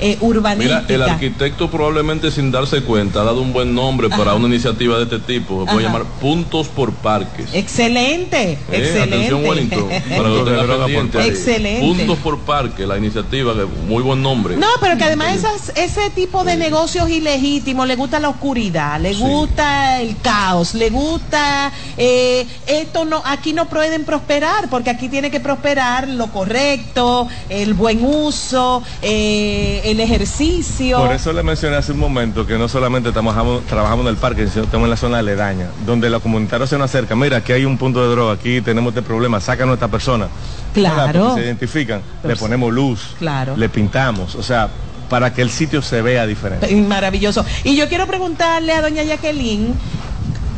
eh, 0.00 0.16
urbanística. 0.20 0.82
Mira, 0.88 0.94
el 0.94 1.02
arquitecto 1.02 1.70
probablemente 1.70 2.30
sin 2.30 2.50
darse 2.50 2.82
cuenta 2.82 3.20
ha 3.20 3.24
dado 3.24 3.42
un 3.42 3.52
buen 3.52 3.74
nombre 3.74 4.08
para 4.08 4.34
una 4.34 4.48
iniciativa 4.48 4.96
de 4.98 5.04
este 5.04 5.18
tipo. 5.18 5.64
Se 5.64 5.72
puede 5.72 5.86
llamar 5.86 6.04
Puntos 6.20 6.68
por 6.68 6.92
Parques. 6.92 7.48
Excelente, 7.52 8.52
eh, 8.52 8.58
excelente. 8.70 9.14
Atención, 9.14 9.44
Wellington, 9.44 9.88
para 10.08 11.24
Excelente. 11.26 11.80
Puntos 11.80 12.18
por 12.18 12.38
Parque, 12.40 12.86
la 12.86 12.98
iniciativa, 12.98 13.54
muy 13.86 14.02
buen 14.02 14.22
nombre. 14.22 14.56
No, 14.56 14.68
pero 14.80 14.96
que 14.96 15.04
además 15.04 15.36
esas, 15.36 15.72
ese 15.76 16.10
tipo 16.10 16.44
de 16.44 16.56
negocios 16.56 17.08
ilegítimos 17.08 17.86
le 17.86 17.96
gusta 17.96 18.20
la 18.20 18.28
oscuridad, 18.28 19.00
le 19.00 19.14
gusta 19.14 20.00
el 20.00 20.16
caos, 20.20 20.74
le 20.74 20.90
gusta 20.90 21.72
eh, 21.96 22.46
esto 22.66 23.04
no, 23.04 23.22
aquí 23.24 23.52
no 23.52 23.68
pueden 23.68 24.04
prosperar, 24.04 24.68
porque 24.68 24.90
aquí 24.90 25.08
tiene 25.08 25.30
que 25.30 25.40
prosperar 25.40 26.08
lo 26.08 26.28
correcto, 26.28 27.28
el 27.48 27.74
buen 27.74 28.04
uso, 28.04 28.61
eh, 29.02 29.82
el 29.84 30.00
ejercicio. 30.00 30.98
Por 30.98 31.12
eso 31.12 31.32
le 31.32 31.42
mencioné 31.42 31.76
hace 31.76 31.92
un 31.92 31.98
momento 31.98 32.46
que 32.46 32.58
no 32.58 32.68
solamente 32.68 33.10
estamos 33.10 33.34
trabajamos 33.66 34.04
en 34.06 34.10
el 34.10 34.16
parque, 34.16 34.46
sino 34.48 34.64
estamos 34.64 34.86
en 34.86 34.90
la 34.90 34.96
zona 34.96 35.18
aledaña, 35.18 35.68
donde 35.86 36.10
los 36.10 36.22
comunitarios 36.22 36.70
se 36.70 36.78
nos 36.78 36.90
acercan, 36.90 37.18
mira, 37.18 37.38
aquí 37.38 37.52
hay 37.52 37.64
un 37.64 37.78
punto 37.78 38.02
de 38.02 38.14
droga, 38.14 38.34
aquí 38.34 38.60
tenemos 38.60 38.92
este 38.92 39.02
problema, 39.02 39.40
saca 39.40 39.64
a 39.64 39.66
nuestra 39.66 39.88
persona. 39.88 40.28
Claro. 40.74 41.34
Se 41.34 41.42
identifican, 41.42 42.02
le 42.24 42.36
ponemos 42.36 42.72
luz, 42.72 43.14
claro. 43.18 43.56
le 43.56 43.68
pintamos, 43.68 44.34
o 44.34 44.42
sea, 44.42 44.68
para 45.08 45.32
que 45.34 45.42
el 45.42 45.50
sitio 45.50 45.82
se 45.82 46.00
vea 46.00 46.26
diferente. 46.26 46.74
Maravilloso. 46.74 47.44
Y 47.64 47.76
yo 47.76 47.88
quiero 47.88 48.06
preguntarle 48.06 48.72
a 48.72 48.80
doña 48.80 49.02
Jacqueline, 49.02 49.74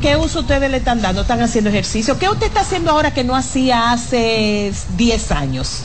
¿qué 0.01 0.17
uso 0.17 0.41
ustedes 0.41 0.71
le 0.71 0.77
están 0.77 1.03
dando? 1.03 1.23
¿Están 1.23 1.43
haciendo 1.43 1.71
ejercicio? 1.71 2.19
¿Qué 2.19 2.29
usted 2.29 2.47
está 2.47 2.61
haciendo 2.61 2.93
ahora 2.93 3.13
que 3.13 3.25
no 3.25 3.35
hacía 3.35 3.91
hace 3.91 4.73
10 4.97 5.33
años? 5.33 5.83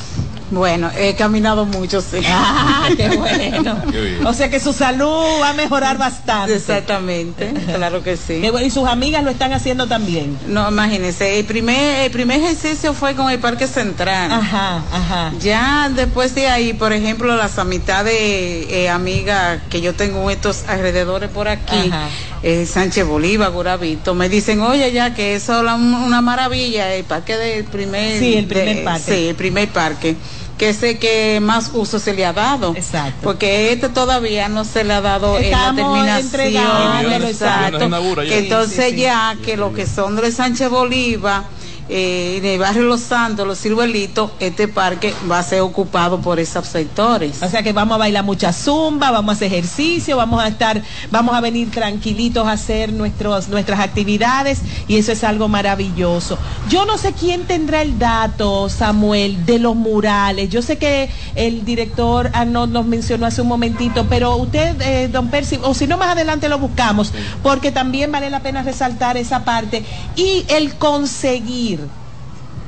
Bueno, 0.51 0.89
he 0.97 1.15
caminado 1.15 1.65
mucho, 1.65 2.01
sí. 2.01 2.17
Ah, 2.31 2.87
qué 2.95 3.09
bueno. 3.09 3.81
o 4.25 4.33
sea 4.33 4.49
que 4.49 4.59
su 4.59 4.71
salud 4.73 5.41
va 5.41 5.49
a 5.49 5.53
mejorar 5.53 5.97
bastante. 5.97 6.55
Exactamente, 6.55 7.53
claro 7.75 8.01
que 8.03 8.17
sí. 8.17 8.41
Y 8.63 8.69
sus 8.69 8.87
amigas 8.87 9.23
lo 9.23 9.31
están 9.31 9.53
haciendo 9.53 9.87
también. 9.87 10.37
No, 10.47 10.69
imagínense, 10.69 11.39
el 11.39 11.45
primer, 11.45 12.05
el 12.05 12.11
primer 12.11 12.39
ejercicio 12.39 12.93
fue 12.93 13.15
con 13.15 13.29
el 13.29 13.39
Parque 13.39 13.67
Central. 13.67 14.31
Ajá, 14.31 14.83
ajá. 14.91 15.33
Ya 15.39 15.89
después 15.93 16.33
de 16.35 16.47
ahí, 16.47 16.73
por 16.73 16.93
ejemplo, 16.93 17.35
las 17.35 17.57
amistades 17.59 18.09
de 18.09 18.83
eh, 18.83 18.89
amigas 18.89 19.59
que 19.69 19.81
yo 19.81 19.93
tengo 19.93 20.29
estos 20.29 20.63
alrededores 20.67 21.29
por 21.29 21.47
aquí, 21.47 21.91
eh, 22.43 22.65
Sánchez 22.65 23.05
Bolívar, 23.05 23.51
Guravito, 23.51 24.15
me 24.15 24.29
dicen, 24.29 24.61
oye, 24.61 24.91
ya 24.91 25.13
que 25.13 25.35
eso 25.35 25.59
es 25.59 25.73
una 25.73 26.21
maravilla, 26.21 26.93
el 26.93 27.03
parque 27.03 27.37
del 27.37 27.65
primer... 27.65 28.19
Sí, 28.19 28.35
el 28.35 28.45
primer 28.45 28.83
parque. 28.83 29.15
Sí, 29.15 29.27
el 29.27 29.35
primer 29.35 29.69
parque 29.69 30.15
que 30.59 30.73
sé 30.73 30.99
que 30.99 31.39
más 31.41 31.71
uso 31.73 31.99
se 31.99 32.13
le 32.13 32.25
ha 32.25 32.33
dado. 32.33 32.75
Exacto. 32.75 33.21
Porque 33.23 33.71
este 33.71 33.87
todavía 33.87 34.49
no 34.49 34.65
se 34.65 34.83
le 34.83 34.93
ha 34.93 34.99
dado 34.99 35.39
en 35.39 35.49
la 35.49 35.73
terminación. 35.73 37.23
Exacto. 37.23 37.89
Entonces 38.23 38.95
ya 38.97 39.37
que 39.43 39.55
lo 39.55 39.73
que 39.73 39.87
son 39.87 40.17
de 40.17 40.31
Sánchez 40.31 40.69
Bolívar 40.69 41.45
eh, 41.91 42.37
en 42.37 42.45
el 42.45 42.59
barrio 42.59 42.83
Los 42.83 43.01
Santos, 43.01 43.47
Los 43.47 43.59
Ciruelitos, 43.59 44.31
este 44.39 44.67
parque 44.67 45.11
va 45.29 45.39
a 45.39 45.43
ser 45.43 45.61
ocupado 45.61 46.21
por 46.21 46.39
esos 46.39 46.67
sectores. 46.67 47.41
O 47.41 47.49
sea 47.49 47.63
que 47.63 47.73
vamos 47.73 47.95
a 47.95 47.97
bailar 47.97 48.23
mucha 48.23 48.53
zumba, 48.53 49.09
vamos 49.09 49.33
a 49.33 49.35
hacer 49.35 49.51
ejercicio, 49.51 50.15
vamos 50.15 50.43
a 50.43 50.47
estar, 50.47 50.83
vamos 51.09 51.35
a 51.35 51.41
venir 51.41 51.71
tranquilitos 51.71 52.47
a 52.47 52.51
hacer 52.51 52.93
nuestros, 52.93 53.47
nuestras 53.47 53.79
actividades 53.79 54.61
y 54.87 54.97
eso 54.97 55.11
es 55.11 55.23
algo 55.23 55.47
maravilloso. 55.47 56.37
Yo 56.69 56.85
no 56.85 56.99
sé 56.99 57.13
quién 57.13 57.45
tendrá 57.45 57.81
el 57.81 57.97
dato, 57.97 58.69
Samuel, 58.69 59.45
de 59.47 59.57
los 59.57 59.75
murales. 59.75 60.49
Yo 60.49 60.61
sé 60.61 60.77
que 60.77 61.09
el 61.33 61.65
director 61.65 62.29
Arnold 62.33 62.71
nos 62.71 62.85
mencionó 62.85 63.25
hace 63.25 63.41
un 63.41 63.47
momentito, 63.47 64.05
pero 64.07 64.35
usted, 64.35 64.79
eh, 64.81 65.07
don 65.07 65.29
Percy, 65.29 65.59
o 65.63 65.73
si 65.73 65.87
no 65.87 65.97
más 65.97 66.09
adelante 66.09 66.49
lo 66.49 66.59
buscamos, 66.59 67.11
porque 67.41 67.71
también 67.71 68.11
vale 68.11 68.29
la 68.29 68.41
pena 68.41 68.61
resaltar 68.61 69.17
esa 69.17 69.43
parte 69.43 69.83
y 70.15 70.45
el 70.49 70.75
conseguir 70.75 71.78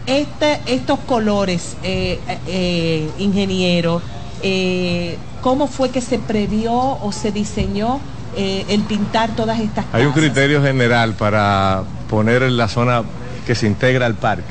este, 0.06 0.60
estos 0.66 1.00
colores, 1.00 1.78
eh, 1.84 2.20
eh, 2.48 3.10
ingeniero, 3.20 4.02
eh, 4.42 5.18
¿cómo 5.42 5.68
fue 5.68 5.90
que 5.90 6.02
se 6.02 6.20
previó 6.20 6.74
o 6.74 7.12
se 7.12 7.32
diseñó 7.32 8.00
el 8.38 8.82
pintar 8.84 9.36
todas 9.36 9.60
estas 9.60 9.84
Hay 9.92 10.06
un 10.06 10.14
criterio 10.14 10.64
general 10.64 11.16
para 11.16 11.84
poner 12.10 12.44
en 12.44 12.56
la 12.56 12.70
zona 12.70 13.04
que 13.46 13.56
se 13.56 13.68
integra 13.68 14.06
al 14.06 14.16
parque. 14.16 14.46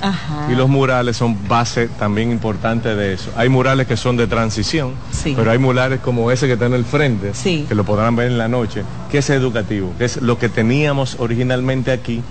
Y 0.51 0.55
los 0.55 0.69
murales 0.69 1.17
son 1.17 1.49
base 1.49 1.89
también 1.89 2.31
importante 2.31 2.95
de 2.95 3.15
eso. 3.15 3.31
Hay 3.37 3.49
murales 3.49 3.87
que 3.87 3.97
son 3.97 4.19
de 4.19 4.27
transición, 4.27 4.93
pero 5.25 5.51
hay 5.51 5.57
murales 5.57 6.01
como 6.01 6.31
ese 6.31 6.47
que 6.47 6.55
está 6.55 6.67
en 6.67 6.75
el 6.75 6.85
frente, 6.85 7.33
que 7.43 7.75
lo 7.75 7.85
podrán 7.85 8.17
ver 8.17 8.27
en 8.27 8.37
la 8.37 8.49
noche, 8.49 8.83
que 9.11 9.19
es 9.19 9.31
educativo, 9.31 9.95
que 9.97 10.05
es 10.05 10.21
lo 10.21 10.39
que 10.39 10.51
teníamos 10.51 11.17
originalmente 11.19 11.91
aquí, 11.91 12.23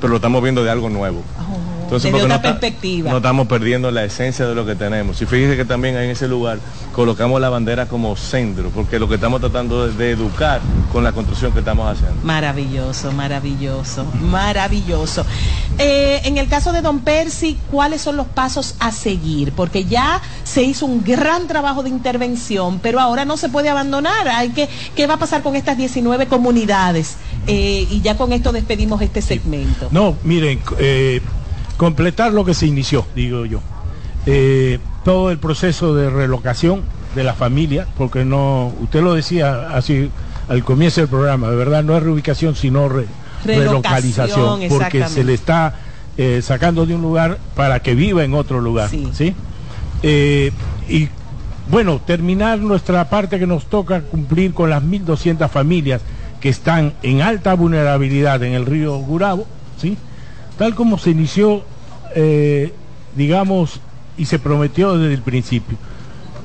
pero 0.00 0.10
lo 0.10 0.16
estamos 0.16 0.40
viendo 0.40 0.62
de 0.62 0.70
algo 0.70 0.88
nuevo. 0.88 1.22
Oh. 1.40 1.75
Entonces, 1.86 2.12
Desde 2.12 2.24
otra 2.24 2.42
perspectiva. 2.42 3.10
No 3.10 3.18
estamos 3.18 3.46
perdiendo 3.46 3.90
la 3.92 4.04
esencia 4.04 4.46
de 4.46 4.54
lo 4.56 4.66
que 4.66 4.74
tenemos. 4.74 5.22
Y 5.22 5.26
fíjese 5.26 5.56
que 5.56 5.64
también 5.64 5.96
en 5.96 6.10
ese 6.10 6.26
lugar 6.26 6.58
colocamos 6.92 7.40
la 7.40 7.48
bandera 7.48 7.86
como 7.86 8.16
centro, 8.16 8.70
porque 8.74 8.98
lo 8.98 9.08
que 9.08 9.14
estamos 9.14 9.40
tratando 9.40 9.86
de, 9.86 9.92
de 9.94 10.10
educar 10.10 10.60
con 10.92 11.04
la 11.04 11.12
construcción 11.12 11.52
que 11.52 11.60
estamos 11.60 11.88
haciendo. 11.90 12.16
Maravilloso, 12.24 13.12
maravilloso, 13.12 14.04
maravilloso. 14.20 15.24
Eh, 15.78 16.22
en 16.24 16.38
el 16.38 16.48
caso 16.48 16.72
de 16.72 16.82
Don 16.82 17.00
Percy, 17.00 17.56
¿cuáles 17.70 18.00
son 18.00 18.16
los 18.16 18.26
pasos 18.26 18.74
a 18.80 18.90
seguir? 18.90 19.52
Porque 19.52 19.84
ya 19.84 20.20
se 20.42 20.62
hizo 20.62 20.86
un 20.86 21.04
gran 21.04 21.46
trabajo 21.46 21.82
de 21.82 21.90
intervención, 21.90 22.80
pero 22.82 22.98
ahora 22.98 23.24
no 23.24 23.36
se 23.36 23.48
puede 23.48 23.68
abandonar. 23.68 24.26
Hay 24.28 24.50
que, 24.50 24.68
¿Qué 24.94 25.06
va 25.06 25.14
a 25.14 25.18
pasar 25.18 25.42
con 25.42 25.54
estas 25.54 25.76
19 25.76 26.26
comunidades? 26.26 27.16
Eh, 27.46 27.86
y 27.90 28.00
ya 28.00 28.16
con 28.16 28.32
esto 28.32 28.52
despedimos 28.52 29.00
este 29.02 29.22
segmento. 29.22 29.88
No, 29.90 30.16
miren, 30.24 30.60
eh, 30.78 31.20
completar 31.76 32.32
lo 32.32 32.44
que 32.44 32.54
se 32.54 32.66
inició, 32.66 33.06
digo 33.14 33.44
yo. 33.44 33.60
Eh, 34.26 34.78
todo 35.04 35.30
el 35.30 35.38
proceso 35.38 35.94
de 35.94 36.10
relocación 36.10 36.82
de 37.14 37.24
la 37.24 37.34
familia, 37.34 37.86
porque 37.96 38.24
no, 38.24 38.72
usted 38.80 39.02
lo 39.02 39.14
decía 39.14 39.70
así 39.70 40.10
al 40.48 40.64
comienzo 40.64 41.00
del 41.00 41.08
programa, 41.08 41.48
de 41.48 41.56
verdad 41.56 41.82
no 41.82 41.96
es 41.96 42.02
reubicación, 42.02 42.56
sino 42.56 42.88
relocalización, 43.44 44.60
porque 44.68 45.08
se 45.08 45.24
le 45.24 45.34
está 45.34 45.74
eh, 46.18 46.40
sacando 46.42 46.86
de 46.86 46.94
un 46.94 47.02
lugar 47.02 47.38
para 47.54 47.80
que 47.80 47.94
viva 47.94 48.24
en 48.24 48.34
otro 48.34 48.60
lugar. 48.60 48.90
Sí. 48.90 49.34
Eh, 50.02 50.52
y 50.88 51.08
bueno, 51.70 52.00
terminar 52.04 52.58
nuestra 52.58 53.08
parte 53.08 53.38
que 53.38 53.46
nos 53.46 53.66
toca 53.66 54.02
cumplir 54.02 54.54
con 54.54 54.70
las 54.70 54.82
1.200 54.82 55.48
familias 55.48 56.00
que 56.40 56.48
están 56.48 56.94
en 57.02 57.22
alta 57.22 57.54
vulnerabilidad 57.54 58.42
en 58.42 58.52
el 58.52 58.66
río 58.66 58.96
Gurabo, 58.98 59.46
¿sí? 59.80 59.96
Tal 60.58 60.74
como 60.74 60.98
se 60.98 61.10
inició, 61.10 61.62
eh, 62.14 62.72
digamos, 63.14 63.80
y 64.16 64.24
se 64.24 64.38
prometió 64.38 64.96
desde 64.96 65.14
el 65.14 65.22
principio. 65.22 65.76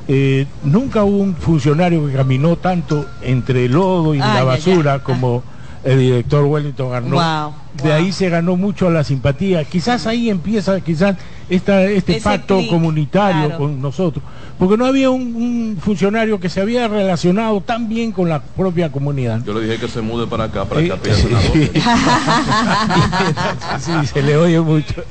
Eh, 0.08 0.46
nunca 0.64 1.04
hubo 1.04 1.18
un 1.18 1.36
funcionario 1.36 2.06
que 2.06 2.14
caminó 2.14 2.58
tanto 2.58 3.06
entre 3.22 3.66
el 3.66 3.74
lodo 3.74 4.14
y 4.14 4.18
la 4.18 4.44
basura 4.44 5.00
como 5.00 5.44
el 5.84 6.00
director 6.00 6.44
Wellington 6.46 6.94
Arnold. 6.94 7.54
de 7.82 7.94
ahí 7.94 8.12
se 8.12 8.30
ganó 8.30 8.58
mucho 8.58 8.90
la 8.90 9.04
simpatía. 9.04 9.64
Quizás 9.64 10.08
ahí 10.08 10.30
empieza 10.30 10.82
quizás 10.82 11.16
esta, 11.52 11.84
este 11.84 12.20
pacto 12.22 12.62
comunitario 12.70 13.58
con 13.58 13.82
nosotros, 13.82 14.24
porque 14.58 14.78
no 14.78 14.86
había 14.86 15.10
un, 15.10 15.78
funcionario 15.82 16.40
que 16.40 16.48
se 16.48 16.62
había 16.62 16.88
relacionado 16.88 17.60
tan 17.60 17.90
bien 17.90 18.14
con 18.14 18.30
la 18.30 18.42
propia 18.42 18.90
comunidad. 18.90 19.44
Yo 19.44 19.54
le 19.54 19.66
dije 19.66 19.78
que 19.78 19.90
se 19.90 20.00
mude 20.02 20.28
para 20.28 20.46
acá, 20.46 20.64
para 20.64 20.82
que 20.82 21.14
sí, 23.80 23.92
se 24.06 24.22
le 24.22 24.38
oye 24.38 24.62
mucho. 24.62 25.04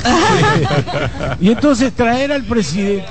y 1.40 1.50
entonces 1.50 1.92
traer 1.92 2.32
al 2.32 2.44
presidente 2.44 3.06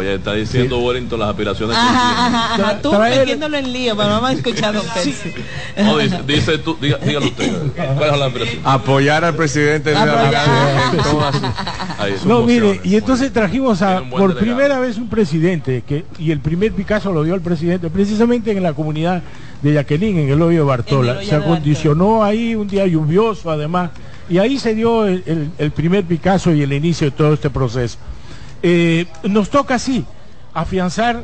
Oye, 0.00 0.14
está 0.14 0.32
diciendo 0.34 0.78
Wellington 0.80 1.20
las 1.20 1.28
aspiraciones 1.30 1.76
que 1.76 1.82
Ajá, 1.82 2.26
ajá, 2.26 2.54
ajá. 2.54 2.82
Tú 2.82 2.90
Traer- 2.90 3.18
metiéndolo 3.18 3.56
en 3.58 3.72
lío, 3.72 3.96
pero 3.96 4.08
vamos 4.08 4.30
a 4.30 4.32
escuchar 4.32 4.74
a 4.74 4.78
don 4.78 4.86
Percy. 4.94 5.14
No, 5.76 5.98
dice, 5.98 6.18
dice 6.26 6.58
tú, 6.58 6.76
diga, 6.80 6.96
dígalo 6.98 7.26
usted. 7.26 7.52
Apoyar 8.64 9.24
al 9.24 9.34
presidente 9.36 9.90
de 9.90 9.96
la 9.96 10.06
No, 12.26 12.42
mire, 12.42 12.80
y 12.84 12.96
entonces 12.96 13.32
trajimos 13.32 13.82
a, 13.82 14.00
por 14.00 14.34
delegado. 14.34 14.38
primera 14.40 14.80
vez 14.80 14.96
un 14.96 15.08
presidente, 15.08 15.82
que 15.86 16.04
y 16.18 16.30
el 16.30 16.40
primer 16.40 16.72
Picasso 16.72 17.12
lo 17.12 17.22
dio 17.24 17.34
el 17.34 17.40
presidente, 17.40 17.90
precisamente 17.90 18.52
en 18.52 18.62
la 18.62 18.72
comunidad 18.72 19.22
de 19.62 19.74
Jacqueline, 19.74 20.18
en 20.20 20.30
el 20.30 20.40
hoyo 20.42 20.58
de 20.60 20.64
Bartola. 20.64 21.18
Hoyo 21.18 21.28
Se 21.28 21.34
acondicionó 21.36 22.24
ahí 22.24 22.54
un 22.54 22.68
día 22.68 22.86
lluvioso, 22.86 23.50
además, 23.50 23.90
y 24.28 24.38
ahí 24.38 24.58
se 24.58 24.74
dio 24.74 25.06
el, 25.06 25.22
el- 25.26 25.50
el 25.58 25.70
primer 25.72 26.04
Picasso 26.04 26.52
y 26.54 26.62
el 26.62 26.72
inicio 26.72 27.06
de 27.06 27.10
todo 27.10 27.34
este 27.34 27.50
proceso. 27.50 27.98
Eh, 28.62 29.06
nos 29.24 29.48
toca 29.50 29.74
así, 29.76 30.04
afianzar 30.52 31.22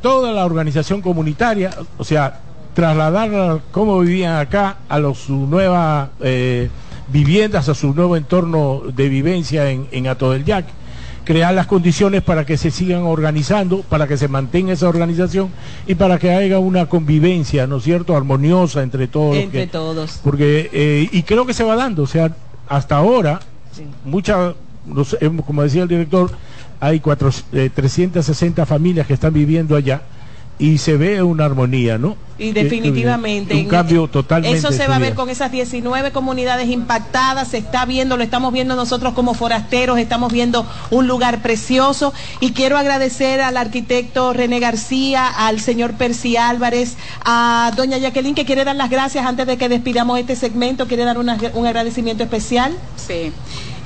toda 0.00 0.32
la 0.32 0.44
organización 0.44 1.02
comunitaria, 1.02 1.70
o 1.96 2.04
sea, 2.04 2.40
trasladar 2.74 3.60
cómo 3.72 3.98
vivían 4.00 4.36
acá 4.36 4.78
a 4.88 4.98
los, 5.00 5.18
sus 5.18 5.48
nuevas 5.48 6.10
eh, 6.20 6.68
viviendas, 7.08 7.68
a 7.68 7.74
su 7.74 7.92
nuevo 7.94 8.16
entorno 8.16 8.82
de 8.94 9.08
vivencia 9.08 9.70
en, 9.70 9.88
en 9.90 10.06
Ato 10.06 10.30
del 10.30 10.44
Yaque, 10.44 10.70
crear 11.24 11.52
las 11.52 11.66
condiciones 11.66 12.22
para 12.22 12.46
que 12.46 12.56
se 12.56 12.70
sigan 12.70 13.02
organizando, 13.02 13.80
para 13.82 14.06
que 14.06 14.16
se 14.16 14.28
mantenga 14.28 14.72
esa 14.72 14.88
organización 14.88 15.50
y 15.86 15.96
para 15.96 16.18
que 16.18 16.30
haya 16.30 16.58
una 16.60 16.86
convivencia, 16.86 17.66
¿no 17.66 17.78
es 17.78 17.82
cierto?, 17.84 18.16
armoniosa 18.16 18.82
entre 18.82 19.08
todos. 19.08 19.36
Entre 19.36 19.62
que- 19.62 19.66
todos. 19.66 20.20
porque, 20.22 20.70
eh, 20.72 21.08
y 21.10 21.22
creo 21.24 21.44
que 21.44 21.54
se 21.54 21.64
va 21.64 21.74
dando, 21.74 22.04
o 22.04 22.06
sea, 22.06 22.30
hasta 22.68 22.96
ahora, 22.96 23.40
hemos- 25.20 25.44
como 25.44 25.62
decía 25.62 25.82
el 25.82 25.88
director, 25.88 26.30
hay 26.80 27.00
cuatro, 27.00 27.30
eh, 27.52 27.70
360 27.74 28.64
familias 28.66 29.06
que 29.06 29.14
están 29.14 29.32
viviendo 29.32 29.76
allá 29.76 30.02
y 30.60 30.78
se 30.78 30.96
ve 30.96 31.22
una 31.22 31.44
armonía, 31.44 31.98
¿no? 31.98 32.16
Y 32.36 32.50
definitivamente. 32.50 33.54
Un 33.54 33.66
cambio 33.66 34.08
totalmente. 34.08 34.58
Eso 34.58 34.72
se 34.72 34.88
va 34.88 34.96
a 34.96 34.98
ver 34.98 35.14
con 35.14 35.28
esas 35.30 35.52
19 35.52 36.10
comunidades 36.10 36.68
impactadas, 36.68 37.48
se 37.48 37.58
está 37.58 37.84
viendo, 37.84 38.16
lo 38.16 38.24
estamos 38.24 38.52
viendo 38.52 38.74
nosotros 38.74 39.14
como 39.14 39.34
forasteros, 39.34 39.98
estamos 40.00 40.32
viendo 40.32 40.66
un 40.90 41.06
lugar 41.06 41.42
precioso 41.42 42.12
y 42.40 42.52
quiero 42.52 42.76
agradecer 42.76 43.40
al 43.40 43.56
arquitecto 43.56 44.32
René 44.32 44.58
García, 44.58 45.28
al 45.28 45.60
señor 45.60 45.92
Percy 45.94 46.36
Álvarez, 46.36 46.96
a 47.24 47.72
doña 47.76 47.98
Jacqueline 47.98 48.34
que 48.34 48.44
quiere 48.44 48.64
dar 48.64 48.74
las 48.76 48.90
gracias 48.90 49.26
antes 49.26 49.46
de 49.46 49.58
que 49.58 49.68
despidamos 49.68 50.18
este 50.18 50.34
segmento, 50.34 50.86
quiere 50.88 51.04
dar 51.04 51.18
una- 51.18 51.38
un 51.54 51.66
agradecimiento 51.66 52.24
especial. 52.24 52.72
Sí. 52.96 53.32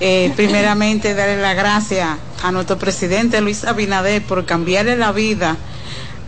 Eh, 0.04 0.32
primeramente, 0.34 1.14
darle 1.14 1.40
las 1.40 1.54
gracias 1.54 2.08
a 2.42 2.50
nuestro 2.50 2.76
presidente 2.76 3.40
Luis 3.40 3.62
Abinader 3.62 4.20
por 4.20 4.44
cambiarle 4.44 4.96
la 4.96 5.12
vida 5.12 5.56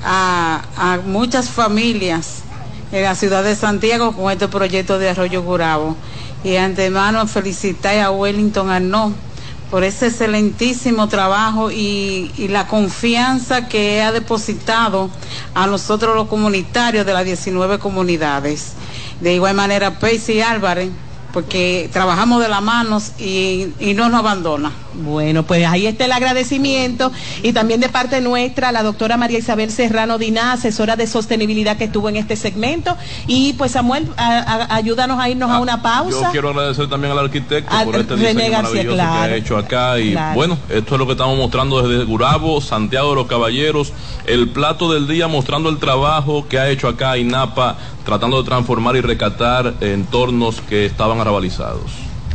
a, 0.04 0.62
a 0.76 0.98
muchas 0.98 1.50
familias 1.50 2.42
en 2.92 3.02
la 3.02 3.16
ciudad 3.16 3.42
de 3.42 3.56
Santiago 3.56 4.12
con 4.12 4.30
este 4.30 4.46
proyecto 4.46 5.00
de 5.00 5.08
Arroyo 5.08 5.42
Gurabo. 5.42 5.96
Y 6.44 6.54
antemano 6.54 7.26
felicitar 7.26 7.98
a 7.98 8.12
Wellington 8.12 8.70
Arnaud 8.70 9.12
por 9.72 9.82
ese 9.82 10.06
excelentísimo 10.06 11.08
trabajo 11.08 11.72
y, 11.72 12.30
y 12.36 12.46
la 12.46 12.68
confianza 12.68 13.66
que 13.66 14.02
ha 14.02 14.12
depositado 14.12 15.10
a 15.52 15.66
nosotros 15.66 16.14
los 16.14 16.28
comunitarios 16.28 17.04
de 17.04 17.12
las 17.12 17.24
19 17.24 17.80
comunidades. 17.80 18.74
De 19.20 19.34
igual 19.34 19.56
manera, 19.56 19.98
Percy 19.98 20.42
Álvarez, 20.42 20.90
porque 21.34 21.90
trabajamos 21.92 22.40
de 22.40 22.48
las 22.48 22.62
manos 22.62 23.10
y, 23.18 23.66
y 23.80 23.92
no 23.94 24.08
nos 24.08 24.20
abandona. 24.20 24.70
Bueno, 24.94 25.42
pues 25.42 25.66
ahí 25.66 25.86
está 25.88 26.04
el 26.04 26.12
agradecimiento 26.12 27.10
y 27.42 27.52
también 27.52 27.80
de 27.80 27.88
parte 27.88 28.20
nuestra, 28.20 28.70
la 28.70 28.84
doctora 28.84 29.16
María 29.16 29.40
Isabel 29.40 29.72
Serrano 29.72 30.16
Diná, 30.18 30.52
asesora 30.52 30.94
de 30.94 31.08
sostenibilidad 31.08 31.76
que 31.76 31.84
estuvo 31.84 32.08
en 32.08 32.14
este 32.16 32.36
segmento. 32.36 32.96
Y 33.26 33.54
pues 33.54 33.72
Samuel, 33.72 34.06
a- 34.16 34.38
a- 34.70 34.74
ayúdanos 34.76 35.18
a 35.18 35.28
irnos 35.28 35.50
a 35.50 35.58
una 35.58 35.76
Yo 35.76 35.82
pausa. 35.82 36.28
quiero 36.30 36.50
agradecer 36.50 36.88
también 36.88 37.10
al 37.12 37.18
arquitecto 37.18 37.74
Al 37.74 37.84
por 37.86 37.96
este 37.96 38.14
René 38.14 38.28
diseño 38.34 38.50
García, 38.52 38.84
maravilloso 38.84 38.96
que 38.96 39.02
ha 39.02 39.36
hecho 39.36 39.56
acá. 39.58 39.98
Y 39.98 40.12
Claro. 40.12 40.34
bueno, 40.36 40.58
esto 40.68 40.94
es 40.94 40.98
lo 41.00 41.06
que 41.06 41.12
estamos 41.12 41.36
mostrando 41.36 41.82
desde 41.86 42.04
Gurabo, 42.04 42.60
Santiago 42.60 43.10
de 43.10 43.16
los 43.16 43.26
Caballeros, 43.26 43.92
el 44.26 44.50
plato 44.50 44.92
del 44.92 45.08
día 45.08 45.26
mostrando 45.26 45.68
el 45.70 45.78
trabajo 45.78 46.46
que 46.48 46.60
ha 46.60 46.68
hecho 46.70 46.86
acá 46.86 47.18
INAPA, 47.18 47.76
tratando 48.04 48.40
de 48.40 48.48
transformar 48.48 48.94
y 48.94 49.00
recatar 49.00 49.74
entornos 49.80 50.60
que 50.68 50.86
estaban 50.86 51.20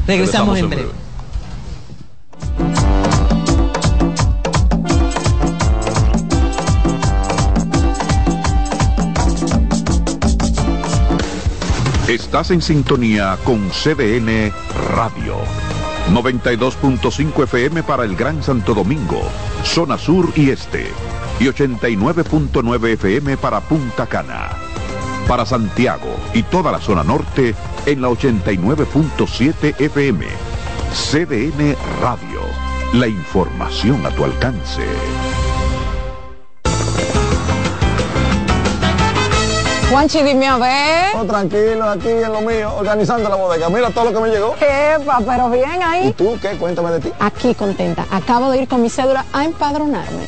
Regresamos 0.08 0.58
en 0.58 0.70
breve. 0.70 0.90
Estás 12.08 12.50
en 12.50 12.62
sintonía 12.62 13.38
con 13.44 13.70
CDN 13.70 14.52
Radio. 14.96 15.36
92.5 16.12 17.44
FM 17.44 17.84
para 17.84 18.04
el 18.04 18.16
Gran 18.16 18.42
Santo 18.42 18.74
Domingo, 18.74 19.22
zona 19.64 19.98
sur 19.98 20.32
y 20.36 20.50
este. 20.50 20.88
Y 21.40 21.46
89.9 21.46 22.94
FM 22.94 23.38
para 23.38 23.62
Punta 23.62 24.08
Cana. 24.08 24.69
Para 25.30 25.46
Santiago 25.46 26.10
y 26.34 26.42
toda 26.42 26.72
la 26.72 26.80
zona 26.80 27.04
norte 27.04 27.54
en 27.86 28.02
la 28.02 28.10
89.7 28.10 29.80
FM. 29.80 30.26
CDN 30.92 31.76
Radio. 32.02 32.42
La 32.94 33.08
información 33.08 34.04
a 34.08 34.10
tu 34.10 34.24
alcance. 34.24 34.82
Juanchi, 39.92 40.24
dime 40.24 40.48
a 40.48 40.58
ver. 40.58 41.16
Oh, 41.16 41.26
tranquilo, 41.26 41.88
aquí 41.88 42.10
en 42.10 42.34
lo 42.34 42.42
mío, 42.42 42.74
organizando 42.76 43.30
la 43.30 43.36
bodega. 43.36 43.70
Mira 43.70 43.92
todo 43.92 44.06
lo 44.06 44.14
que 44.14 44.20
me 44.28 44.30
llegó. 44.30 44.56
Epa, 44.56 45.20
pero 45.24 45.52
bien 45.52 45.84
ahí. 45.84 46.08
¿Y 46.08 46.14
tú 46.14 46.40
qué? 46.42 46.58
Cuéntame 46.58 46.90
de 46.90 47.02
ti. 47.02 47.12
Aquí 47.20 47.54
contenta. 47.54 48.08
Acabo 48.10 48.50
de 48.50 48.64
ir 48.64 48.68
con 48.68 48.82
mi 48.82 48.90
cédula 48.90 49.24
a 49.32 49.46
empadronarme. 49.46 50.28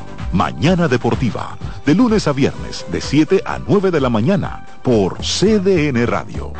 Mañana 0.33 0.87
Deportiva, 0.87 1.57
de 1.85 1.93
lunes 1.93 2.27
a 2.27 2.31
viernes, 2.31 2.85
de 2.89 3.01
7 3.01 3.43
a 3.45 3.59
9 3.59 3.91
de 3.91 3.99
la 3.99 4.09
mañana, 4.09 4.65
por 4.81 5.17
CDN 5.17 6.07
Radio. 6.07 6.53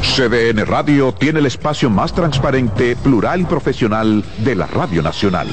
CDN 0.00 0.64
Radio 0.64 1.12
tiene 1.12 1.40
el 1.40 1.46
espacio 1.46 1.90
más 1.90 2.14
transparente, 2.14 2.96
plural 2.96 3.42
y 3.42 3.44
profesional 3.44 4.24
de 4.38 4.54
la 4.54 4.66
Radio 4.66 5.02
Nacional. 5.02 5.48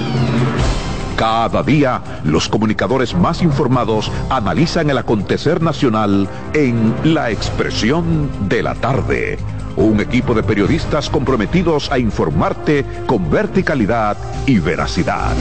Cada 1.18 1.62
día, 1.62 2.02
los 2.24 2.48
comunicadores 2.48 3.14
más 3.14 3.42
informados 3.42 4.10
analizan 4.30 4.90
el 4.90 4.98
acontecer 4.98 5.62
nacional 5.62 6.30
en 6.54 6.96
La 7.04 7.30
Expresión 7.30 8.30
de 8.48 8.64
la 8.64 8.76
Tarde. 8.76 9.38
Un 9.76 10.00
equipo 10.00 10.34
de 10.34 10.44
periodistas 10.44 11.10
comprometidos 11.10 11.92
a 11.92 11.98
informarte 11.98 12.86
con 13.08 13.30
verticalidad 13.30 14.18
y 14.46 14.60
veracidad. 14.60 15.34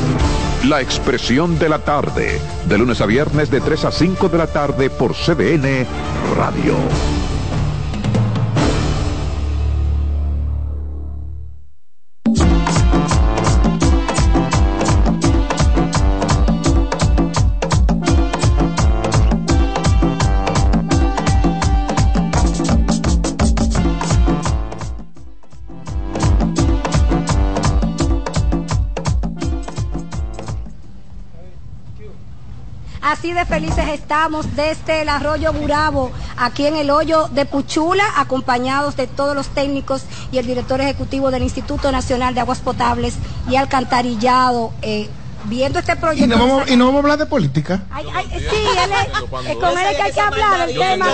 La 0.69 0.81
Expresión 0.81 1.59
de 1.59 1.69
la 1.69 1.81
Tarde, 1.81 2.41
de 2.69 2.79
lunes 2.79 3.01
a 3.01 3.07
viernes 3.07 3.51
de 3.51 3.61
3 3.61 3.85
a 3.87 3.91
5 3.91 4.29
de 4.29 4.39
la 4.39 4.47
tarde 4.47 4.91
por 4.91 5.15
CDN 5.15 5.87
Radio. 6.37 6.77
Así 33.23 33.33
de 33.35 33.45
felices 33.47 33.85
estamos 33.93 34.57
desde 34.57 35.03
el 35.03 35.09
arroyo 35.09 35.53
Gurabo, 35.53 36.11
aquí 36.37 36.67
en 36.67 36.75
el 36.75 36.91
hoyo 36.91 37.29
de 37.29 37.47
Puchula, 37.47 38.03
acompañados 38.17 38.97
de 38.97 39.07
todos 39.07 39.37
los 39.37 39.47
técnicos 39.47 40.03
y 40.33 40.39
el 40.39 40.47
director 40.49 40.81
ejecutivo 40.81 41.31
del 41.31 41.45
Instituto 41.45 41.93
Nacional 41.93 42.35
de 42.35 42.41
Aguas 42.41 42.59
Potables 42.59 43.15
y 43.49 43.55
Alcantarillado. 43.55 44.73
eh, 44.83 45.09
viendo 45.45 45.79
este 45.79 45.93
Y 45.93 45.97
proyecto. 45.97 46.37
no, 46.37 46.49
vamos, 46.49 46.69
y 46.71 46.77
no 46.77 46.87
vamos 46.87 46.99
a 46.99 47.03
hablar 47.03 47.19
de 47.19 47.27
política. 47.27 47.83
Ay, 47.93 48.07
ay, 48.13 48.27
sí, 48.29 48.37
él 48.45 48.91
es- 48.93 49.51
eh, 49.51 49.57
con 49.61 49.79
él 49.79 49.87
es 49.91 49.97
que 49.97 50.03
hay 50.03 50.13
que 50.13 50.21
hablar 50.21 50.67
del 50.67 50.75
Yo 50.77 50.81
tema. 50.83 51.07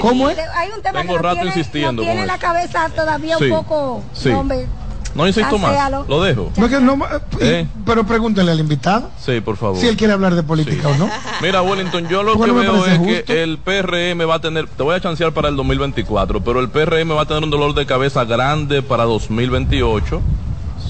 ¿Cómo 0.00 0.30
es? 0.30 0.38
Hay 0.56 0.70
un 0.70 0.82
tema 0.82 1.00
Tengo 1.00 1.14
que 1.16 1.22
rato 1.22 1.34
tiene, 1.34 1.48
insistiendo 1.48 2.02
tiene 2.02 2.26
la 2.26 2.38
cabeza 2.38 2.88
todavía 2.94 3.38
Sí, 3.38 3.44
un 3.44 3.50
poco. 3.50 4.02
sí. 4.12 4.30
hombre, 4.30 4.66
No 5.14 5.26
insisto 5.26 5.58
más, 5.58 5.70
Cancélalo. 5.72 6.04
lo 6.08 6.22
dejo. 6.22 6.52
No, 6.56 6.68
que 6.68 6.80
no, 6.80 6.94
eh, 6.94 7.20
¿Eh? 7.40 7.66
Pero 7.84 8.04
pregúntale 8.04 8.52
al 8.52 8.60
invitado 8.60 9.10
Sí, 9.18 9.40
por 9.40 9.56
favor. 9.56 9.78
si 9.78 9.86
él 9.86 9.96
quiere 9.96 10.12
hablar 10.12 10.34
de 10.34 10.42
política 10.42 10.88
o 10.88 10.96
no. 10.96 11.08
Mira, 11.42 11.62
Wellington, 11.62 12.08
yo 12.08 12.22
lo 12.22 12.38
que 12.38 12.50
veo 12.52 12.86
es 12.86 13.24
que 13.24 13.42
el 13.42 13.58
PRM 13.58 14.28
va 14.28 14.36
a 14.36 14.40
tener, 14.40 14.68
te 14.68 14.82
voy 14.82 14.94
a 14.94 15.00
chancear 15.00 15.32
para 15.32 15.48
el 15.48 15.56
2024, 15.56 16.42
pero 16.42 16.60
el 16.60 16.68
PRM 16.68 17.16
va 17.16 17.22
a 17.22 17.26
tener 17.26 17.42
un 17.42 17.50
dolor 17.50 17.74
de 17.74 17.86
cabeza 17.86 18.24
grande 18.24 18.82
para 18.82 19.04
2028 19.04 20.20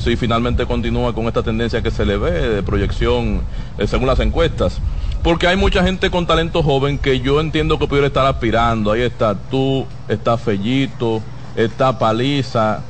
si 0.02 0.16
finalmente 0.16 0.64
continúa 0.64 1.12
con 1.12 1.26
esta 1.26 1.42
tendencia 1.42 1.82
que 1.82 1.90
se 1.90 2.06
le 2.06 2.16
ve 2.16 2.30
de 2.30 2.62
proyección 2.62 3.42
eh, 3.78 3.86
según 3.86 4.06
las 4.06 4.20
encuestas. 4.20 4.78
Porque 5.22 5.46
hay 5.48 5.56
mucha 5.56 5.82
gente 5.82 6.10
con 6.10 6.26
talento 6.26 6.62
joven 6.62 6.98
que 6.98 7.20
yo 7.20 7.40
entiendo 7.40 7.78
que 7.78 7.86
pudiera 7.86 8.06
estar 8.06 8.24
aspirando. 8.24 8.92
Ahí 8.92 9.02
está 9.02 9.34
tú, 9.34 9.84
está 10.08 10.38
Fellito, 10.38 11.20
está 11.56 11.98
Paliza 11.98 12.80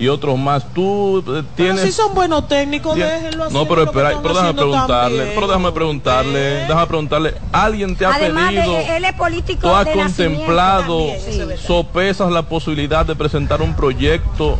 y 0.00 0.08
otros 0.08 0.36
más. 0.38 0.64
Tú 0.72 1.18
eh, 1.18 1.22
Pero 1.24 1.44
tienes... 1.54 1.82
si 1.82 1.92
son 1.92 2.14
buenos 2.14 2.48
técnicos, 2.48 2.96
Tien- 2.96 3.06
déjenlo 3.06 3.44
así. 3.44 3.54
No, 3.54 3.68
pero 3.68 3.82
espera, 3.84 4.14
pero 4.22 4.34
déjame 4.34 4.54
preguntarle, 4.54 5.32
pero 5.34 5.46
déjame 5.46 5.72
preguntarle, 5.72 6.40
déjame 6.66 6.86
preguntarle, 6.86 7.34
¿alguien 7.52 7.94
te 7.94 8.06
ha 8.06 8.14
Además, 8.14 8.48
pedido, 8.52 8.72
de, 8.72 8.96
él 8.96 9.04
es 9.04 9.12
político. 9.12 9.60
tú 9.68 9.74
has 9.74 9.84
de 9.84 9.92
contemplado. 9.92 10.98
Sí. 11.24 11.40
sopesas 11.64 12.32
la 12.32 12.42
posibilidad 12.42 13.04
de 13.06 13.14
presentar 13.14 13.60
un 13.62 13.76
proyecto 13.76 14.58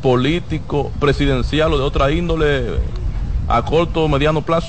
político, 0.00 0.90
presidencial 0.98 1.72
o 1.74 1.78
de 1.78 1.84
otra 1.84 2.10
índole 2.10 2.78
a 3.48 3.62
corto 3.62 4.04
o 4.04 4.08
mediano 4.08 4.40
plazo? 4.42 4.68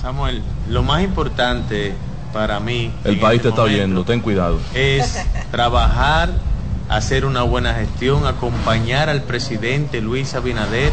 Samuel, 0.00 0.42
lo 0.68 0.82
más 0.82 1.02
importante 1.02 1.94
para 2.32 2.60
mí 2.60 2.90
El 3.04 3.18
país 3.18 3.38
este 3.38 3.42
te 3.44 3.48
está 3.50 3.62
momento 3.62 3.62
oyendo, 3.82 4.04
ten 4.04 4.20
cuidado. 4.20 4.58
es 4.74 5.18
trabajar, 5.50 6.30
hacer 6.88 7.24
una 7.24 7.42
buena 7.42 7.74
gestión, 7.74 8.26
acompañar 8.26 9.08
al 9.08 9.22
presidente 9.22 10.00
Luis 10.00 10.34
Abinader 10.34 10.92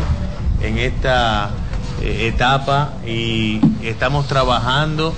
en 0.62 0.78
esta 0.78 1.50
eh, 2.02 2.28
etapa 2.34 2.94
y 3.06 3.60
estamos 3.84 4.28
trabajando 4.28 5.14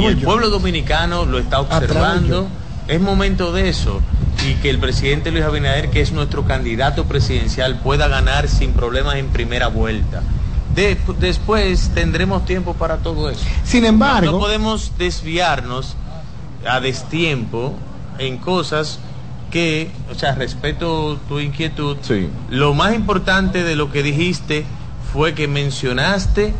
y 0.00 0.04
el 0.04 0.18
pueblo 0.18 0.50
dominicano 0.50 1.24
lo 1.24 1.38
está 1.38 1.60
observando. 1.60 2.48
Es 2.88 3.00
momento 3.00 3.52
de 3.52 3.68
eso 3.68 4.00
y 4.48 4.54
que 4.54 4.70
el 4.70 4.78
presidente 4.78 5.30
Luis 5.30 5.44
Abinader, 5.44 5.90
que 5.90 6.00
es 6.00 6.12
nuestro 6.12 6.44
candidato 6.44 7.04
presidencial, 7.04 7.80
pueda 7.80 8.06
ganar 8.08 8.48
sin 8.48 8.72
problemas 8.72 9.16
en 9.16 9.28
primera 9.28 9.68
vuelta. 9.68 10.22
De- 10.74 10.98
después 11.18 11.90
tendremos 11.94 12.44
tiempo 12.44 12.74
para 12.74 12.98
todo 12.98 13.30
eso. 13.30 13.40
Sin 13.64 13.82
No- 13.82 13.88
embargo, 13.88 14.32
no 14.32 14.38
podemos 14.38 14.92
desviarnos 14.98 15.96
a 16.68 16.80
destiempo 16.80 17.74
en 18.18 18.36
cosas 18.38 18.98
que, 19.56 19.88
o 20.12 20.14
sea, 20.14 20.34
respeto 20.34 21.18
tu 21.30 21.40
inquietud. 21.40 21.96
Lo 22.50 22.74
más 22.74 22.94
importante 22.94 23.64
de 23.64 23.74
lo 23.74 23.90
que 23.90 24.02
dijiste 24.02 24.66
fue 25.14 25.32
que 25.32 25.48
mencionaste 25.48 26.52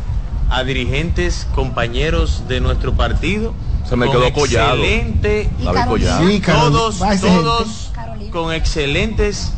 a 0.49 0.63
dirigentes 0.63 1.47
compañeros 1.53 2.45
de 2.47 2.59
nuestro 2.59 2.95
partido. 2.95 3.53
Se 3.87 3.95
me 3.95 4.09
quedó 4.09 4.33
Collado. 4.33 4.83
Excelente. 4.83 5.47
David 5.63 5.79
Collado. 5.87 6.27
Sí, 6.27 6.39
Carolina. 6.39 6.71
todos, 6.71 7.21
todos 7.21 7.91
con 8.31 8.51
excelentes 8.51 9.51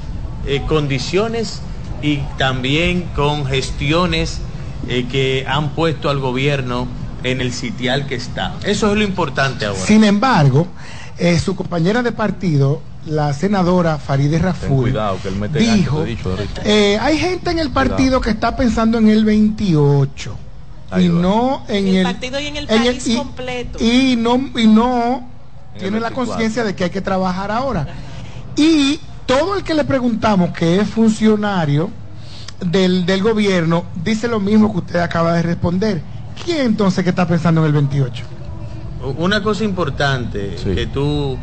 eh, 0.46 0.62
condiciones 0.68 1.62
y 2.02 2.18
también 2.38 3.04
con 3.16 3.46
gestiones 3.46 4.42
eh, 4.90 5.06
que 5.10 5.46
han 5.48 5.70
puesto 5.70 6.10
al 6.10 6.20
gobierno 6.20 6.90
en 7.24 7.40
el 7.40 7.54
sitial 7.54 8.06
que 8.06 8.16
está. 8.16 8.58
Eso 8.66 8.92
es 8.92 8.98
lo 8.98 9.04
importante 9.06 9.66
ahora. 9.66 9.80
sin 9.80 10.04
embargo, 10.04 10.68
eh, 11.18 11.40
su 11.40 11.56
compañera 11.56 12.04
de 12.04 12.12
partido, 12.12 12.82
la 13.10 13.34
senadora 13.34 13.98
Farideh 13.98 14.40
Raful, 14.40 14.84
cuidado 14.92 15.18
que 15.22 15.30
él 15.30 15.36
mete 15.36 15.60
gancho, 15.66 15.76
dijo, 15.76 16.04
dicho 16.04 16.30
ahorita. 16.30 16.62
eh, 16.64 16.98
hay 17.02 17.18
gente 17.18 17.52
en 17.52 17.60
el 17.60 17.72
partido 17.72 18.22
que 18.22 18.30
está 18.30 18.56
pensando 18.56 18.98
en 19.00 19.08
el 19.10 19.26
28 19.26 20.36
y 21.00 21.08
no 21.08 21.64
en 21.68 21.88
el 21.88 21.96
el, 21.98 22.04
partido 22.04 22.40
y 22.40 22.46
en 22.48 22.58
el 22.58 22.70
en 22.70 22.78
país 22.84 23.08
y- 23.08 23.16
completo. 23.18 23.80
y 23.84 24.16
no 24.16 24.36
y 24.60 24.68
no 24.68 25.28
tiene 25.78 26.00
la 26.00 26.10
24. 26.10 26.16
conciencia 26.26 26.64
de 26.64 26.76
que 26.76 26.86
hay 26.86 26.90
que 26.90 27.02
trabajar 27.02 27.52
ahora 27.52 27.88
y 28.56 29.00
todo 29.26 29.56
el 29.56 29.64
que 29.64 29.74
le 29.74 29.84
preguntamos 29.86 30.52
que 30.52 30.80
es 30.80 30.88
funcionario 30.90 31.90
del, 32.60 33.06
del 33.06 33.22
gobierno 33.24 33.86
dice 34.04 34.28
lo 34.28 34.40
mismo 34.40 34.72
que 34.72 34.80
usted 34.80 35.00
acaba 35.00 35.34
de 35.34 35.42
responder 35.44 36.02
quién 36.44 36.62
entonces 36.62 37.04
que 37.04 37.10
está 37.12 37.28
pensando 37.28 37.62
en 37.62 37.68
el 37.68 37.74
28 37.74 38.24
Una 39.18 39.42
cosa 39.42 39.64
importante 39.64 40.56
que 40.64 40.88
tú 40.88 41.38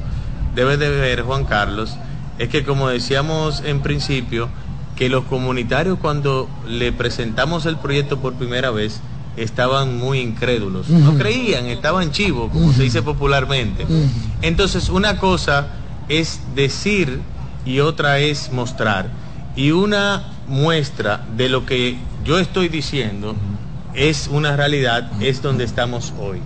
debes 0.57 0.79
de 0.79 0.89
ver, 0.89 1.23
Juan 1.23 1.45
Carlos, 1.45 1.97
es 2.39 2.49
que 2.49 2.65
como 2.65 2.89
decíamos 2.89 3.63
en 3.65 3.81
principio, 3.81 4.49
que 4.97 5.11
los 5.11 5.25
comunitarios 5.25 5.99
cuando 5.99 6.49
le 6.67 6.91
presentamos 6.91 7.67
el 7.67 7.77
proyecto 7.77 8.19
por 8.19 8.35
primera 8.35 8.71
vez 8.71 9.01
estaban 9.37 9.99
muy 9.99 10.21
incrédulos, 10.21 10.89
no 10.89 11.19
creían, 11.19 11.67
estaban 11.67 12.11
chivos, 12.11 12.51
como 12.51 12.73
se 12.73 12.85
dice 12.85 13.03
popularmente. 13.03 13.87
Entonces, 14.41 14.89
una 14.89 15.19
cosa 15.19 15.69
es 16.09 16.41
decir 16.55 17.21
y 17.67 17.81
otra 17.81 18.19
es 18.19 18.51
mostrar. 18.51 19.11
Y 19.55 19.73
una 19.73 20.25
muestra 20.49 21.27
de 21.37 21.51
lo 21.51 21.67
que 21.67 21.99
yo 22.25 22.39
estoy 22.39 22.69
diciendo 22.71 23.37
es 23.93 24.29
una 24.33 24.57
realidad, 24.57 25.11
es 25.21 25.43
donde 25.43 25.65
estamos 25.65 26.15
hoy. 26.19 26.41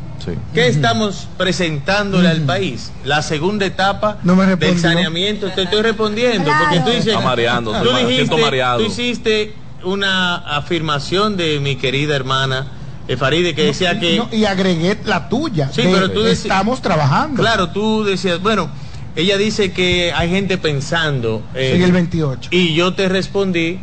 ¿Qué 0.54 0.68
estamos 0.68 1.28
presentándole 1.36 2.28
al 2.28 2.42
país? 2.42 2.92
La 3.04 3.22
segunda 3.22 3.66
etapa 3.66 4.18
No 4.22 4.36
me 4.36 4.56
del 4.56 4.78
saneamiento. 4.78 5.50
Te 5.50 5.62
estoy 5.62 5.82
respondiendo 5.82 6.50
porque 6.60 6.80
tú 6.80 6.90
dices, 6.90 7.06
Está 7.08 7.20
mareando, 7.20 7.72
tú 7.72 7.90
dijiste, 7.90 8.14
siento 8.14 8.38
mareado. 8.38 8.78
tú 8.80 8.86
hiciste 8.86 9.54
una 9.82 10.36
afirmación 10.36 11.36
de 11.36 11.58
mi 11.60 11.76
querida 11.76 12.14
hermana 12.14 12.66
eh, 13.08 13.16
Faride 13.16 13.54
que 13.54 13.64
decía 13.64 13.98
que 13.98 14.18
No, 14.18 14.28
y 14.30 14.44
agregué 14.44 14.98
la 15.04 15.28
tuya. 15.28 15.70
Sí, 15.72 15.82
de- 15.82 15.90
pero 15.92 16.10
tú 16.12 16.24
estamos 16.26 16.80
trabajando. 16.80 17.40
Claro, 17.42 17.70
tú 17.70 18.04
decías, 18.04 18.40
bueno, 18.40 18.70
ella 19.16 19.36
dice 19.38 19.72
que 19.72 20.12
hay 20.14 20.30
gente 20.30 20.56
pensando 20.58 21.42
eh, 21.54 21.72
En 21.74 21.82
el 21.82 21.92
28. 21.92 22.50
y 22.52 22.74
yo 22.74 22.94
te 22.94 23.08
respondí 23.08 23.80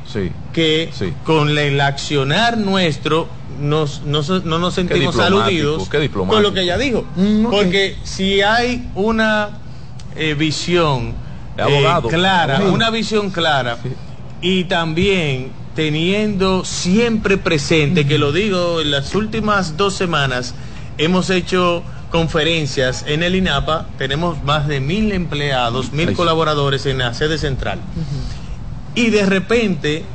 que 0.53 0.89
con 1.25 1.57
el 1.57 1.79
accionar 1.81 2.57
nuestro 2.57 3.27
nos, 3.61 4.03
nos- 4.03 4.43
no 4.45 4.59
nos 4.59 4.73
sentimos 4.75 5.17
aludidos 5.19 5.89
con 6.13 6.43
lo 6.43 6.53
que 6.53 6.61
ella 6.61 6.77
dijo. 6.77 7.05
Porque 7.49 7.97
si 8.03 8.41
hay 8.41 8.87
una 8.95 9.59
eh, 10.15 10.33
visión 10.33 11.13
abogado. 11.57 12.09
eh, 12.09 12.13
clara, 12.13 12.57
Sí. 12.57 12.63
una 12.65 12.89
visión 12.89 13.29
clara 13.29 13.77
y 14.41 14.63
también 14.65 15.51
teniendo 15.75 16.65
siempre 16.65 17.37
presente, 17.37 18.07
que 18.07 18.17
lo 18.17 18.31
digo, 18.31 18.81
en 18.81 18.89
las 18.91 19.13
últimas 19.13 19.77
dos 19.77 19.93
semanas 19.95 20.55
hemos 20.97 21.29
hecho 21.29 21.83
conferencias 22.11 23.03
en 23.07 23.23
el 23.23 23.35
INAPA, 23.35 23.87
tenemos 23.97 24.43
más 24.43 24.67
de 24.67 24.79
mil 24.79 25.11
empleados, 25.11 25.91
mil 25.91 26.13
colaboradores 26.13 26.85
en 26.85 26.99
la 26.99 27.13
sede 27.13 27.37
central. 27.37 27.79
Y 28.95 29.09
de 29.09 29.25
repente 29.25 30.05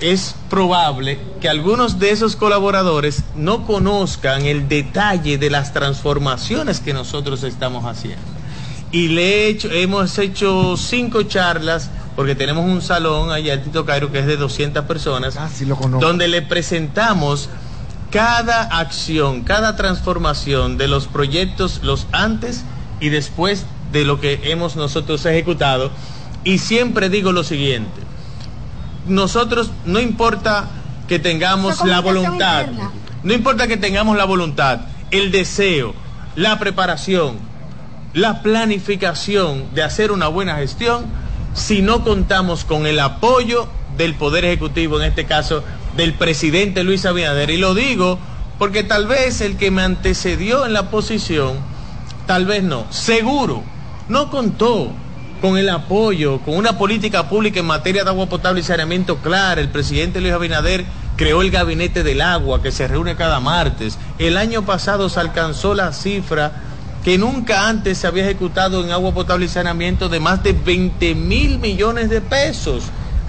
es 0.00 0.34
probable 0.48 1.18
que 1.40 1.48
algunos 1.48 1.98
de 1.98 2.10
esos 2.10 2.36
colaboradores 2.36 3.22
no 3.36 3.66
conozcan 3.66 4.46
el 4.46 4.68
detalle 4.68 5.38
de 5.38 5.50
las 5.50 5.72
transformaciones 5.72 6.80
que 6.80 6.92
nosotros 6.92 7.42
estamos 7.42 7.84
haciendo. 7.84 8.22
Y 8.92 9.08
le 9.08 9.22
he 9.22 9.48
hecho, 9.48 9.70
hemos 9.70 10.18
hecho 10.18 10.76
cinco 10.76 11.22
charlas, 11.22 11.90
porque 12.16 12.34
tenemos 12.34 12.64
un 12.64 12.82
salón 12.82 13.30
allá 13.30 13.54
en 13.54 13.62
Tito 13.62 13.84
Cairo 13.84 14.10
que 14.10 14.18
es 14.18 14.26
de 14.26 14.36
200 14.36 14.84
personas, 14.84 15.38
donde 16.00 16.28
le 16.28 16.42
presentamos 16.42 17.48
cada 18.10 18.62
acción, 18.62 19.42
cada 19.42 19.76
transformación 19.76 20.76
de 20.76 20.88
los 20.88 21.06
proyectos, 21.06 21.80
los 21.82 22.06
antes 22.12 22.64
y 23.00 23.08
después 23.08 23.66
de 23.92 24.04
lo 24.04 24.20
que 24.20 24.40
hemos 24.44 24.76
nosotros 24.76 25.24
ejecutado. 25.26 25.90
Y 26.44 26.58
siempre 26.58 27.08
digo 27.08 27.32
lo 27.32 27.44
siguiente, 27.44 28.00
nosotros 29.06 29.70
no 29.84 30.00
importa 30.00 30.68
que 31.08 31.18
tengamos 31.18 31.84
la 31.84 32.00
voluntad, 32.00 32.62
interna. 32.62 32.90
no 33.22 33.32
importa 33.32 33.66
que 33.66 33.76
tengamos 33.76 34.16
la 34.16 34.24
voluntad, 34.24 34.80
el 35.10 35.32
deseo, 35.32 35.94
la 36.36 36.58
preparación, 36.58 37.38
la 38.14 38.42
planificación 38.42 39.74
de 39.74 39.82
hacer 39.82 40.12
una 40.12 40.28
buena 40.28 40.56
gestión, 40.56 41.04
si 41.54 41.82
no 41.82 42.04
contamos 42.04 42.64
con 42.64 42.86
el 42.86 43.00
apoyo 43.00 43.68
del 44.00 44.14
Poder 44.14 44.46
Ejecutivo, 44.46 44.98
en 44.98 45.06
este 45.06 45.26
caso 45.26 45.62
del 45.94 46.14
presidente 46.14 46.84
Luis 46.84 47.04
Abinader. 47.04 47.50
Y 47.50 47.58
lo 47.58 47.74
digo 47.74 48.18
porque 48.58 48.82
tal 48.82 49.06
vez 49.06 49.42
el 49.42 49.56
que 49.56 49.70
me 49.70 49.82
antecedió 49.82 50.64
en 50.64 50.72
la 50.72 50.90
posición, 50.90 51.58
tal 52.26 52.46
vez 52.46 52.62
no, 52.62 52.86
seguro, 52.90 53.62
no 54.08 54.30
contó 54.30 54.90
con 55.42 55.58
el 55.58 55.68
apoyo, 55.68 56.40
con 56.40 56.56
una 56.56 56.78
política 56.78 57.28
pública 57.28 57.60
en 57.60 57.66
materia 57.66 58.04
de 58.04 58.10
agua 58.10 58.26
potable 58.26 58.60
y 58.60 58.64
saneamiento 58.64 59.18
clara. 59.18 59.60
El 59.60 59.68
presidente 59.68 60.20
Luis 60.20 60.32
Abinader 60.32 60.84
creó 61.16 61.42
el 61.42 61.50
gabinete 61.50 62.02
del 62.02 62.22
agua 62.22 62.62
que 62.62 62.72
se 62.72 62.88
reúne 62.88 63.16
cada 63.16 63.38
martes. 63.40 63.98
El 64.18 64.38
año 64.38 64.64
pasado 64.64 65.10
se 65.10 65.20
alcanzó 65.20 65.74
la 65.74 65.92
cifra 65.92 66.52
que 67.04 67.18
nunca 67.18 67.68
antes 67.68 67.98
se 67.98 68.06
había 68.06 68.24
ejecutado 68.24 68.82
en 68.82 68.92
agua 68.92 69.12
potable 69.12 69.46
y 69.46 69.48
saneamiento 69.48 70.08
de 70.08 70.20
más 70.20 70.42
de 70.42 70.52
20 70.52 71.14
mil 71.14 71.58
millones 71.58 72.10
de 72.10 72.20
pesos, 72.20 72.84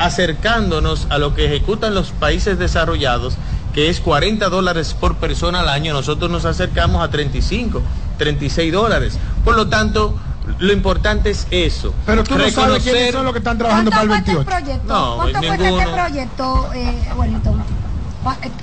acercándonos 0.06 1.08
a 1.10 1.18
lo 1.18 1.34
que 1.34 1.46
ejecutan 1.46 1.94
los 1.94 2.12
países 2.12 2.58
desarrollados, 2.60 3.36
que 3.74 3.90
es 3.90 4.00
40 4.02 4.50
dólares 4.50 4.94
por 5.00 5.16
persona 5.18 5.62
al 5.62 5.70
año. 5.70 5.94
Nosotros 5.94 6.30
nos 6.30 6.46
acercamos 6.46 7.04
a 7.04 7.10
35, 7.10 7.82
36 8.18 8.72
dólares. 8.74 9.18
Por 9.46 9.56
lo 9.56 9.68
tanto, 9.68 10.16
lo 10.60 10.74
importante 10.74 11.30
es 11.30 11.48
eso. 11.52 11.94
Pero 12.06 12.24
tú 12.24 12.38
no 12.38 12.50
sabes 12.50 12.84
quiénes 12.84 13.08
Reconocer- 13.08 13.12
son 13.14 13.24
los 13.26 13.34
que 13.34 13.40
están 13.40 13.58
trabajando 13.58 13.92
para 13.92 14.04
el 14.04 14.08
¿Cuánto 14.10 14.34
cuesta 14.34 14.52
28. 14.56 14.58
el 14.58 14.66
proyecto? 14.66 14.94
No, 14.94 15.16
¿Cuánto 15.18 15.40
cuesta 15.40 15.58
ninguno. 15.58 15.82
este 15.82 15.94
proyecto, 15.94 16.70
eh, 16.74 17.10
Wellington? 17.16 17.64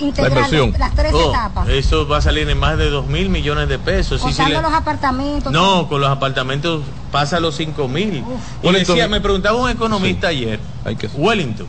Inversión. 0.00 0.72
las 0.78 0.94
tres 0.94 1.12
Oh, 1.14 1.30
etapas. 1.30 1.68
Eso 1.68 2.06
va 2.06 2.18
a 2.18 2.20
salir 2.20 2.48
en 2.48 2.58
más 2.58 2.78
de 2.78 2.90
2 2.90 3.06
mil 3.08 3.28
millones 3.28 3.68
de 3.68 3.78
pesos. 3.78 4.22
Sí, 4.22 4.42
le- 4.48 4.60
los 4.62 4.72
apartamentos. 4.72 5.52
No, 5.52 5.88
con 5.88 6.00
los 6.00 6.10
apartamentos 6.10 6.82
pasa 7.10 7.38
a 7.38 7.40
los 7.40 7.56
5 7.56 7.88
mil. 7.88 8.18
Y 8.62 8.66
Wellington- 8.66 8.72
decía, 8.94 9.08
me 9.08 9.20
preguntaba 9.20 9.58
un 9.58 9.68
economista 9.70 10.28
ayer, 10.28 10.60
Wellington, 11.16 11.66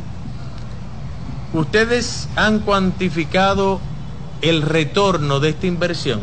¿ustedes 1.53 2.27
han 2.35 2.59
cuantificado 2.59 3.79
el 4.41 4.61
retorno 4.61 5.39
de 5.39 5.49
esta 5.49 5.67
inversión? 5.67 6.21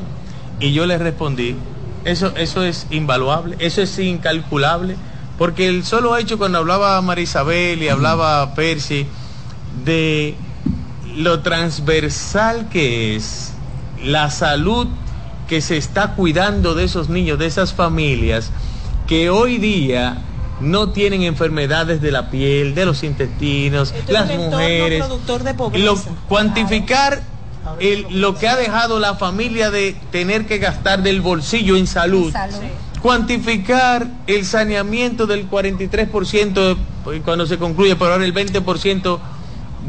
Y 0.60 0.72
yo 0.72 0.86
les 0.86 1.00
respondí, 1.00 1.56
eso, 2.04 2.32
eso 2.36 2.62
es 2.62 2.86
invaluable, 2.90 3.56
eso 3.58 3.82
es 3.82 3.98
incalculable, 3.98 4.96
porque 5.36 5.68
el 5.68 5.84
solo 5.84 6.16
hecho 6.16 6.38
cuando 6.38 6.58
hablaba 6.58 7.00
Marisabel 7.02 7.82
y 7.82 7.88
hablaba 7.88 8.54
Percy 8.54 9.06
de 9.84 10.34
lo 11.16 11.40
transversal 11.40 12.68
que 12.68 13.16
es 13.16 13.52
la 14.04 14.30
salud 14.30 14.86
que 15.48 15.60
se 15.60 15.76
está 15.76 16.14
cuidando 16.14 16.74
de 16.74 16.84
esos 16.84 17.08
niños, 17.08 17.38
de 17.38 17.46
esas 17.46 17.72
familias, 17.72 18.50
que 19.06 19.30
hoy 19.30 19.58
día 19.58 20.18
no 20.60 20.90
tienen 20.90 21.22
enfermedades 21.22 22.00
de 22.00 22.10
la 22.10 22.30
piel, 22.30 22.74
de 22.74 22.84
los 22.86 23.02
intestinos, 23.02 23.92
Esto 23.96 24.12
las 24.12 24.26
mujeres. 24.34 25.04
productor 25.04 25.42
de 25.44 25.54
pobreza. 25.54 25.84
Lo- 25.84 25.98
cuantificar 26.28 27.22
el- 27.80 28.06
lo 28.10 28.36
que 28.36 28.48
ha 28.48 28.56
dejado 28.56 28.98
la 28.98 29.14
familia 29.14 29.70
de 29.70 29.96
tener 30.10 30.46
que 30.46 30.58
gastar 30.58 31.02
del 31.02 31.20
bolsillo 31.20 31.76
en 31.76 31.86
salud. 31.86 32.32
Cuantificar 33.02 34.06
el 34.26 34.44
saneamiento 34.44 35.26
del 35.26 35.48
43% 35.48 36.76
eh, 37.12 37.22
cuando 37.24 37.46
se 37.46 37.56
concluye, 37.58 37.94
pero 37.94 38.12
ahora 38.12 38.24
el 38.24 38.32
20% 38.34 39.20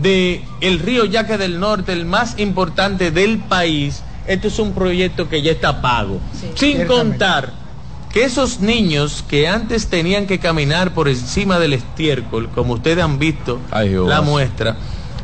de 0.02 0.43
el 0.62 0.80
río 0.80 1.06
Yaque 1.06 1.38
del 1.38 1.60
Norte, 1.60 1.93
el 1.93 2.06
más 2.06 2.39
importante 2.39 3.12
del 3.12 3.39
país. 3.39 4.04
Esto 4.28 4.48
es 4.50 4.60
un 4.60 4.74
proyecto 4.74 5.30
que 5.30 5.41
ya 5.41 5.52
está 5.52 5.82
pago. 5.82 6.20
Sin 6.56 6.86
contar 6.86 7.54
que 8.12 8.24
esos 8.24 8.60
niños 8.60 9.24
que 9.28 9.48
antes 9.48 9.88
tenían 9.88 10.28
que 10.28 10.39
caminar 10.39 10.93
por 10.93 11.08
encima 11.08 11.60
del 11.60 11.74
estiércol, 11.74 12.50
como 12.50 12.74
ustedes 12.74 13.04
han 13.04 13.20
visto 13.20 13.60
la 13.72 14.22
muestra, 14.22 14.78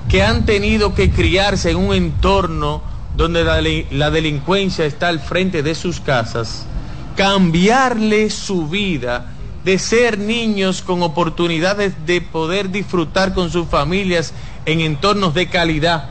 que 0.09 0.23
han 0.23 0.45
tenido 0.45 0.93
que 0.93 1.11
criarse 1.11 1.71
en 1.71 1.77
un 1.77 1.93
entorno 1.93 2.81
donde 3.15 3.43
la, 3.43 3.61
la 3.91 4.11
delincuencia 4.11 4.85
está 4.85 5.09
al 5.09 5.19
frente 5.19 5.63
de 5.63 5.75
sus 5.75 5.99
casas, 5.99 6.65
cambiarle 7.15 8.29
su 8.29 8.67
vida 8.67 9.33
de 9.63 9.79
ser 9.79 10.17
niños 10.17 10.81
con 10.81 11.03
oportunidades 11.03 11.93
de 12.05 12.21
poder 12.21 12.69
disfrutar 12.69 13.33
con 13.33 13.49
sus 13.49 13.67
familias 13.67 14.33
en 14.65 14.81
entornos 14.81 15.33
de 15.33 15.47
calidad, 15.47 16.09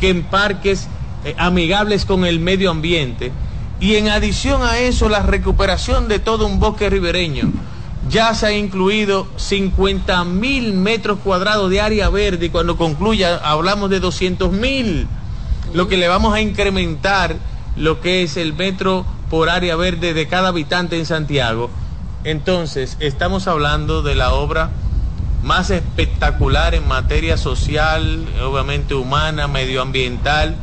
que 0.00 0.08
en 0.08 0.22
parques 0.24 0.88
eh, 1.24 1.34
amigables 1.38 2.04
con 2.04 2.24
el 2.24 2.40
medio 2.40 2.70
ambiente. 2.70 3.32
Y 3.80 3.96
en 3.96 4.08
adición 4.08 4.62
a 4.62 4.78
eso, 4.78 5.08
la 5.08 5.20
recuperación 5.20 6.08
de 6.08 6.18
todo 6.18 6.46
un 6.46 6.60
bosque 6.60 6.90
ribereño. 6.90 7.50
Ya 8.08 8.34
se 8.34 8.46
ha 8.46 8.52
incluido 8.52 9.26
50 9.36 10.24
mil 10.24 10.72
metros 10.72 11.18
cuadrados 11.22 11.70
de 11.70 11.80
área 11.80 12.08
verde 12.08 12.46
y 12.46 12.50
cuando 12.50 12.76
concluya 12.76 13.36
hablamos 13.36 13.90
de 13.90 14.00
200 14.00 14.52
mil, 14.52 15.06
lo 15.74 15.88
que 15.88 15.96
le 15.96 16.08
vamos 16.08 16.34
a 16.34 16.40
incrementar 16.40 17.36
lo 17.76 18.00
que 18.00 18.22
es 18.22 18.36
el 18.36 18.54
metro 18.54 19.06
por 19.30 19.48
área 19.48 19.76
verde 19.76 20.12
de 20.12 20.26
cada 20.26 20.48
habitante 20.48 20.98
en 20.98 21.06
Santiago. 21.06 21.70
Entonces, 22.24 22.96
estamos 23.00 23.46
hablando 23.46 24.02
de 24.02 24.14
la 24.14 24.32
obra 24.32 24.70
más 25.42 25.70
espectacular 25.70 26.74
en 26.74 26.86
materia 26.86 27.36
social, 27.36 28.26
obviamente 28.42 28.94
humana, 28.94 29.48
medioambiental 29.48 30.56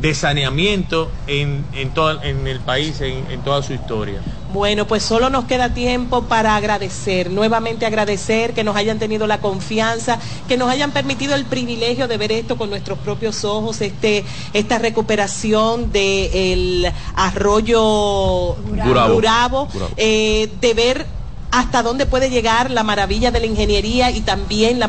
de 0.00 0.14
saneamiento 0.14 1.10
en, 1.26 1.64
en, 1.72 1.90
todo, 1.90 2.22
en 2.22 2.46
el 2.46 2.60
país, 2.60 3.00
en, 3.00 3.30
en 3.30 3.40
toda 3.42 3.62
su 3.62 3.72
historia. 3.72 4.20
Bueno, 4.52 4.86
pues 4.86 5.02
solo 5.02 5.28
nos 5.28 5.44
queda 5.44 5.74
tiempo 5.74 6.22
para 6.22 6.56
agradecer, 6.56 7.30
nuevamente 7.30 7.84
agradecer 7.84 8.54
que 8.54 8.64
nos 8.64 8.76
hayan 8.76 8.98
tenido 8.98 9.26
la 9.26 9.40
confianza, 9.40 10.18
que 10.46 10.56
nos 10.56 10.70
hayan 10.70 10.92
permitido 10.92 11.34
el 11.34 11.44
privilegio 11.44 12.08
de 12.08 12.16
ver 12.16 12.32
esto 12.32 12.56
con 12.56 12.70
nuestros 12.70 12.98
propios 12.98 13.44
ojos, 13.44 13.82
este, 13.82 14.24
esta 14.54 14.78
recuperación 14.78 15.92
del 15.92 16.90
arroyo 17.14 18.54
Gurabo. 18.54 19.14
Gurabo, 19.14 19.68
eh, 19.98 20.48
de 20.60 20.74
ver 20.74 21.17
hasta 21.50 21.82
dónde 21.82 22.06
puede 22.06 22.30
llegar 22.30 22.70
la 22.70 22.82
maravilla 22.82 23.30
de 23.30 23.40
la 23.40 23.46
ingeniería 23.46 24.10
y 24.10 24.20
también 24.20 24.78
la, 24.78 24.88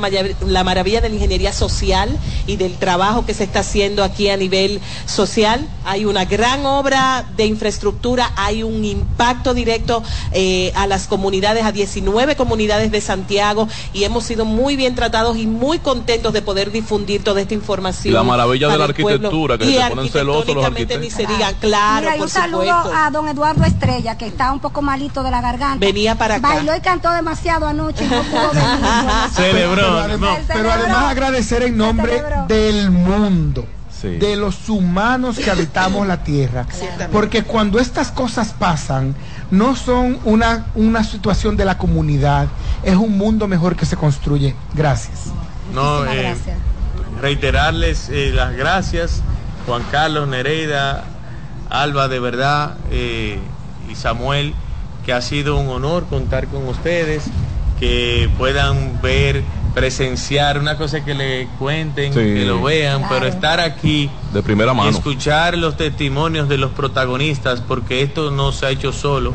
maravilla 0.64 1.02
de 1.02 1.10
la 1.10 1.16
ingeniería 1.16 1.54
social 1.54 2.10
y 2.48 2.58
del 2.58 2.74
trabajo 2.76 3.26
que 3.26 3.34
se 3.34 3.46
está 3.46 3.60
haciendo 3.60 4.04
aquí 4.04 4.30
a 4.30 4.38
nivel 4.38 4.82
social. 5.06 5.66
Hay 5.86 6.06
una 6.06 6.26
gran 6.26 6.66
obra 6.66 7.26
de 7.38 7.46
infraestructura, 7.46 8.32
hay 8.36 8.64
un 8.64 8.84
impacto 8.84 9.54
directo 9.54 10.04
eh, 10.32 10.72
a 10.76 10.88
las 10.88 11.08
comunidades, 11.08 11.64
a 11.64 11.72
19 11.72 12.36
comunidades 12.36 12.92
de 12.92 13.02
Santiago 13.02 13.68
y 13.94 14.04
hemos 14.04 14.26
sido 14.26 14.46
muy 14.46 14.76
bien 14.76 14.96
tratados 14.96 15.38
y 15.38 15.48
muy 15.48 15.80
contentos 15.80 16.34
de 16.34 16.42
poder 16.42 16.72
difundir 16.72 17.24
toda 17.24 17.42
esta 17.42 17.54
información. 17.54 18.14
La 18.14 18.24
maravilla 18.24 18.68
de 18.68 18.78
la 18.78 18.86
arquitectura, 18.86 19.58
que 19.58 19.66
Y 19.66 19.74
se 19.76 19.90
ponen 19.90 20.10
celosos 20.10 20.56
los 20.56 20.66
arquitectónicamente 20.66 20.98
ni 20.98 21.08
arquitectos. 21.08 21.28
se 21.28 21.34
diga, 21.34 21.54
claro, 21.60 22.02
Mira, 22.02 22.16
y 22.16 22.20
por 22.20 22.28
un 22.28 22.32
saludo 22.32 22.78
supuesto. 22.78 22.94
a 22.94 23.12
don 23.12 23.28
Eduardo 23.28 23.64
Estrella, 23.64 24.18
que 24.18 24.26
está 24.26 24.52
un 24.52 24.60
poco 24.60 24.82
malito 24.82 25.24
de 25.24 25.32
la 25.32 25.42
garganta. 25.42 25.86
Venía 25.86 26.16
para 26.16 26.36
acá. 26.36 26.49
Bailó 26.50 26.76
y 26.76 26.82
cantó 26.82 27.12
demasiado 27.12 27.68
anoche 27.68 28.08
no 28.08 28.24
pudo 28.24 28.50
venir. 28.52 28.70
Pero 29.38 29.98
además, 30.00 30.40
pero 30.48 30.72
además 30.72 31.04
agradecer 31.06 31.64
en 31.64 31.78
nombre 31.78 32.22
del 32.48 32.92
mundo. 32.92 33.66
De 34.02 34.38
los 34.38 34.70
humanos 34.70 35.38
que 35.38 35.52
habitamos 35.52 36.08
la 36.08 36.24
tierra. 36.24 36.66
Porque 37.12 37.44
cuando 37.44 37.80
estas 37.80 38.12
cosas 38.12 38.54
pasan, 38.58 39.14
no 39.52 39.76
son 39.76 40.20
una, 40.24 40.68
una 40.76 41.04
situación 41.04 41.58
de 41.58 41.66
la 41.66 41.78
comunidad, 41.78 42.48
es 42.84 42.96
un 42.96 43.18
mundo 43.18 43.48
mejor 43.48 43.76
que 43.76 43.86
se 43.86 43.98
construye. 43.98 44.56
Gracias. 44.74 45.26
No, 45.74 46.06
eh, 46.06 46.36
reiterarles 47.22 48.10
eh, 48.10 48.32
las 48.34 48.56
gracias, 48.56 49.22
Juan 49.66 49.84
Carlos 49.92 50.28
Nereida, 50.28 51.04
Alba, 51.70 52.08
de 52.08 52.20
verdad, 52.20 52.78
eh, 52.92 53.40
y 53.90 53.96
Samuel, 53.96 54.56
que 55.10 55.14
ha 55.14 55.22
sido 55.24 55.56
un 55.58 55.70
honor 55.70 56.06
contar 56.06 56.46
con 56.50 56.68
ustedes, 56.68 57.24
que 57.80 58.30
puedan 58.38 59.02
ver, 59.02 59.42
presenciar, 59.74 60.60
una 60.60 60.78
cosa 60.78 61.04
que 61.04 61.16
le 61.16 61.48
cuenten, 61.58 62.14
Sí. 62.14 62.20
que 62.20 62.46
lo 62.46 62.62
vean, 62.62 63.02
pero 63.10 63.26
estar 63.26 63.60
aquí 63.60 64.08
De 64.32 64.44
primera 64.44 64.72
y 64.72 64.76
mano. 64.76 64.90
escuchar 64.92 65.58
los 65.58 65.76
testimonios 65.78 66.48
de 66.48 66.60
los 66.60 66.70
protagonistas, 66.74 67.60
porque 67.62 68.04
esto 68.04 68.30
no 68.30 68.52
se 68.52 68.68
ha 68.68 68.70
hecho 68.70 68.94
solo. 68.94 69.34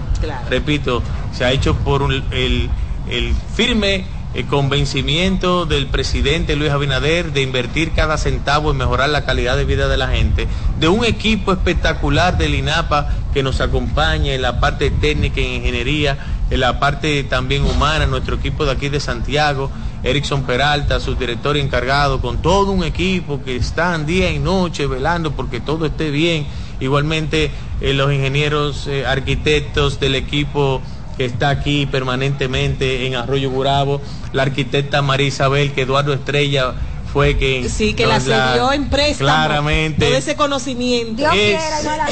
Repito, 0.48 1.02
se 1.36 1.44
ha 1.44 1.50
hecho 1.50 1.74
por 1.74 2.02
un- 2.02 2.22
el, 2.30 2.70
el 3.10 3.34
firme 3.56 4.04
eh, 4.34 4.44
convencimiento 4.46 5.64
del 5.64 5.86
presidente 5.86 6.56
Luis 6.56 6.72
Abinader 6.72 7.32
de 7.32 7.42
invertir 7.42 7.92
cada 7.92 8.18
centavo 8.18 8.70
en 8.72 8.76
mejorar 8.76 9.08
la 9.08 9.24
calidad 9.24 9.56
de 9.56 9.64
vida 9.64 9.86
de 9.86 9.96
la 9.96 10.08
gente, 10.08 10.48
de 10.80 10.88
un 10.88 11.04
equipo 11.04 11.52
espectacular 11.52 12.36
del 12.36 12.54
INAPA 12.54 13.10
que 13.32 13.42
nos 13.42 13.60
acompaña 13.60 14.32
en 14.32 14.42
la 14.42 14.60
parte 14.60 14.90
técnica 14.90 15.40
y 15.40 15.56
ingeniería, 15.56 16.18
en 16.50 16.60
la 16.60 16.80
parte 16.80 17.22
también 17.24 17.64
humana, 17.64 18.06
nuestro 18.06 18.36
equipo 18.36 18.64
de 18.64 18.72
aquí 18.72 18.88
de 18.88 19.00
Santiago, 19.00 19.70
Erickson 20.02 20.42
Peralta, 20.42 21.00
su 21.00 21.14
director 21.14 21.56
encargado, 21.56 22.20
con 22.20 22.42
todo 22.42 22.72
un 22.72 22.84
equipo 22.84 23.42
que 23.42 23.56
están 23.56 24.04
día 24.04 24.30
y 24.30 24.38
noche 24.38 24.86
velando 24.86 25.32
porque 25.32 25.60
todo 25.60 25.86
esté 25.86 26.10
bien. 26.10 26.46
Igualmente 26.80 27.50
eh, 27.80 27.94
los 27.94 28.12
ingenieros 28.12 28.86
eh, 28.86 29.06
arquitectos 29.06 30.00
del 30.00 30.14
equipo 30.16 30.82
que 31.16 31.24
está 31.24 31.50
aquí 31.50 31.86
permanentemente 31.86 33.06
en 33.06 33.16
Arroyo 33.16 33.50
Burabo, 33.50 34.00
la 34.32 34.42
arquitecta 34.42 35.02
María 35.02 35.28
Isabel, 35.28 35.72
que 35.72 35.82
Eduardo 35.82 36.12
Estrella 36.12 36.74
fue 37.12 37.36
quien 37.38 37.70
Sí, 37.70 37.94
que 37.94 38.06
la 38.06 38.18
cedió 38.18 38.72
en 38.72 38.90
préstamo. 38.90 39.30
Claramente. 39.30 40.06
Todo 40.06 40.16
ese 40.16 40.34
conocimiento. 40.34 41.24
es 41.32 41.56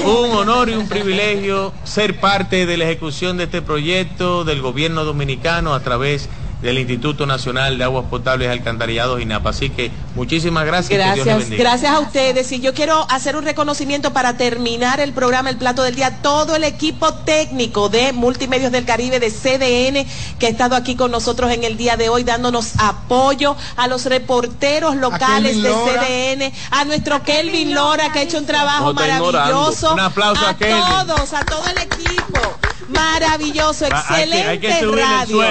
un 0.05 0.31
honor 0.31 0.71
y 0.71 0.75
un 0.75 0.89
privilegio 0.89 1.73
ser 1.83 2.21
parte 2.21 2.67
de 2.67 2.77
la 2.77 2.85
ejecución 2.85 3.37
de 3.37 3.45
este 3.45 3.63
proyecto 3.63 4.45
del 4.45 4.63
gobierno 4.63 5.05
dominicano 5.05 5.75
a 5.75 5.81
través 5.81 6.29
del 6.63 6.79
Instituto 6.79 7.27
Nacional 7.27 7.77
de 7.77 7.85
Aguas 7.85 8.07
Potables 8.09 8.49
y 8.49 8.51
Alcantarillados 8.51 9.21
INAPA. 9.21 9.51
Así 9.51 9.71
que 9.71 9.91
muchísimas 10.15 10.65
gracias. 10.65 10.93
y 10.93 11.03
que 11.03 11.15
Dios 11.15 11.17
les 11.17 11.25
Gracias, 11.27 11.51
bendiga. 11.51 11.63
gracias 11.71 11.93
a 11.93 11.99
ustedes. 12.01 12.53
Y 12.53 12.61
yo 12.61 12.73
quiero 12.73 13.07
hacer 13.11 13.37
un 13.37 13.45
reconocimiento 13.45 14.13
para 14.13 14.37
terminar 14.37 15.01
el 15.01 15.13
programa 15.13 15.51
El 15.51 15.57
Plato 15.57 15.83
del 15.83 15.95
Día. 15.95 16.23
Todo 16.23 16.55
el 16.57 16.65
equipo 16.65 17.13
técnico 17.15 17.89
de 17.89 18.13
Multimedios 18.13 18.71
del 18.73 18.85
Caribe, 18.85 19.19
de 19.21 19.31
CDN, 19.31 20.07
que 20.39 20.47
ha 20.47 20.51
estado 20.51 20.77
aquí 20.77 20.95
con 20.95 21.11
nosotros 21.11 21.51
en 21.51 21.65
el 21.65 21.77
día 21.77 21.97
de 21.97 22.09
hoy, 22.09 22.23
dándonos 22.23 22.73
apoyo 22.79 23.57
a 23.77 23.89
los 23.89 24.07
reporteros 24.07 24.97
locales 24.97 25.61
de 25.63 25.69
Lora. 25.69 26.03
CDN, 26.03 26.53
a 26.71 26.85
nuestro 26.85 27.23
Kelvin 27.23 27.75
Lora, 27.75 28.13
que 28.13 28.21
ha 28.21 28.23
hecho 28.23 28.39
un 28.39 28.47
trabajo 28.47 28.95
maravilloso. 28.95 29.95
Un 29.95 30.01
aplauso 30.01 30.47
a 30.47 30.57
Kelvin. 30.57 30.83
todos, 31.07 31.33
a 31.33 31.45
todo 31.45 31.65
el 31.67 31.79
equipo. 31.79 32.41
Maravilloso, 32.89 33.87
Ah, 33.91 34.05
hay 34.09 34.29
que- 34.29 34.39
excelente 34.41 34.49
hay 34.49 34.59
que 34.59 34.87
radio. 35.03 35.43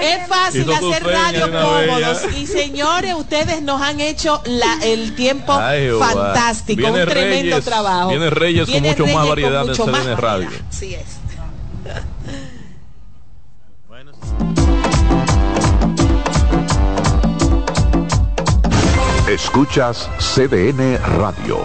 Es 0.00 0.28
fácil 0.28 0.72
hacer 0.72 1.04
radio 1.04 1.50
cómodos. 1.50 2.22
Y 2.36 2.46
señores, 2.46 3.14
ustedes 3.14 3.62
nos 3.62 3.80
han 3.80 4.00
hecho 4.00 4.42
la- 4.46 4.78
el 4.82 5.14
tiempo 5.14 5.52
Ay, 5.52 5.88
fantástico, 5.98 6.80
Viene 6.82 7.02
un 7.02 7.08
tremendo 7.08 7.56
Reyes, 7.56 7.64
trabajo. 7.64 8.08
viene 8.10 8.30
Reyes 8.30 8.68
con 8.68 8.82
mucho 8.82 9.06
más 9.06 9.28
variedad 9.28 9.62
en 9.62 9.68
mucho 9.68 9.84
CDN 9.84 9.92
más 9.92 10.20
Radio. 10.20 10.44
variedad. 10.46 10.66
Así 10.70 10.94
es. 10.94 11.04
Escuchas 19.28 20.08
CDN 20.18 20.98
Radio, 21.18 21.64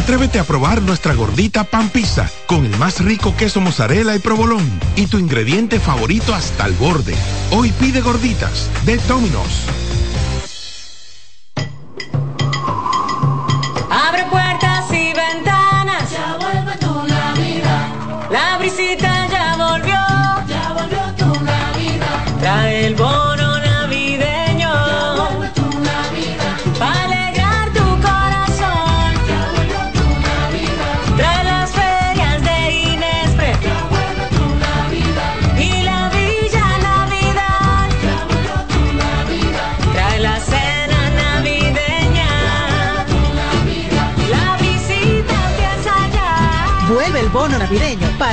Atrévete 0.00 0.38
a 0.38 0.44
probar 0.44 0.80
nuestra 0.80 1.12
gordita 1.12 1.62
pan 1.64 1.90
pizza 1.90 2.26
con 2.46 2.64
el 2.64 2.74
más 2.78 3.04
rico 3.04 3.36
queso 3.36 3.60
mozzarella 3.60 4.16
y 4.16 4.18
provolón 4.18 4.64
y 4.96 5.06
tu 5.08 5.18
ingrediente 5.18 5.78
favorito 5.78 6.34
hasta 6.34 6.64
el 6.64 6.72
borde. 6.72 7.14
Hoy 7.50 7.70
pide 7.72 8.00
gorditas 8.00 8.70
de 8.86 8.96
Domino's. 9.06 9.79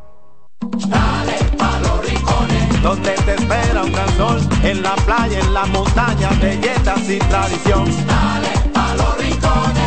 Dale 0.88 1.38
pa 1.58 1.80
los 1.82 2.10
rincones, 2.10 2.82
donde 2.82 3.12
te 3.12 3.34
espera 3.34 3.84
un 3.84 3.92
gran 3.92 4.16
sol, 4.16 4.40
en 4.64 4.82
la 4.82 4.96
playa, 4.96 5.40
en 5.40 5.54
la 5.54 5.66
montaña, 5.66 6.30
belletas 6.42 7.10
y 7.10 7.20
tradición. 7.20 7.84
Dale 8.08 8.48
pa 8.74 8.96
los 8.96 9.18
rincones, 9.18 9.87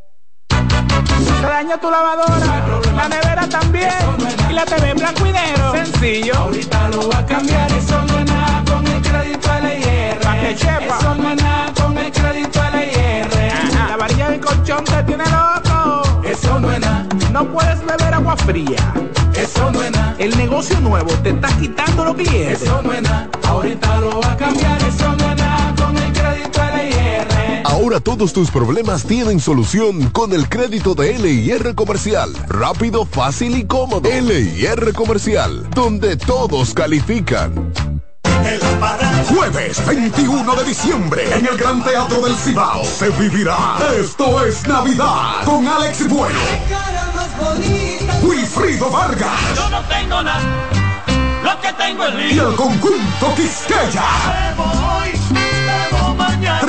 Tu 1.81 1.89
lavadora, 1.89 2.63
la 2.95 3.09
nevera 3.09 3.47
también, 3.49 3.89
y 4.49 4.53
la 4.53 4.65
TV 4.65 4.89
en 4.89 4.97
blanco 4.97 5.25
y 5.25 5.31
negro. 5.31 5.71
Sencillo. 5.71 6.35
Ahorita 6.35 6.89
lo 6.89 7.07
voy 7.07 7.15
a 7.15 7.25
cambiar, 7.25 7.71
eso 7.71 8.03
no 8.05 8.19
es 8.19 8.25
nada 8.25 8.63
con 8.69 8.85
el 8.85 9.01
crédito 9.01 9.49
LIR. 9.63 10.19
Pa' 10.19 10.35
que 10.35 10.57
sepa. 10.57 10.97
Eso 10.99 11.15
no 11.15 11.31
es 11.31 11.41
nada 11.41 11.73
con 11.81 11.97
el 11.97 12.11
crédito 12.11 12.59
LIR. 12.73 13.27
La 13.89 13.97
varilla 13.97 14.29
del 14.29 14.41
colchón 14.41 14.83
te 14.83 15.03
tiene 15.03 15.23
loco. 15.25 16.21
Eso 16.23 16.59
no 16.59 16.71
es 16.71 16.79
nada. 16.81 17.07
No 17.31 17.45
puedes 17.45 17.83
beber 17.83 18.13
agua 18.13 18.35
fría. 18.37 18.93
Eso 19.33 19.71
no 19.71 19.81
es 19.81 19.91
nada. 19.91 20.13
El 20.19 20.37
negocio 20.37 20.79
nuevo 20.81 21.11
te 21.23 21.29
está 21.29 21.47
quitando 21.57 22.05
los 22.05 22.15
clientes. 22.15 22.61
Eso 22.61 22.81
no 22.83 22.93
es 22.93 23.01
nada. 23.01 23.27
Ahorita 23.47 23.97
lo 24.01 24.19
va 24.21 24.33
a 24.33 24.37
cambiar, 24.37 24.79
eso 24.83 25.15
no 25.15 25.31
es 25.31 25.37
nada 25.37 25.73
con 25.77 25.97
el 25.97 26.11
crédito 26.13 26.61
LIR. 26.63 26.70
Ahora 27.81 27.99
todos 27.99 28.31
tus 28.31 28.51
problemas 28.51 29.05
tienen 29.05 29.39
solución 29.39 30.11
con 30.11 30.33
el 30.33 30.47
crédito 30.47 30.93
de 30.93 31.17
LIR 31.17 31.73
Comercial. 31.73 32.31
Rápido, 32.47 33.07
fácil 33.07 33.57
y 33.57 33.65
cómodo. 33.65 34.07
LIR 34.07 34.93
Comercial, 34.93 35.67
donde 35.71 36.15
todos 36.15 36.75
califican. 36.75 37.73
Jueves 39.33 39.83
21 39.87 40.55
de 40.57 40.63
diciembre 40.63 41.23
en 41.35 41.47
el 41.47 41.57
Gran 41.57 41.83
Teatro 41.83 42.21
del 42.21 42.35
Cibao 42.35 42.83
se 42.83 43.09
vivirá 43.11 43.77
Esto 43.99 44.45
es 44.45 44.67
Navidad 44.67 45.43
con 45.45 45.67
Alex 45.67 46.07
Bueno, 46.09 46.39
Wilfrido 48.23 48.89
Vargas 48.89 49.55
Yo 49.55 49.69
no 49.69 49.81
tengo 49.81 50.23
nada, 50.23 50.41
lo 51.43 51.61
que 51.61 51.73
tengo 51.73 52.05
es 52.05 52.33
y 52.33 52.39
el 52.39 52.55
conjunto 52.55 53.35
Quisqueya. 53.35 55.10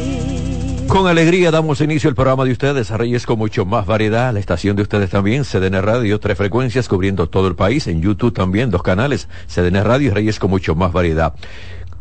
Con 0.91 1.07
alegría 1.07 1.51
damos 1.51 1.79
inicio 1.79 2.09
al 2.09 2.15
programa 2.15 2.43
de 2.43 2.51
ustedes, 2.51 2.89
Reyes 2.89 3.25
con 3.25 3.37
mucho 3.37 3.65
más 3.65 3.85
variedad, 3.85 4.33
la 4.33 4.41
estación 4.41 4.75
de 4.75 4.81
ustedes 4.81 5.09
también, 5.09 5.45
CDN 5.45 5.81
Radio, 5.81 6.19
tres 6.19 6.37
frecuencias 6.37 6.89
cubriendo 6.89 7.29
todo 7.29 7.47
el 7.47 7.55
país, 7.55 7.87
en 7.87 8.01
YouTube 8.01 8.33
también, 8.33 8.69
dos 8.69 8.83
canales, 8.83 9.29
CDN 9.47 9.85
Radio 9.85 10.07
y 10.07 10.09
Reyes 10.09 10.37
con 10.37 10.49
mucho 10.49 10.75
más 10.75 10.91
variedad. 10.91 11.33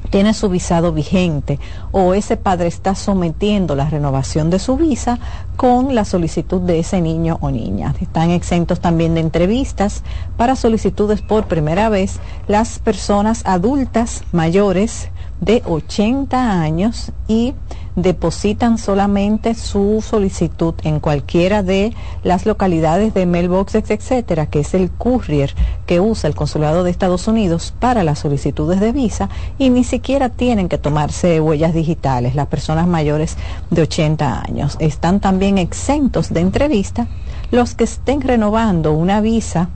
tiene 0.09 0.33
su 0.33 0.49
visado 0.49 0.91
vigente 0.91 1.59
o 1.91 2.13
ese 2.13 2.37
padre 2.37 2.67
está 2.67 2.95
sometiendo 2.95 3.75
la 3.75 3.89
renovación 3.89 4.49
de 4.49 4.59
su 4.59 4.77
visa 4.77 5.19
con 5.55 5.93
la 5.95 6.05
solicitud 6.05 6.61
de 6.61 6.79
ese 6.79 7.01
niño 7.01 7.37
o 7.41 7.51
niña. 7.51 7.93
Están 7.99 8.31
exentos 8.31 8.79
también 8.79 9.13
de 9.13 9.21
entrevistas 9.21 10.03
para 10.37 10.55
solicitudes 10.55 11.21
por 11.21 11.47
primera 11.47 11.89
vez 11.89 12.19
las 12.47 12.79
personas 12.79 13.45
adultas 13.45 14.23
mayores 14.31 15.09
de 15.41 15.61
80 15.65 16.61
años 16.61 17.11
y 17.27 17.53
depositan 17.95 18.77
solamente 18.77 19.55
su 19.55 20.03
solicitud 20.05 20.73
en 20.83 20.99
cualquiera 20.99 21.63
de 21.63 21.93
las 22.23 22.45
localidades 22.45 23.13
de 23.13 23.25
mailboxes, 23.25 23.89
etcétera, 23.89 24.47
que 24.47 24.59
es 24.61 24.73
el 24.73 24.91
courier 24.91 25.53
que 25.85 25.99
usa 25.99 26.27
el 26.27 26.35
consulado 26.35 26.83
de 26.83 26.91
Estados 26.91 27.27
Unidos 27.27 27.73
para 27.79 28.03
las 28.03 28.19
solicitudes 28.19 28.79
de 28.79 28.91
visa 28.91 29.29
y 29.57 29.69
ni 29.69 29.83
siquiera 29.83 30.29
tienen 30.29 30.69
que 30.69 30.77
tomarse 30.77 31.39
huellas 31.41 31.73
digitales 31.73 32.35
las 32.35 32.47
personas 32.47 32.87
mayores 32.87 33.37
de 33.69 33.81
80 33.81 34.41
años. 34.41 34.77
Están 34.79 35.19
también 35.19 35.57
exentos 35.57 36.33
de 36.33 36.41
entrevista 36.41 37.07
los 37.51 37.75
que 37.75 37.85
estén 37.85 38.21
renovando 38.21 38.93
una 38.93 39.21
visa 39.21 39.69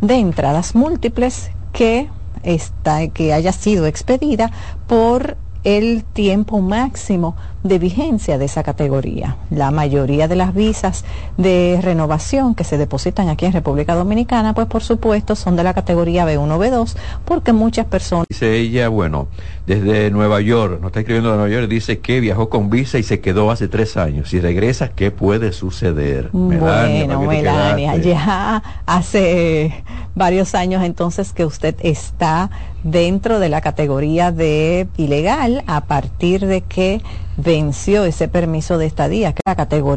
de 0.00 0.16
entradas 0.16 0.74
múltiples 0.74 1.50
que 1.72 2.08
está, 2.46 3.08
que 3.08 3.32
haya 3.32 3.52
sido 3.52 3.86
expedida 3.86 4.50
por 4.86 5.36
el 5.64 6.04
tiempo 6.04 6.60
máximo 6.60 7.36
de 7.68 7.78
vigencia 7.78 8.38
de 8.38 8.44
esa 8.44 8.62
categoría. 8.62 9.36
La 9.50 9.70
mayoría 9.70 10.28
de 10.28 10.36
las 10.36 10.54
visas 10.54 11.04
de 11.36 11.78
renovación 11.82 12.54
que 12.54 12.64
se 12.64 12.78
depositan 12.78 13.28
aquí 13.28 13.46
en 13.46 13.52
República 13.52 13.94
Dominicana, 13.94 14.54
pues 14.54 14.66
por 14.66 14.82
supuesto 14.82 15.36
son 15.36 15.56
de 15.56 15.64
la 15.64 15.74
categoría 15.74 16.26
B1, 16.26 16.58
B2, 16.58 16.96
porque 17.24 17.52
muchas 17.52 17.86
personas... 17.86 18.26
Dice 18.28 18.56
ella, 18.56 18.88
bueno, 18.88 19.28
desde 19.66 20.10
Nueva 20.10 20.40
York, 20.40 20.80
nos 20.80 20.88
está 20.88 21.00
escribiendo 21.00 21.30
de 21.30 21.36
Nueva 21.36 21.52
York, 21.52 21.68
dice 21.68 21.98
que 21.98 22.20
viajó 22.20 22.48
con 22.48 22.70
visa 22.70 22.98
y 22.98 23.02
se 23.02 23.20
quedó 23.20 23.50
hace 23.50 23.68
tres 23.68 23.96
años. 23.96 24.30
Si 24.30 24.40
regresa, 24.40 24.88
¿qué 24.88 25.10
puede 25.10 25.52
suceder? 25.52 26.32
Melania, 26.32 27.06
bueno, 27.06 27.22
Melania, 27.22 27.96
ya 27.96 28.62
hace 28.86 29.84
varios 30.14 30.54
años 30.54 30.82
entonces 30.82 31.32
que 31.32 31.44
usted 31.44 31.74
está 31.80 32.50
dentro 32.82 33.38
de 33.38 33.48
la 33.48 33.60
categoría 33.60 34.32
de 34.32 34.88
ilegal 34.96 35.64
a 35.66 35.82
partir 35.82 36.46
de 36.46 36.62
que 36.62 37.02
venció 37.36 38.04
ese 38.04 38.28
permiso 38.28 38.78
de 38.78 38.86
estadía, 38.86 39.32
que 39.32 39.42
la 39.44 39.56
categoría 39.56 39.96